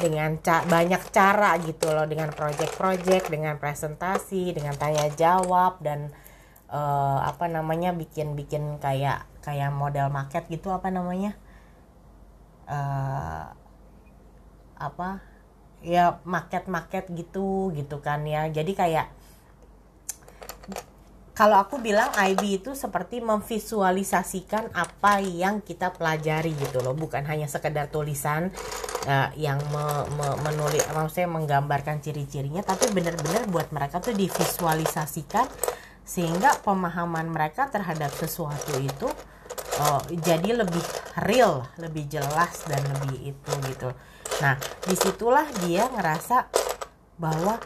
dengan 0.00 0.40
ca- 0.40 0.64
banyak 0.66 1.02
cara 1.12 1.56
gitu 1.62 1.86
loh. 1.92 2.06
Dengan 2.08 2.30
project-project 2.32 3.28
dengan 3.30 3.54
presentasi 3.62 4.52
dengan 4.56 4.74
tanya 4.76 5.06
jawab 5.12 5.78
dan 5.84 6.10
eh, 6.72 7.18
apa 7.30 7.46
namanya 7.48 7.90
bikin-bikin 7.94 8.80
kayak 8.80 9.28
kayak 9.44 9.70
model 9.74 10.08
market 10.08 10.44
gitu 10.48 10.68
apa 10.72 10.88
namanya? 10.88 11.36
Eh 12.68 13.44
apa? 14.88 15.08
Ya 15.82 16.18
market-market 16.24 17.04
gitu 17.20 17.70
gitu 17.78 17.96
kan 18.06 18.22
ya. 18.26 18.46
Jadi 18.50 18.72
kayak 18.74 19.06
kalau 21.32 21.56
aku 21.56 21.80
bilang 21.80 22.12
IB 22.12 22.60
itu 22.60 22.76
seperti 22.76 23.24
memvisualisasikan 23.24 24.68
apa 24.76 25.24
yang 25.24 25.64
kita 25.64 25.88
pelajari 25.88 26.52
gitu 26.52 26.84
loh. 26.84 26.92
Bukan 26.92 27.24
hanya 27.24 27.48
sekedar 27.48 27.88
tulisan 27.88 28.52
eh, 29.08 29.28
yang 29.40 29.56
me- 29.72 30.06
me- 30.12 30.38
menulis 30.44 30.84
maksudnya 30.92 31.32
menggambarkan 31.32 32.04
ciri-cirinya 32.04 32.60
tapi 32.60 32.92
benar-benar 32.92 33.48
buat 33.48 33.72
mereka 33.72 34.04
tuh 34.04 34.12
divisualisasikan 34.12 35.48
sehingga 36.04 36.58
pemahaman 36.60 37.30
mereka 37.32 37.70
terhadap 37.72 38.12
sesuatu 38.12 38.76
itu 38.76 39.08
eh, 39.80 40.02
jadi 40.20 40.60
lebih 40.60 40.84
real 41.24 41.64
lebih 41.80 42.12
jelas 42.12 42.60
dan 42.68 42.84
lebih 42.92 43.32
itu 43.32 43.50
gitu. 43.72 43.88
Nah 44.44 44.60
di 44.84 44.94
situlah 45.00 45.48
dia 45.64 45.88
ngerasa 45.88 46.52
bahwa 47.16 47.56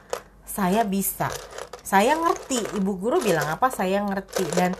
saya 0.46 0.86
bisa 0.86 1.26
saya 1.86 2.18
ngerti. 2.18 2.82
Ibu 2.82 2.98
guru 2.98 3.22
bilang 3.22 3.46
apa? 3.46 3.70
Saya 3.70 4.02
ngerti. 4.02 4.42
Dan 4.50 4.74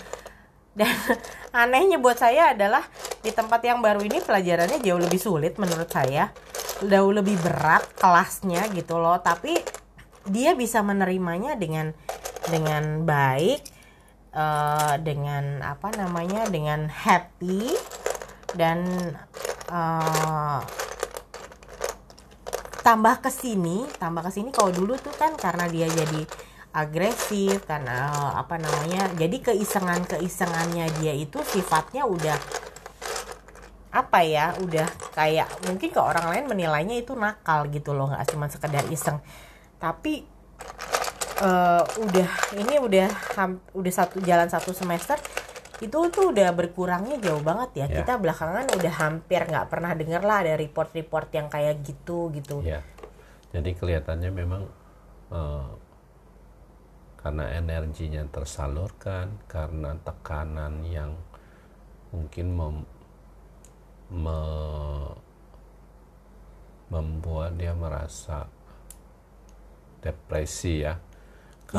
dan 0.74 0.90
anehnya 1.62 2.02
buat 2.02 2.18
saya 2.18 2.50
adalah 2.52 2.82
di 3.22 3.30
tempat 3.30 3.62
yang 3.62 3.78
baru 3.78 4.02
ini 4.02 4.18
pelajarannya 4.18 4.82
jauh 4.82 4.98
lebih 4.98 5.22
sulit 5.22 5.54
menurut 5.62 5.86
saya. 5.86 6.34
Jauh 6.82 7.14
lebih 7.14 7.38
berat 7.38 7.86
kelasnya 7.94 8.66
gitu 8.74 8.98
loh. 8.98 9.22
Tapi 9.22 9.54
dia 10.26 10.58
bisa 10.58 10.82
menerimanya 10.82 11.54
dengan 11.54 11.94
dengan 12.50 13.06
baik 13.06 13.62
eh, 14.34 14.94
dengan 14.98 15.62
apa 15.62 15.94
namanya? 15.94 16.50
Dengan 16.50 16.90
happy 16.90 17.70
dan 18.58 18.82
eh, 19.70 20.60
tambah 22.82 23.22
ke 23.22 23.30
sini, 23.30 23.86
tambah 23.94 24.26
ke 24.26 24.30
sini 24.34 24.50
kalau 24.50 24.74
dulu 24.74 24.98
tuh 24.98 25.14
kan 25.14 25.38
karena 25.38 25.70
dia 25.70 25.86
jadi 25.86 26.26
agresif 26.76 27.64
karena 27.64 28.12
apa 28.36 28.60
namanya 28.60 29.08
jadi 29.16 29.36
keisengan-keisengannya 29.40 30.92
dia 31.00 31.16
itu 31.16 31.40
sifatnya 31.40 32.04
udah 32.04 32.36
apa 33.96 34.20
ya 34.20 34.52
udah 34.60 34.84
kayak 35.16 35.48
mungkin 35.64 35.88
ke 35.88 35.96
orang 35.96 36.28
lain 36.28 36.44
menilainya 36.52 37.00
itu 37.00 37.16
nakal 37.16 37.64
gitu 37.72 37.96
loh 37.96 38.12
nggak 38.12 38.28
cuma 38.28 38.52
sekedar 38.52 38.84
iseng. 38.92 39.16
Tapi 39.80 40.28
eh, 41.40 41.84
udah 42.04 42.28
ini 42.60 42.76
udah 42.76 43.08
ham- 43.40 43.64
udah 43.72 43.92
satu 43.96 44.20
jalan 44.20 44.52
satu 44.52 44.76
semester 44.76 45.16
itu 45.80 45.96
tuh 46.12 46.32
udah 46.32 46.52
berkurangnya 46.52 47.16
jauh 47.24 47.40
banget 47.40 47.72
ya. 47.72 47.86
Ya. 47.88 48.04
kita 48.04 48.20
belakangan 48.20 48.68
udah 48.76 48.94
hampir 49.00 49.40
nggak 49.48 49.72
pernah 49.72 49.96
denger 49.96 50.20
lah 50.20 50.44
ada 50.44 50.52
report-report 50.60 51.32
yang 51.32 51.48
kayak 51.48 51.80
gitu 51.80 52.28
gitu. 52.36 52.60
Ya, 52.60 52.84
jadi 53.56 53.72
kelihatannya 53.72 54.28
memang 54.28 54.68
eh, 55.32 55.68
karena 57.26 57.50
energinya 57.58 58.22
tersalurkan, 58.30 59.34
karena 59.50 59.98
tekanan 60.06 60.86
yang 60.86 61.10
mungkin 62.14 62.54
mem- 62.54 62.90
me- 64.14 65.18
membuat 66.86 67.58
dia 67.58 67.74
merasa 67.74 68.46
depresi 69.98 70.86
ya. 70.86 70.94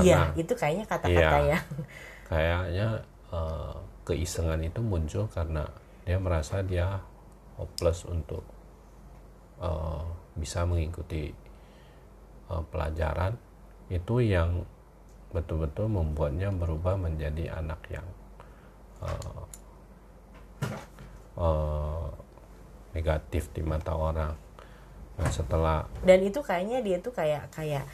iya 0.04 0.36
Karena 0.36 0.36
itu 0.36 0.52
kayaknya 0.52 0.84
kata-kata 0.84 1.38
Iya. 1.39 1.56
ya 1.56 1.60
kayaknya 2.28 2.88
eh, 3.32 3.76
keisengan 4.04 4.60
itu 4.60 4.84
muncul 4.84 5.32
karena 5.32 5.64
dia 6.04 6.20
merasa 6.20 6.60
dia 6.60 7.00
hopeless 7.56 8.04
untuk 8.04 8.43
eh, 9.64 10.04
bisa 10.36 10.68
mengikuti 10.68 11.32
eh, 12.52 12.64
pelajaran 12.68 13.39
itu 13.88 14.20
yang 14.20 14.68
betul-betul 15.30 15.88
membuatnya 15.88 16.49
berubah 16.49 16.95
menjadi 16.95 17.51
anak 17.53 17.82
yang 17.89 18.07
eh, 19.01 19.41
eh, 21.38 22.05
negatif 22.93 23.51
di 23.51 23.61
mata 23.61 23.93
orang. 23.93 24.34
Nah 25.17 25.30
setelah 25.30 25.86
dan 26.01 26.21
itu 26.21 26.39
kayaknya 26.39 26.80
dia 26.80 26.97
tuh 26.97 27.11
kayak 27.11 27.49
kayak 27.51 27.86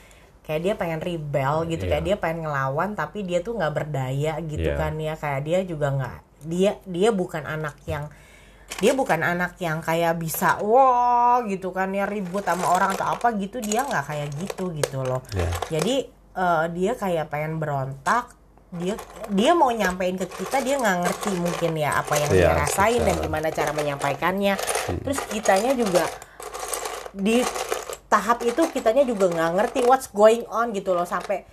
kayak 0.44 0.62
dia 0.62 0.74
pengen 0.76 1.00
rebel 1.00 1.64
gitu 1.66 1.88
kayak 1.88 2.04
Iya. 2.04 2.08
dia 2.10 2.16
pengen 2.20 2.44
ngelawan 2.44 2.94
tapi 2.94 3.24
dia 3.24 3.40
tuh 3.40 3.56
nggak 3.56 3.74
berdaya 3.74 4.44
gitu 4.44 4.70
Iya. 4.70 4.76
kan 4.76 4.94
ya 5.00 5.16
kayak 5.16 5.42
dia 5.42 5.60
juga 5.64 5.88
nggak 5.90 6.18
dia 6.44 6.72
dia 6.84 7.10
bukan 7.16 7.48
anak 7.48 7.80
yang 7.88 8.12
dia 8.84 8.92
bukan 8.92 9.24
anak 9.24 9.56
yang 9.58 9.80
kayak 9.80 10.20
bisa 10.20 10.60
wah 10.60 11.40
gitu 11.48 11.72
kan 11.72 11.96
ya 11.96 12.04
ribut 12.04 12.44
sama 12.44 12.68
orang 12.68 12.92
atau 12.92 13.16
apa 13.16 13.32
gitu 13.40 13.64
dia 13.64 13.88
nggak 13.88 14.04
kayak 14.04 14.30
gitu 14.36 14.76
gitu 14.76 15.00
loh 15.00 15.24
Ya. 15.32 15.48
jadi 15.72 16.12
eh, 16.34 16.66
dia 16.72 16.94
kayak 16.94 17.28
pengen 17.28 17.58
berontak 17.58 18.34
dia 18.74 18.98
dia 19.30 19.54
mau 19.54 19.70
nyampein 19.70 20.18
ke 20.18 20.26
kita 20.26 20.58
dia 20.60 20.76
nggak 20.76 20.98
ngerti 21.00 21.30
mungkin 21.36 21.78
ya 21.78 21.94
apa 21.96 22.14
yang 22.16 22.30
dia 22.32 22.42
Iya, 22.44 22.58
rasain 22.60 22.98
dan 22.98 23.06
secara- 23.08 23.22
gimana 23.22 23.48
cara 23.50 23.72
menyampaikannya. 23.72 24.54
Terus 24.98 25.20
kitanya 25.28 25.72
juga 25.74 26.04
di 27.12 27.46
tahap 28.08 28.42
itu 28.42 28.62
kitanya 28.68 29.02
juga 29.04 29.30
nggak 29.30 29.52
ngerti 29.54 29.80
what's 29.86 30.10
going 30.10 30.42
on 30.48 30.70
gitu 30.70 30.92
loh 30.92 31.06
sampai 31.06 31.46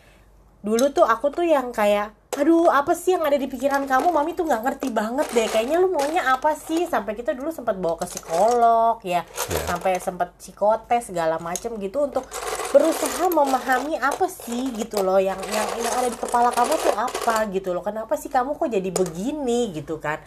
dulu 0.60 0.88
tuh 0.90 1.04
aku 1.04 1.28
tuh 1.30 1.44
yang 1.44 1.68
kayak 1.70 2.16
aduh 2.30 2.70
apa 2.70 2.94
sih 2.94 3.18
yang 3.18 3.26
ada 3.26 3.34
di 3.34 3.50
pikiran 3.50 3.90
kamu? 3.90 4.14
Mami 4.14 4.38
tuh 4.38 4.46
nggak 4.46 4.62
ngerti 4.62 4.88
banget 4.94 5.26
deh. 5.34 5.48
Kayaknya 5.50 5.76
lu 5.82 5.90
maunya 5.90 6.22
apa 6.30 6.54
sih? 6.54 6.86
Sampai 6.86 7.18
kita 7.18 7.34
dulu 7.34 7.50
sempat 7.50 7.74
bawa 7.74 7.98
ke 7.98 8.06
psikolog 8.06 9.02
ya. 9.02 9.26
Iya. 9.26 9.62
sampai 9.66 9.98
sempat 9.98 10.30
psikotes 10.38 11.10
segala 11.10 11.42
macem 11.42 11.74
gitu 11.82 12.06
untuk 12.06 12.22
berusaha 12.70 13.26
memahami 13.26 13.98
apa 13.98 14.30
sih 14.30 14.70
gitu 14.78 15.02
loh 15.02 15.18
yang 15.18 15.38
yang 15.50 15.66
yang 15.82 15.94
ada 15.98 16.06
di 16.06 16.14
kepala 16.14 16.54
kamu 16.54 16.74
tuh 16.78 16.94
apa 16.94 17.50
gitu 17.50 17.74
loh. 17.74 17.82
Kenapa 17.82 18.14
sih 18.14 18.30
kamu 18.30 18.54
kok 18.54 18.70
jadi 18.70 18.90
begini 18.94 19.74
gitu 19.74 19.98
kan? 19.98 20.22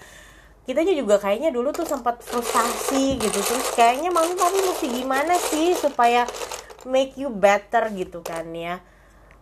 Kitanya 0.67 0.95
juga 0.95 1.19
kayaknya 1.19 1.55
dulu 1.55 1.71
tuh 1.71 1.87
sempat 1.87 2.19
frustasi 2.19 3.15
gitu. 3.15 3.39
Terus 3.39 3.67
kayaknya 3.79 4.11
mami 4.11 4.35
mami 4.35 4.59
mesti 4.59 4.87
gimana 4.91 5.39
sih 5.39 5.71
supaya 5.75 6.27
make 6.83 7.15
you 7.15 7.31
better 7.31 7.87
gitu 7.95 8.19
kan 8.19 8.47
ya. 8.51 8.83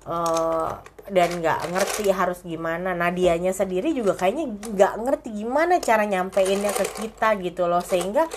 Eh, 0.01 0.69
dan 1.09 1.41
nggak 1.41 1.73
ngerti 1.73 2.11
harus 2.13 2.45
gimana. 2.45 2.93
Nah 2.93 3.09
dianya 3.09 3.55
sendiri 3.55 3.95
juga 3.95 4.13
kayaknya 4.13 4.45
nggak 4.51 4.93
ngerti 5.01 5.29
gimana 5.41 5.81
cara 5.81 6.05
nyampeinnya 6.05 6.69
ke 6.75 6.85
kita 7.01 7.39
gitu 7.41 7.65
loh. 7.65 7.81
Sehingga 7.81 8.29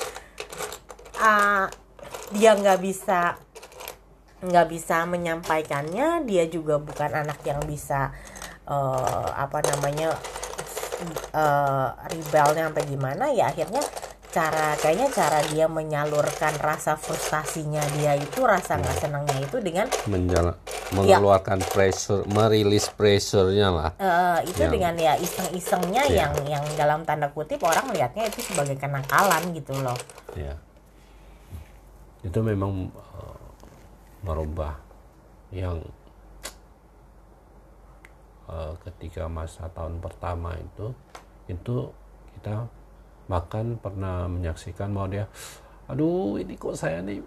ah, 1.20 1.68
dia 2.32 2.56
nggak 2.56 2.80
bisa 2.80 3.36
nggak 4.40 4.66
bisa 4.70 5.04
menyampaikannya. 5.04 6.24
Dia 6.24 6.48
juga 6.48 6.80
bukan 6.80 7.10
anak 7.12 7.44
yang 7.44 7.60
bisa 7.68 8.14
eh, 8.64 9.28
apa 9.34 9.60
namanya 9.74 10.16
eh, 11.34 11.88
rebelnya 12.08 12.72
sampai 12.72 12.84
gimana. 12.88 13.28
Ya 13.34 13.52
akhirnya 13.52 13.84
cara 14.34 14.74
kayaknya 14.74 15.08
cara 15.14 15.38
dia 15.46 15.70
menyalurkan 15.70 16.58
rasa 16.58 16.98
frustasinya 16.98 17.78
dia 17.94 18.18
itu 18.18 18.42
rasa 18.42 18.74
nggak 18.74 18.98
senangnya 18.98 19.38
itu 19.38 19.62
dengan 19.62 19.86
Menjala- 20.10 20.58
mengeluarkan 20.90 21.62
pressure 21.70 22.26
merilis 22.26 22.90
pressure-nya 22.90 23.68
lah. 23.70 23.90
Eh, 23.96 24.50
itu 24.50 24.58
Yang- 24.58 24.74
dengan 24.74 24.94
ya 24.98 25.14
iseng-isengnya 25.16 26.02
Iya. 26.10 26.18
yang 26.18 26.32
yang 26.58 26.64
dalam 26.74 27.06
tanda 27.06 27.30
kutip 27.30 27.62
orang 27.62 27.86
melihatnya 27.86 28.26
itu 28.26 28.42
sebagai 28.42 28.74
kenakalan 28.74 29.54
gitu 29.54 29.70
loh. 29.78 29.94
Ya 30.34 30.58
itu 32.20 32.38
memang 32.42 32.90
eh, 32.90 33.38
merubah 34.26 34.74
yang 35.54 35.78
eh, 38.50 38.72
ketika 38.82 39.24
masa 39.26 39.70
tahun 39.70 40.02
pertama 40.02 40.52
itu 40.56 40.90
itu 41.46 41.92
kita 42.34 42.66
bahkan 43.30 43.76
pernah 43.80 44.28
menyaksikan 44.28 44.92
bahwa 44.92 45.08
dia 45.08 45.24
aduh 45.88 46.36
ini 46.40 46.56
kok 46.56 46.76
saya 46.76 47.00
nih 47.04 47.20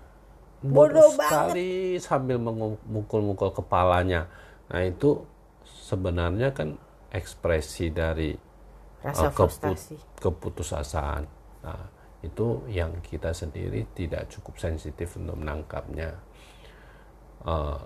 Bodoh 0.58 1.06
bodoh 1.06 1.10
sekali 1.14 2.02
sambil 2.02 2.42
memukul-mukul 2.42 3.54
kepalanya 3.54 4.26
nah 4.74 4.82
itu 4.82 5.22
sebenarnya 5.64 6.52
kan 6.52 6.76
ekspresi 7.14 7.94
dari 7.94 8.36
rasa 9.02 9.30
eh, 9.30 9.34
keput- 9.34 10.02
keputusasaan. 10.20 11.24
Nah, 11.64 11.84
itu 12.26 12.66
yang 12.68 12.98
kita 13.06 13.32
sendiri 13.32 13.88
tidak 13.94 14.28
cukup 14.34 14.58
sensitif 14.58 15.16
untuk 15.16 15.38
menangkapnya. 15.38 16.12
Eh, 17.46 17.82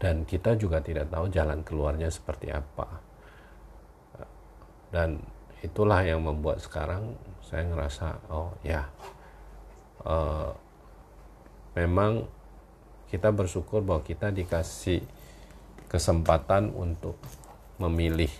dan 0.00 0.24
kita 0.24 0.56
juga 0.56 0.80
tidak 0.80 1.12
tahu 1.12 1.28
jalan 1.28 1.60
keluarnya 1.60 2.08
seperti 2.08 2.48
apa. 2.52 2.88
Dan 4.90 5.22
itulah 5.60 6.00
yang 6.04 6.24
membuat 6.24 6.60
sekarang 6.64 7.16
saya 7.44 7.66
ngerasa, 7.66 8.20
oh 8.30 8.54
ya, 8.62 8.86
eh, 10.06 10.50
memang 11.76 12.24
kita 13.10 13.34
bersyukur 13.34 13.82
bahwa 13.82 14.06
kita 14.06 14.30
dikasih 14.30 15.02
kesempatan 15.90 16.70
untuk 16.70 17.18
memilih 17.82 18.30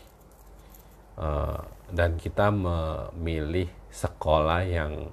Eh, 1.21 1.61
dan 1.93 2.16
kita 2.16 2.49
memilih 2.49 3.68
sekolah 3.93 4.64
yang 4.64 5.12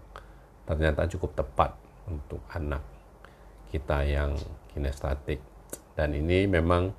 ternyata 0.63 1.03
cukup 1.11 1.35
tepat 1.43 1.75
untuk 2.07 2.39
anak 2.55 2.79
kita 3.67 4.07
yang 4.07 4.31
kinestetik 4.71 5.43
dan 5.99 6.15
ini 6.15 6.47
memang 6.47 6.95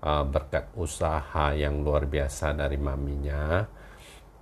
eh, 0.00 0.24
berkat 0.24 0.72
usaha 0.72 1.52
yang 1.52 1.84
luar 1.84 2.08
biasa 2.08 2.56
dari 2.56 2.80
maminya 2.80 3.60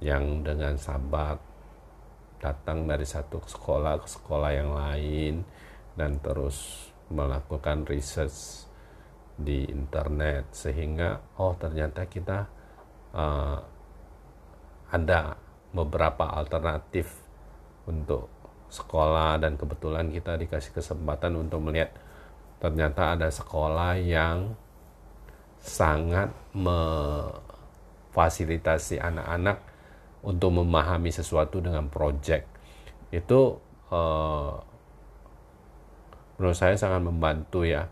yang 0.04 0.44
dengan 0.44 0.76
sabar 0.76 1.40
datang 2.36 2.84
dari 2.84 3.08
satu 3.08 3.40
sekolah 3.40 4.04
ke 4.04 4.08
sekolah 4.12 4.52
yang 4.52 4.76
lain 4.76 5.40
dan 5.96 6.20
terus 6.20 6.92
melakukan 7.08 7.88
research 7.88 8.68
di 9.40 9.64
internet 9.64 10.52
sehingga 10.52 11.24
oh 11.40 11.56
ternyata 11.56 12.04
kita 12.04 12.44
eh, 13.16 13.58
ada 14.92 15.40
beberapa 15.72 16.36
alternatif 16.36 17.08
untuk 17.88 18.28
sekolah 18.68 19.40
dan 19.40 19.56
kebetulan 19.56 20.12
kita 20.12 20.36
dikasih 20.36 20.76
kesempatan 20.76 21.40
untuk 21.40 21.64
melihat 21.64 21.96
ternyata 22.60 23.16
ada 23.16 23.32
sekolah 23.32 23.96
yang 23.98 24.52
sangat 25.64 26.28
memfasilitasi 26.52 29.00
anak-anak 29.00 29.73
untuk 30.24 30.64
memahami 30.64 31.12
sesuatu 31.12 31.60
dengan 31.60 31.86
project. 31.92 32.48
Itu 33.12 33.60
eh, 33.92 34.54
menurut 36.40 36.58
saya 36.58 36.74
sangat 36.74 37.04
membantu 37.04 37.62
ya 37.62 37.86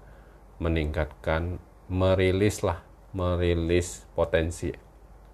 meningkatkan 0.58 1.62
merilis 1.92 2.64
lah 2.64 2.82
merilis 3.12 4.08
potensi 4.16 4.72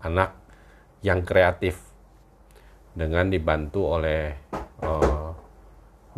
anak 0.03 0.35
yang 1.07 1.23
kreatif 1.23 1.79
dengan 2.93 3.31
dibantu 3.31 3.95
oleh 3.95 4.35
eh, 4.83 5.31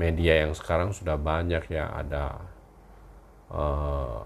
media 0.01 0.49
yang 0.49 0.57
sekarang 0.57 0.97
sudah 0.97 1.21
banyak 1.21 1.69
ya 1.69 1.93
ada 1.93 2.41
eh, 3.53 4.21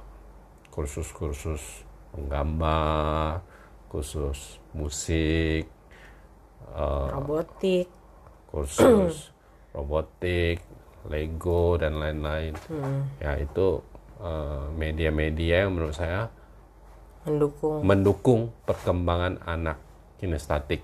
kursus-kursus 0.71 1.87
menggambar, 2.15 3.43
kursus 3.91 4.63
musik, 4.71 5.67
eh, 6.73 7.07
robotik 7.13 7.87
kursus 8.49 9.29
robotik, 9.75 10.63
Lego 11.11 11.77
dan 11.77 11.99
lain-lain. 11.99 12.55
Ya 13.19 13.37
itu 13.37 13.83
eh, 14.23 14.67
media-media 14.79 15.67
yang 15.67 15.75
menurut 15.77 15.99
saya 15.99 16.31
mendukung 17.27 17.83
mendukung 17.83 18.41
perkembangan 18.65 19.43
anak 19.45 19.83
kinestetik. 20.23 20.81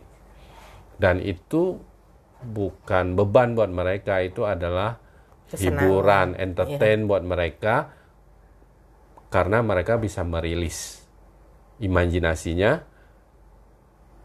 Dan 1.00 1.22
itu 1.24 1.80
bukan 2.44 3.16
beban 3.16 3.56
buat 3.56 3.72
mereka, 3.72 4.20
itu 4.20 4.44
adalah 4.44 5.00
Kesenangan. 5.48 5.64
hiburan, 5.64 6.28
entertain 6.36 7.08
buat 7.08 7.24
mereka 7.24 7.96
karena 9.30 9.62
mereka 9.62 9.96
bisa 9.96 10.26
merilis 10.26 11.06
imajinasinya, 11.80 12.82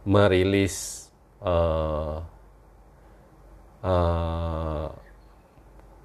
merilis 0.04 1.05
eh, 1.46 2.18
eh, 3.86 4.88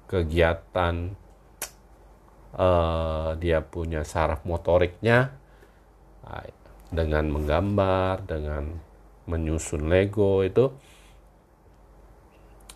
kegiatan 0.06 0.94
eh, 2.54 3.30
dia 3.42 3.58
punya 3.66 4.06
saraf 4.06 4.46
motoriknya 4.46 5.34
ah, 6.22 6.46
dengan 6.92 7.26
menggambar, 7.32 8.22
dengan 8.28 8.78
menyusun 9.26 9.88
Lego 9.90 10.42
itu 10.46 10.70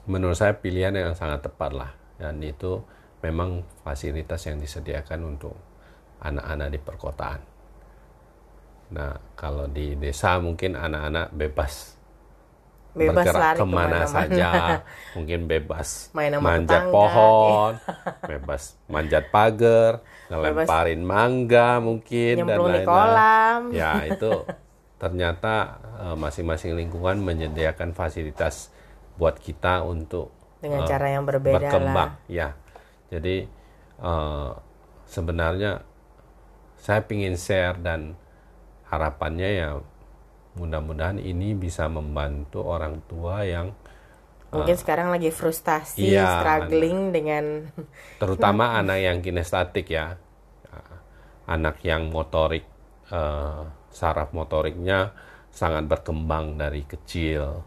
menurut 0.07 0.39
saya 0.39 0.55
pilihan 0.55 0.95
yang 0.95 1.15
sangat 1.19 1.51
tepat 1.51 1.71
lah 1.75 1.91
dan 2.17 2.39
itu 2.39 2.79
memang 3.21 3.67
fasilitas 3.83 4.47
yang 4.47 4.63
disediakan 4.63 5.37
untuk 5.37 5.55
anak-anak 6.23 6.69
di 6.71 6.79
perkotaan. 6.81 7.41
Nah, 8.87 9.19
kalau 9.35 9.67
di 9.67 9.99
desa 9.99 10.39
mungkin 10.39 10.79
anak-anak 10.79 11.35
bebas 11.35 11.96
Bebas 12.97 13.29
bergerak 13.29 13.43
lari 13.45 13.59
ke 13.61 13.67
mana 13.69 13.77
ke 13.77 13.77
mana-mana. 13.77 14.09
saja 14.09 14.51
mungkin 15.17 15.41
bebas 15.45 15.89
Main 16.17 16.33
sama 16.33 16.45
manjat 16.49 16.81
tetangga, 16.81 16.95
pohon 16.97 17.73
bebas 18.33 18.63
manjat 18.89 19.25
pagar 19.29 19.93
ngelemparin 20.33 21.03
mangga 21.05 21.71
mungkin 21.85 22.35
dan 22.49 22.57
lain-lain 22.57 22.89
kolam. 22.89 23.61
ya 23.71 23.93
itu 24.09 24.33
ternyata 24.97 25.55
eh, 26.01 26.17
masing-masing 26.17 26.73
lingkungan 26.73 27.21
menyediakan 27.21 27.93
fasilitas 27.93 28.73
buat 29.21 29.37
kita 29.37 29.85
untuk 29.85 30.33
Dengan 30.65 30.83
eh, 30.83 30.89
cara 30.89 31.07
yang 31.13 31.29
berbeda 31.29 31.61
berkembang 31.61 32.17
lah. 32.17 32.33
ya 32.33 32.49
jadi 33.13 33.45
eh, 34.01 34.51
sebenarnya 35.05 35.85
saya 36.81 37.05
ingin 37.13 37.37
share 37.37 37.77
dan 37.81 38.17
harapannya 38.89 39.51
ya 39.53 39.69
mudah-mudahan 40.57 41.21
ini 41.21 41.53
bisa 41.53 41.87
membantu 41.87 42.65
orang 42.65 43.05
tua 43.07 43.45
yang 43.45 43.77
Mungkin 44.47 44.79
sekarang 44.79 45.11
lagi 45.11 45.29
frustasi, 45.35 46.17
Iya, 46.17 46.41
struggling 46.41 47.11
dengan 47.11 47.67
terutama 48.17 48.73
anak 48.81 48.99
yang 49.03 49.19
kinestetik 49.21 49.91
ya. 49.91 50.17
Anak 51.51 51.83
yang 51.83 52.09
motorik 52.09 52.65
eh, 53.11 53.63
saraf 53.91 54.31
motoriknya 54.31 55.13
sangat 55.51 55.91
berkembang 55.91 56.57
dari 56.57 56.87
kecil. 56.87 57.63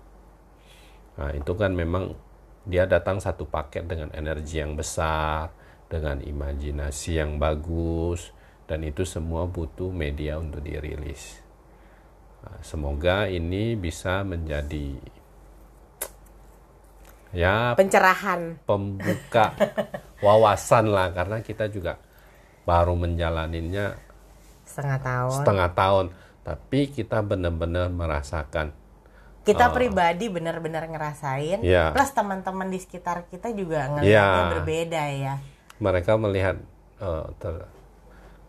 Nah 1.20 1.30
itu 1.36 1.52
kan 1.54 1.76
memang 1.76 2.16
dia 2.64 2.88
datang 2.88 3.20
satu 3.20 3.44
paket 3.48 3.88
dengan 3.88 4.10
energi 4.16 4.64
yang 4.64 4.80
besar 4.80 5.52
dengan 5.90 6.22
imajinasi 6.22 7.18
yang 7.18 7.42
bagus 7.42 8.30
dan 8.70 8.86
itu 8.86 9.04
semua 9.04 9.50
butuh 9.50 9.90
media 9.90 10.38
untuk 10.38 10.62
dirilis 10.62 11.49
semoga 12.62 13.26
ini 13.26 13.74
bisa 13.74 14.24
menjadi 14.24 14.96
ya 17.30 17.78
pencerahan. 17.78 18.58
pembuka 18.66 19.54
wawasan 20.26 20.90
lah 20.90 21.14
karena 21.14 21.40
kita 21.40 21.70
juga 21.70 21.98
baru 22.64 22.94
menjalaninya 22.94 23.94
Setengah 24.66 25.00
tahun. 25.00 25.34
setengah 25.34 25.70
tahun 25.74 26.06
tapi 26.42 26.80
kita 26.90 27.22
benar-benar 27.22 27.90
merasakan 27.90 28.74
kita 29.40 29.72
pribadi 29.72 30.30
benar-benar 30.30 30.86
ngerasain. 30.86 31.66
Iya. 31.66 31.90
Plus 31.90 32.12
teman-teman 32.14 32.70
di 32.70 32.78
sekitar 32.78 33.26
kita 33.26 33.50
juga 33.50 33.90
ngelihatnya 33.90 34.06
Iya. 34.06 34.52
berbeda 34.54 35.04
ya. 35.10 35.34
mereka 35.80 36.12
melihat 36.16 36.56
eh, 37.00 37.26
ter- 37.40 37.66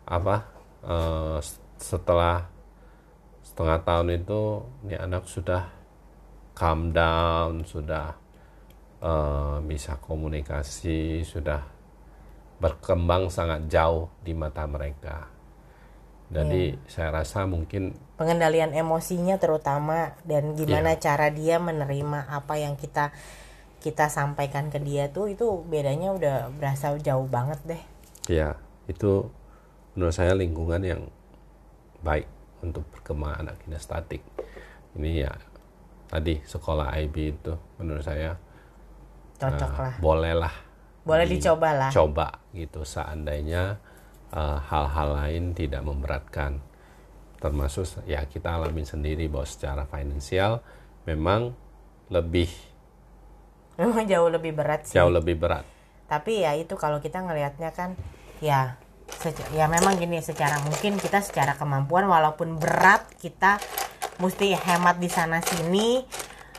apa 0.05 0.45
eh, 0.83 1.39
setelah 1.79 2.50
setengah 3.61 3.85
tahun 3.85 4.25
itu 4.25 4.41
ini 4.89 4.97
anak 4.97 5.29
sudah 5.29 5.69
calm 6.57 6.97
down 6.97 7.61
sudah 7.69 8.17
eh, 9.05 9.57
bisa 9.69 10.01
komunikasi 10.01 11.21
sudah 11.21 11.61
berkembang 12.57 13.29
sangat 13.29 13.69
jauh 13.69 14.09
di 14.25 14.33
mata 14.33 14.65
mereka 14.65 15.29
jadi 16.33 16.73
saya 16.89 17.21
rasa 17.21 17.45
mungkin 17.45 17.93
Pengendalian 18.17 18.73
emosinya 18.73 19.37
terutama 19.37 20.17
dan 20.25 20.57
gimana 20.57 20.97
Iya. 20.97 21.05
cara 21.05 21.29
dia 21.29 21.61
menerima 21.61 22.33
apa 22.33 22.57
yang 22.57 22.81
kita 22.81 23.13
kita 23.85 24.09
sampaikan 24.09 24.73
ke 24.73 24.81
dia 24.81 25.13
tuh 25.13 25.29
itu 25.29 25.61
bedanya 25.69 26.17
udah 26.17 26.49
berasa 26.57 26.97
jauh 26.97 27.29
banget 27.29 27.61
deh. 27.69 27.83
ya 28.25 28.57
itu 28.89 29.29
menurut 29.93 30.17
saya 30.17 30.33
lingkungan 30.33 30.81
yang 30.81 31.05
baik 32.01 32.40
untuk 32.61 32.85
perkembangan 32.91 33.47
anak 33.47 33.57
kinestetik 33.63 34.21
ini 34.95 35.23
ya 35.23 35.33
tadi 36.07 36.41
sekolah 36.41 36.93
IB 36.99 37.15
itu 37.33 37.53
menurut 37.77 38.03
saya 38.03 38.35
Cocok 39.37 39.71
eh, 39.71 39.79
lah. 39.81 39.95
bolehlah 39.99 40.55
Boleh 41.01 41.25
di- 41.25 41.41
dicoba 41.41 41.71
lah. 41.73 41.91
coba 41.91 42.29
gitu 42.53 42.85
seandainya 42.85 43.79
eh, 44.31 44.59
hal-hal 44.63 45.09
lain 45.17 45.53
tidak 45.53 45.81
memberatkan 45.81 46.61
termasuk 47.39 47.89
ya 48.05 48.21
kita 48.23 48.53
alamin 48.53 48.85
sendiri 48.85 49.25
bahwa 49.25 49.49
secara 49.49 49.83
finansial 49.85 50.61
memang 51.05 51.57
lebih 52.13 52.53
Memang 53.81 54.05
jauh 54.13 54.29
lebih 54.29 54.53
berat 54.53 54.85
sih. 54.85 54.95
jauh 54.95 55.09
lebih 55.09 55.41
berat 55.41 55.65
Tapi 56.05 56.43
ya 56.43 56.53
itu 56.53 56.75
kalau 56.75 56.99
kita 56.99 57.23
ngelihatnya 57.23 57.71
kan 57.71 57.95
ya 58.43 58.77
ya 59.53 59.69
memang 59.69 60.01
gini 60.01 60.23
secara 60.25 60.59
mungkin 60.65 60.97
kita 60.97 61.21
secara 61.21 61.59
kemampuan 61.59 62.09
walaupun 62.09 62.57
berat 62.57 63.05
kita 63.21 63.61
mesti 64.21 64.57
hemat 64.57 64.97
di 64.97 65.09
sana 65.13 65.45
sini 65.45 66.05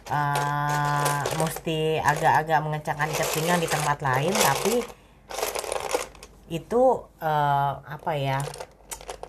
eh, 0.09 1.21
mesti 1.37 1.97
agak-agak 2.01 2.59
mengecangkan 2.61 3.09
ikat 3.13 3.29
pinggang 3.33 3.59
di 3.61 3.69
tempat 3.69 3.97
lain 4.01 4.33
tapi 4.33 4.75
itu 6.51 6.83
eh, 7.23 7.73
apa 7.81 8.11
ya 8.17 8.43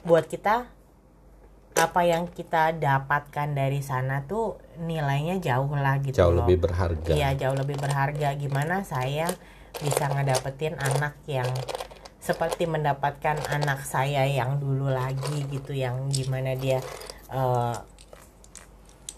buat 0.03 0.27
kita 0.27 0.67
apa 1.73 2.05
yang 2.05 2.29
kita 2.29 2.77
dapatkan 2.77 3.57
dari 3.57 3.81
sana 3.81 4.29
tuh 4.29 4.61
nilainya 4.77 5.41
jauh 5.41 5.73
lah 5.73 6.05
gitu 6.05 6.13
jauh 6.21 6.35
loh. 6.37 6.45
lebih 6.45 6.69
berharga 6.69 7.13
Iya 7.17 7.33
jauh 7.37 7.57
lebih 7.57 7.81
berharga. 7.81 8.37
Gimana 8.37 8.85
saya 8.85 9.33
bisa 9.81 10.05
ngedapetin 10.13 10.77
anak 10.77 11.17
yang 11.25 11.49
seperti 12.23 12.71
mendapatkan 12.71 13.35
anak 13.51 13.83
saya 13.83 14.23
yang 14.31 14.63
dulu 14.63 14.87
lagi 14.87 15.43
gitu, 15.51 15.75
yang 15.75 16.07
gimana 16.07 16.55
dia 16.55 16.79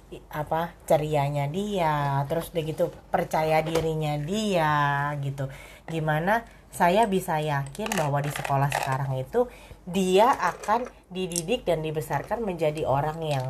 i- 0.09 0.25
apa 0.33 0.73
cerianya 0.89 1.51
dia, 1.53 2.25
terus 2.31 2.49
udah 2.55 2.65
gitu 2.65 2.85
percaya 3.13 3.61
dirinya 3.61 4.17
dia 4.17 5.13
gitu. 5.21 5.53
Gimana 5.85 6.49
saya 6.73 7.05
bisa 7.05 7.39
yakin 7.39 7.93
bahwa 7.93 8.25
di 8.25 8.33
sekolah 8.33 8.73
sekarang 8.73 9.21
itu 9.21 9.47
dia 9.85 10.33
akan 10.33 10.89
dididik 11.13 11.69
dan 11.69 11.85
dibesarkan 11.85 12.41
menjadi 12.41 12.89
orang 12.89 13.21
yang 13.21 13.47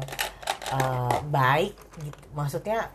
eh, 0.74 1.18
baik 1.30 1.78
gitu. 2.02 2.18
Maksudnya 2.34 2.90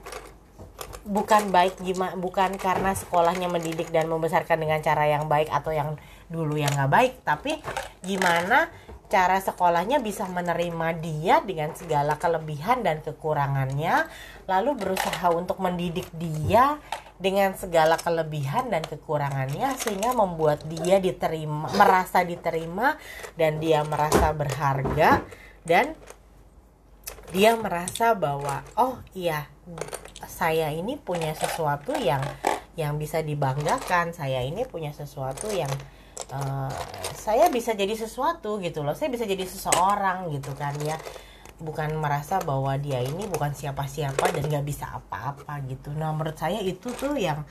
bukan 1.08 1.50
baik 1.50 1.80
gimana 1.82 2.14
bukan 2.20 2.54
karena 2.60 2.92
sekolahnya 2.94 3.48
mendidik 3.48 3.90
dan 3.90 4.12
membesarkan 4.12 4.60
dengan 4.60 4.84
cara 4.84 5.08
yang 5.08 5.26
baik 5.32 5.48
atau 5.50 5.72
yang 5.72 5.96
dulu 6.30 6.56
yang 6.56 6.72
nggak 6.72 6.92
baik 6.94 7.14
tapi 7.26 7.58
gimana 8.06 8.70
cara 9.10 9.42
sekolahnya 9.42 9.98
bisa 10.06 10.30
menerima 10.30 10.88
dia 11.02 11.42
dengan 11.42 11.74
segala 11.74 12.22
kelebihan 12.22 12.86
dan 12.86 13.02
kekurangannya 13.02 14.06
lalu 14.46 14.78
berusaha 14.78 15.34
untuk 15.34 15.58
mendidik 15.58 16.06
dia 16.14 16.78
dengan 17.18 17.52
segala 17.58 17.98
kelebihan 18.00 18.70
dan 18.70 18.86
kekurangannya 18.86 19.76
sehingga 19.76 20.14
membuat 20.14 20.64
dia 20.70 21.02
diterima 21.02 21.68
merasa 21.74 22.22
diterima 22.22 22.96
dan 23.36 23.58
dia 23.58 23.82
merasa 23.84 24.30
berharga 24.32 25.26
dan 25.66 25.98
dia 27.34 27.58
merasa 27.58 28.14
bahwa 28.14 28.62
oh 28.78 29.02
iya 29.18 29.50
saya 30.30 30.70
ini 30.70 31.02
punya 31.02 31.34
sesuatu 31.34 31.98
yang 31.98 32.22
yang 32.78 32.96
bisa 32.96 33.20
dibanggakan 33.26 34.14
saya 34.16 34.46
ini 34.46 34.64
punya 34.64 34.96
sesuatu 34.96 35.52
yang 35.52 35.70
eh, 36.28 36.72
saya 37.16 37.48
bisa 37.54 37.72
jadi 37.76 37.96
sesuatu 37.96 38.60
gitu 38.60 38.84
loh. 38.84 38.96
Saya 38.98 39.10
bisa 39.14 39.24
jadi 39.24 39.44
seseorang 39.48 40.32
gitu 40.36 40.52
kan 40.56 40.76
ya. 40.84 41.00
Bukan 41.60 42.00
merasa 42.00 42.40
bahwa 42.40 42.76
dia 42.80 43.04
ini 43.04 43.28
bukan 43.28 43.52
siapa-siapa 43.52 44.32
dan 44.32 44.44
nggak 44.48 44.66
bisa 44.68 44.88
apa-apa 44.96 45.60
gitu. 45.68 45.92
Nah 45.96 46.16
menurut 46.16 46.36
saya 46.40 46.60
itu 46.64 46.92
tuh 46.96 47.20
yang 47.20 47.44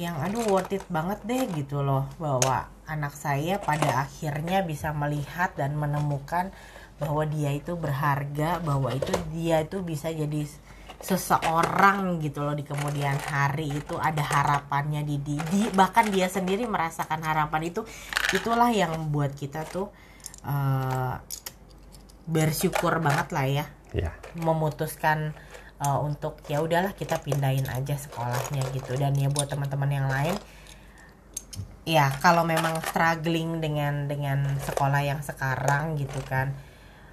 yang 0.00 0.16
aduh 0.20 0.44
worth 0.48 0.72
it 0.72 0.84
banget 0.92 1.20
deh 1.24 1.44
gitu 1.56 1.80
loh. 1.80 2.04
Bahwa 2.20 2.68
anak 2.84 3.16
saya 3.16 3.56
pada 3.60 4.04
akhirnya 4.04 4.60
bisa 4.66 4.92
melihat 4.92 5.54
dan 5.56 5.76
menemukan 5.78 6.52
bahwa 7.00 7.24
dia 7.24 7.56
itu 7.56 7.72
berharga 7.80 8.60
bahwa 8.60 8.92
itu 8.92 9.08
dia 9.32 9.64
itu 9.64 9.80
bisa 9.80 10.12
jadi 10.12 10.44
seseorang 11.00 12.20
gitu 12.20 12.44
loh 12.44 12.52
di 12.52 12.60
kemudian 12.60 13.16
hari 13.16 13.72
itu 13.72 13.96
ada 13.96 14.20
harapannya 14.20 15.00
di, 15.00 15.16
di, 15.20 15.36
di- 15.48 15.72
bahkan 15.72 16.06
dia 16.12 16.28
sendiri 16.28 16.68
merasakan 16.68 17.24
harapan 17.24 17.72
itu. 17.72 17.82
Itulah 18.36 18.68
yang 18.68 18.92
membuat 18.92 19.32
kita 19.32 19.64
tuh 19.64 19.88
eh, 20.44 21.14
bersyukur 22.28 23.00
banget 23.00 23.28
lah 23.32 23.46
ya. 23.48 23.66
Ya 23.90 24.12
memutuskan 24.38 25.34
uh, 25.82 25.98
untuk 26.06 26.38
ya 26.46 26.62
udahlah 26.62 26.94
kita 26.94 27.18
pindahin 27.18 27.66
aja 27.66 27.98
sekolahnya 27.98 28.62
gitu. 28.70 28.94
Dan 28.94 29.18
ya 29.18 29.26
buat 29.32 29.50
teman-teman 29.50 29.90
yang 29.90 30.06
lain 30.06 30.38
ya 31.88 32.12
kalau 32.20 32.44
memang 32.44 32.78
struggling 32.84 33.58
dengan 33.58 34.06
dengan 34.06 34.44
sekolah 34.62 35.00
yang 35.02 35.20
sekarang 35.24 35.96
gitu 35.96 36.20
kan 36.28 36.52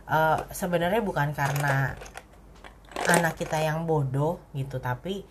uh, 0.05 0.43
sebenarnya 0.51 0.99
bukan 1.01 1.31
karena 1.31 1.95
anak 3.07 3.39
kita 3.39 3.57
yang 3.63 3.87
bodoh 3.87 4.37
gitu 4.51 4.77
tapi 4.83 5.23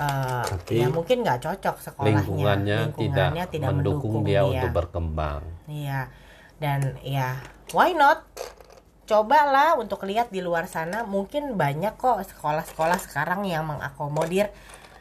uh, 0.00 0.44
Tapi 0.46 0.80
ya 0.80 0.88
mungkin 0.88 1.20
nggak 1.20 1.40
cocok 1.44 1.76
sekolahnya 1.78 2.24
lingkungannya, 2.24 2.78
Lingkungannya 2.90 3.44
tidak, 3.52 3.70
mendukung 3.70 4.24
dia 4.24 4.40
untuk 4.48 4.70
berkembang 4.72 5.42
Iya. 5.68 6.10
Dan 6.60 7.00
ya 7.00 7.40
why 7.72 7.92
not? 7.96 8.24
cobalah 9.10 9.74
untuk 9.74 10.06
lihat 10.06 10.30
di 10.30 10.38
luar 10.38 10.70
sana 10.70 11.02
mungkin 11.02 11.58
banyak 11.58 11.98
kok 11.98 12.22
sekolah-sekolah 12.30 13.02
sekarang 13.02 13.42
yang 13.42 13.66
mengakomodir 13.66 14.54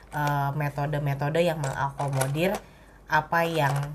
eh, 0.10 0.50
metode-metode 0.58 1.46
yang 1.46 1.62
mengakomodir 1.62 2.58
apa 3.06 3.46
yang 3.46 3.94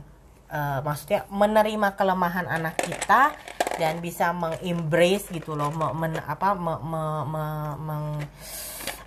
eh, 0.51 0.79
maksudnya 0.81 1.25
menerima 1.31 1.89
kelemahan 1.97 2.47
anak 2.49 2.77
kita 2.81 3.33
dan 3.81 3.99
bisa 3.99 4.31
mengembrace 4.31 5.29
gitu 5.35 5.59
loh 5.59 5.71
me- 5.75 5.95
men- 5.95 6.25
apa 6.25 6.55
me- 6.55 6.83
me- 6.83 7.27
me- 7.27 7.77
meng- 7.79 8.27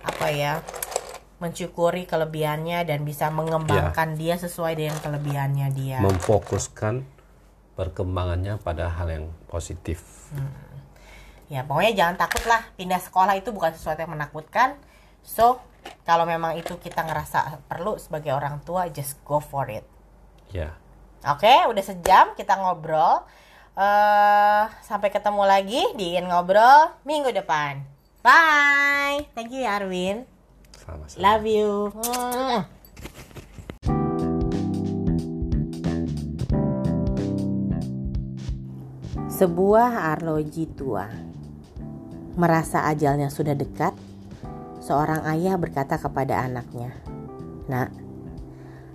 apa 0.04 0.26
ya 0.32 0.60
mensyukuri 1.38 2.04
kelebihannya 2.04 2.82
dan 2.82 3.06
bisa 3.06 3.30
mengembangkan 3.30 4.18
dia 4.18 4.34
sesuai 4.34 4.74
dengan 4.74 4.98
kelebihannya 4.98 5.68
dia. 5.70 5.98
memfokuskan 6.02 7.06
perkembangannya 7.78 8.58
pada 8.58 8.90
hal 8.90 9.06
yang 9.06 9.26
positif 9.46 10.02
Ya 11.48 11.64
pokoknya 11.64 11.96
jangan 11.96 12.16
takut 12.20 12.44
lah 12.44 12.60
pindah 12.76 13.00
sekolah 13.00 13.32
itu 13.40 13.48
bukan 13.56 13.72
sesuatu 13.72 14.04
yang 14.04 14.12
menakutkan. 14.12 14.76
So 15.24 15.56
kalau 16.04 16.28
memang 16.28 16.60
itu 16.60 16.76
kita 16.76 17.00
ngerasa 17.08 17.64
perlu 17.64 17.96
sebagai 17.96 18.36
orang 18.36 18.60
tua 18.60 18.92
just 18.92 19.16
go 19.24 19.40
for 19.40 19.64
it. 19.72 19.84
ya 20.48 20.72
Oke 21.26 21.50
udah 21.66 21.82
sejam 21.82 22.30
kita 22.38 22.54
ngobrol. 22.54 23.26
eh 23.78 24.62
sampai 24.82 25.10
ketemu 25.10 25.42
lagi 25.46 25.82
di 25.94 26.18
In 26.18 26.26
Ngobrol 26.26 26.94
minggu 27.06 27.30
depan. 27.30 27.78
Bye. 28.22 29.26
Thank 29.38 29.54
you 29.54 29.62
ya 29.62 29.78
Arwin. 29.78 30.26
sama-sama 30.74 31.22
Love 31.22 31.46
you. 31.46 31.70
Sebuah 39.30 40.18
arloji 40.18 40.66
tua 40.74 41.06
merasa 42.34 42.90
ajalnya 42.90 43.30
sudah 43.30 43.54
dekat. 43.54 43.94
Seorang 44.82 45.22
ayah 45.30 45.54
berkata 45.54 45.94
kepada 45.94 46.42
anaknya, 46.42 46.90
"Nak, 47.70 48.07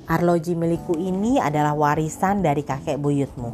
arloji 0.04 0.56
milikku 0.60 1.00
ini 1.00 1.40
adalah 1.40 1.72
warisan 1.72 2.44
dari 2.44 2.64
kakek 2.68 3.00
buyutmu. 3.00 3.52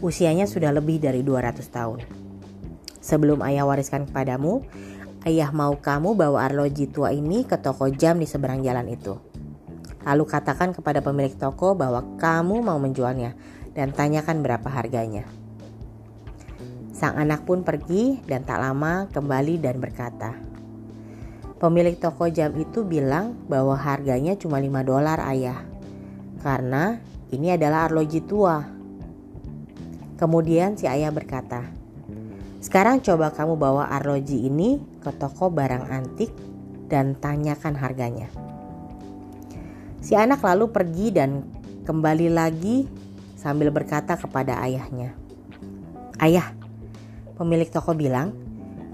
Usianya 0.00 0.48
sudah 0.48 0.72
lebih 0.72 1.00
dari 1.00 1.20
200 1.20 1.64
tahun. 1.68 2.00
Sebelum 3.04 3.44
ayah 3.44 3.68
wariskan 3.68 4.08
kepadamu, 4.08 4.64
ayah 5.28 5.52
mau 5.52 5.76
kamu 5.76 6.16
bawa 6.16 6.48
arloji 6.48 6.88
tua 6.88 7.12
ini 7.12 7.44
ke 7.44 7.60
toko 7.60 7.92
jam 7.92 8.16
di 8.16 8.24
seberang 8.24 8.64
jalan 8.64 8.88
itu. 8.88 9.16
Lalu 10.04 10.24
katakan 10.28 10.76
kepada 10.76 11.00
pemilik 11.00 11.32
toko 11.36 11.72
bahwa 11.76 12.04
kamu 12.20 12.60
mau 12.60 12.76
menjualnya 12.80 13.36
dan 13.72 13.92
tanyakan 13.92 14.40
berapa 14.40 14.68
harganya." 14.68 15.24
Sang 16.94 17.18
anak 17.18 17.42
pun 17.42 17.66
pergi 17.66 18.22
dan 18.24 18.46
tak 18.46 18.62
lama 18.62 19.10
kembali 19.10 19.60
dan 19.60 19.82
berkata, 19.82 20.53
Pemilik 21.64 21.96
toko 21.96 22.28
jam 22.28 22.52
itu 22.60 22.84
bilang 22.84 23.40
bahwa 23.48 23.72
harganya 23.72 24.36
cuma 24.36 24.60
5 24.60 24.84
dolar 24.84 25.16
ayah. 25.32 25.64
Karena 26.44 27.00
ini 27.32 27.56
adalah 27.56 27.88
arloji 27.88 28.20
tua. 28.20 28.60
Kemudian 30.20 30.76
si 30.76 30.84
ayah 30.84 31.08
berkata, 31.08 31.64
Sekarang 32.60 33.00
coba 33.00 33.32
kamu 33.32 33.56
bawa 33.56 33.88
arloji 33.96 34.44
ini 34.44 34.76
ke 35.00 35.08
toko 35.16 35.48
barang 35.48 35.88
antik 35.88 36.28
dan 36.92 37.16
tanyakan 37.16 37.80
harganya. 37.80 38.28
Si 40.04 40.12
anak 40.12 40.44
lalu 40.44 40.68
pergi 40.68 41.16
dan 41.16 41.48
kembali 41.88 42.28
lagi 42.28 42.84
sambil 43.40 43.72
berkata 43.72 44.20
kepada 44.20 44.60
ayahnya, 44.68 45.16
Ayah, 46.20 46.52
pemilik 47.40 47.72
toko 47.72 47.96
bilang 47.96 48.43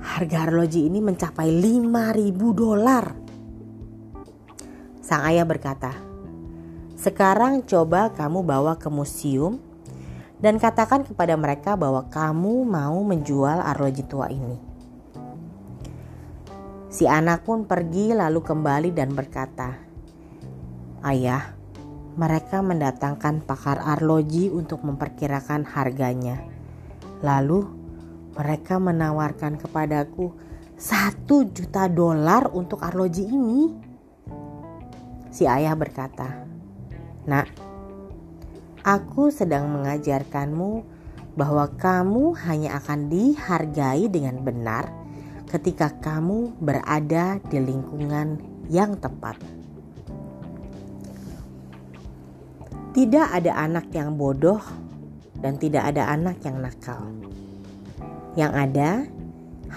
harga 0.00 0.48
arloji 0.48 0.88
ini 0.88 1.04
mencapai 1.04 1.52
5000 1.52 2.32
dolar. 2.56 3.04
Sang 5.04 5.22
ayah 5.28 5.44
berkata, 5.44 5.92
sekarang 6.96 7.64
coba 7.64 8.12
kamu 8.12 8.44
bawa 8.44 8.76
ke 8.76 8.88
museum 8.92 9.60
dan 10.40 10.56
katakan 10.56 11.04
kepada 11.04 11.36
mereka 11.36 11.76
bahwa 11.76 12.08
kamu 12.08 12.64
mau 12.64 13.00
menjual 13.04 13.60
arloji 13.60 14.04
tua 14.08 14.28
ini. 14.28 14.56
Si 16.90 17.06
anak 17.06 17.46
pun 17.46 17.64
pergi 17.64 18.12
lalu 18.12 18.42
kembali 18.42 18.90
dan 18.90 19.14
berkata, 19.14 19.78
Ayah, 21.00 21.56
mereka 22.20 22.60
mendatangkan 22.60 23.46
pakar 23.46 23.80
arloji 23.80 24.52
untuk 24.52 24.84
memperkirakan 24.84 25.64
harganya. 25.64 26.44
Lalu 27.24 27.79
mereka 28.34 28.78
menawarkan 28.78 29.58
kepadaku 29.58 30.32
satu 30.80 31.44
juta 31.50 31.90
dolar 31.92 32.48
untuk 32.56 32.80
arloji 32.80 33.28
ini. 33.28 33.60
Si 35.30 35.44
ayah 35.44 35.76
berkata, 35.76 36.48
Nak, 37.28 37.46
aku 38.82 39.28
sedang 39.28 39.68
mengajarkanmu 39.70 40.98
bahwa 41.36 41.68
kamu 41.76 42.34
hanya 42.48 42.80
akan 42.80 43.12
dihargai 43.12 44.08
dengan 44.08 44.42
benar 44.42 44.90
ketika 45.52 45.92
kamu 46.00 46.56
berada 46.58 47.38
di 47.50 47.58
lingkungan 47.60 48.40
yang 48.72 48.96
tepat. 48.96 49.36
Tidak 52.90 53.26
ada 53.30 53.54
anak 53.54 53.92
yang 53.94 54.18
bodoh 54.18 54.58
dan 55.38 55.60
tidak 55.60 55.94
ada 55.94 56.10
anak 56.10 56.42
yang 56.42 56.58
nakal. 56.58 57.19
Yang 58.38 58.52
ada 58.54 58.90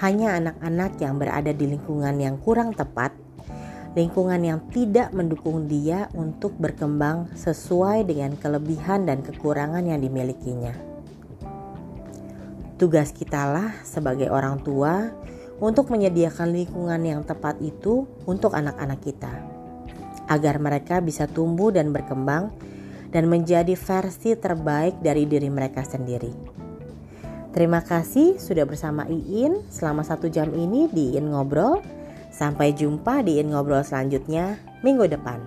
hanya 0.02 0.38
anak-anak 0.42 0.92
yang 1.02 1.18
berada 1.22 1.54
di 1.54 1.66
lingkungan 1.70 2.18
yang 2.18 2.38
kurang 2.42 2.74
tepat, 2.74 3.14
lingkungan 3.94 4.42
yang 4.42 4.60
tidak 4.74 5.14
mendukung 5.14 5.70
dia 5.70 6.10
untuk 6.18 6.58
berkembang 6.58 7.30
sesuai 7.38 8.10
dengan 8.10 8.34
kelebihan 8.38 9.06
dan 9.06 9.22
kekurangan 9.22 9.86
yang 9.86 10.02
dimilikinya. 10.02 10.74
Tugas 12.82 13.14
kitalah 13.14 13.74
sebagai 13.86 14.34
orang 14.34 14.66
tua 14.66 15.14
untuk 15.62 15.94
menyediakan 15.94 16.50
lingkungan 16.52 17.02
yang 17.06 17.22
tepat 17.22 17.62
itu 17.62 18.10
untuk 18.26 18.58
anak-anak 18.58 19.00
kita, 19.00 19.34
agar 20.26 20.58
mereka 20.58 20.98
bisa 20.98 21.30
tumbuh 21.30 21.70
dan 21.70 21.94
berkembang 21.94 22.50
dan 23.14 23.30
menjadi 23.30 23.78
versi 23.78 24.34
terbaik 24.34 24.98
dari 25.06 25.30
diri 25.30 25.54
mereka 25.54 25.86
sendiri. 25.86 26.63
Terima 27.54 27.86
kasih 27.86 28.42
sudah 28.42 28.66
bersama 28.66 29.06
Iin 29.06 29.62
selama 29.70 30.02
satu 30.02 30.26
jam 30.26 30.50
ini 30.58 30.90
di 30.90 31.14
Iin 31.14 31.30
Ngobrol. 31.30 31.86
Sampai 32.34 32.74
jumpa 32.74 33.22
di 33.22 33.38
Iin 33.38 33.54
Ngobrol 33.54 33.86
selanjutnya 33.86 34.58
minggu 34.82 35.06
depan. 35.06 35.38